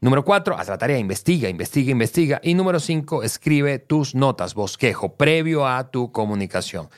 Número 0.00 0.24
cuatro, 0.24 0.58
haz 0.58 0.66
la 0.66 0.78
tarea, 0.78 0.98
investiga, 0.98 1.48
investiga, 1.48 1.92
investiga. 1.92 2.40
Y 2.42 2.54
número 2.54 2.80
cinco, 2.80 3.22
escribe 3.22 3.78
tus 3.78 4.16
notas, 4.16 4.54
bosquejo, 4.54 5.14
previo 5.14 5.64
a 5.64 5.92
tu 5.92 6.10
comunicación. 6.10 6.88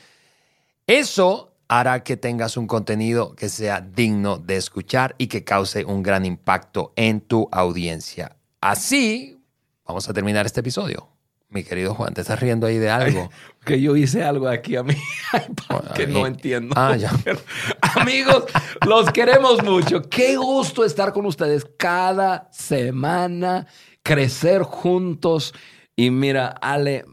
Eso 0.87 1.51
hará 1.67 2.03
que 2.03 2.15
tengas 2.15 2.57
un 2.57 2.67
contenido 2.67 3.35
que 3.35 3.49
sea 3.49 3.81
digno 3.81 4.37
de 4.37 4.55
escuchar 4.57 5.15
y 5.17 5.25
que 5.27 5.43
cause 5.43 5.83
un 5.83 6.03
gran 6.03 6.25
impacto 6.25 6.93
en 6.95 7.21
tu 7.21 7.49
audiencia. 7.51 8.35
Así, 8.61 9.41
vamos 9.83 10.07
a 10.07 10.13
terminar 10.13 10.45
este 10.45 10.59
episodio. 10.59 11.09
Mi 11.49 11.63
querido 11.63 11.95
Juan, 11.95 12.13
¿te 12.13 12.21
estás 12.21 12.39
riendo 12.39 12.67
ahí 12.67 12.77
de 12.77 12.89
algo? 12.89 13.29
Que 13.65 13.81
yo 13.81 13.95
hice 13.95 14.23
algo 14.23 14.47
aquí 14.47 14.75
a 14.75 14.83
mí 14.83 14.93
que 15.95 16.05
no 16.05 16.27
entiendo. 16.27 16.75
Ah, 16.77 16.95
ya. 16.95 17.11
Amigos, 17.95 18.43
los 18.85 19.09
queremos 19.11 19.63
mucho. 19.63 20.03
Qué 20.07 20.37
gusto 20.37 20.85
estar 20.85 21.11
con 21.13 21.25
ustedes 21.25 21.65
cada 21.75 22.47
semana, 22.51 23.65
crecer 24.03 24.61
juntos. 24.61 25.51
Y 25.95 26.11
mira, 26.11 26.49
Ale, 26.61 27.05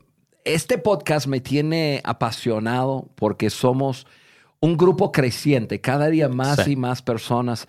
este 0.44 0.78
podcast 0.78 1.26
me 1.26 1.40
tiene 1.40 2.00
apasionado 2.04 3.08
porque 3.14 3.50
somos 3.50 4.06
un 4.60 4.76
grupo 4.76 5.12
creciente, 5.12 5.80
cada 5.80 6.08
día 6.08 6.28
más 6.28 6.64
Sí. 6.64 6.72
y 6.72 6.76
más 6.76 7.02
personas 7.02 7.66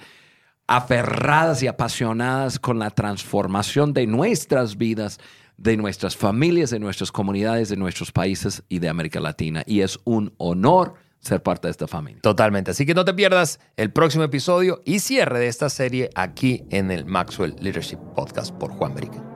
aferradas 0.67 1.61
y 1.63 1.67
apasionadas 1.67 2.59
con 2.59 2.79
la 2.79 2.89
transformación 2.89 3.93
de 3.93 4.07
nuestras 4.07 4.77
vidas, 4.77 5.19
de 5.57 5.77
nuestras 5.77 6.15
familias, 6.15 6.69
de 6.69 6.79
nuestras 6.79 7.11
comunidades, 7.11 7.69
de 7.69 7.77
nuestros 7.77 8.11
países 8.11 8.63
y 8.69 8.79
de 8.79 8.89
América 8.89 9.19
Latina. 9.19 9.63
Y 9.65 9.81
es 9.81 9.99
un 10.03 10.33
honor 10.37 10.93
ser 11.19 11.41
parte 11.41 11.67
de 11.67 11.71
esta 11.71 11.87
familia. 11.87 12.21
Totalmente. 12.21 12.71
Así 12.71 12.85
que 12.85 12.93
no 12.93 13.05
te 13.05 13.13
pierdas 13.13 13.59
el 13.77 13.91
próximo 13.91 14.23
episodio 14.23 14.81
y 14.85 14.99
cierre 14.99 15.39
de 15.39 15.47
esta 15.47 15.69
serie 15.69 16.09
aquí 16.15 16.63
en 16.69 16.91
el 16.91 17.05
Maxwell 17.05 17.55
Leadership 17.59 17.97
Podcast 18.15 18.53
por 18.53 18.71
Juan 18.71 18.93
Berica. 18.95 19.32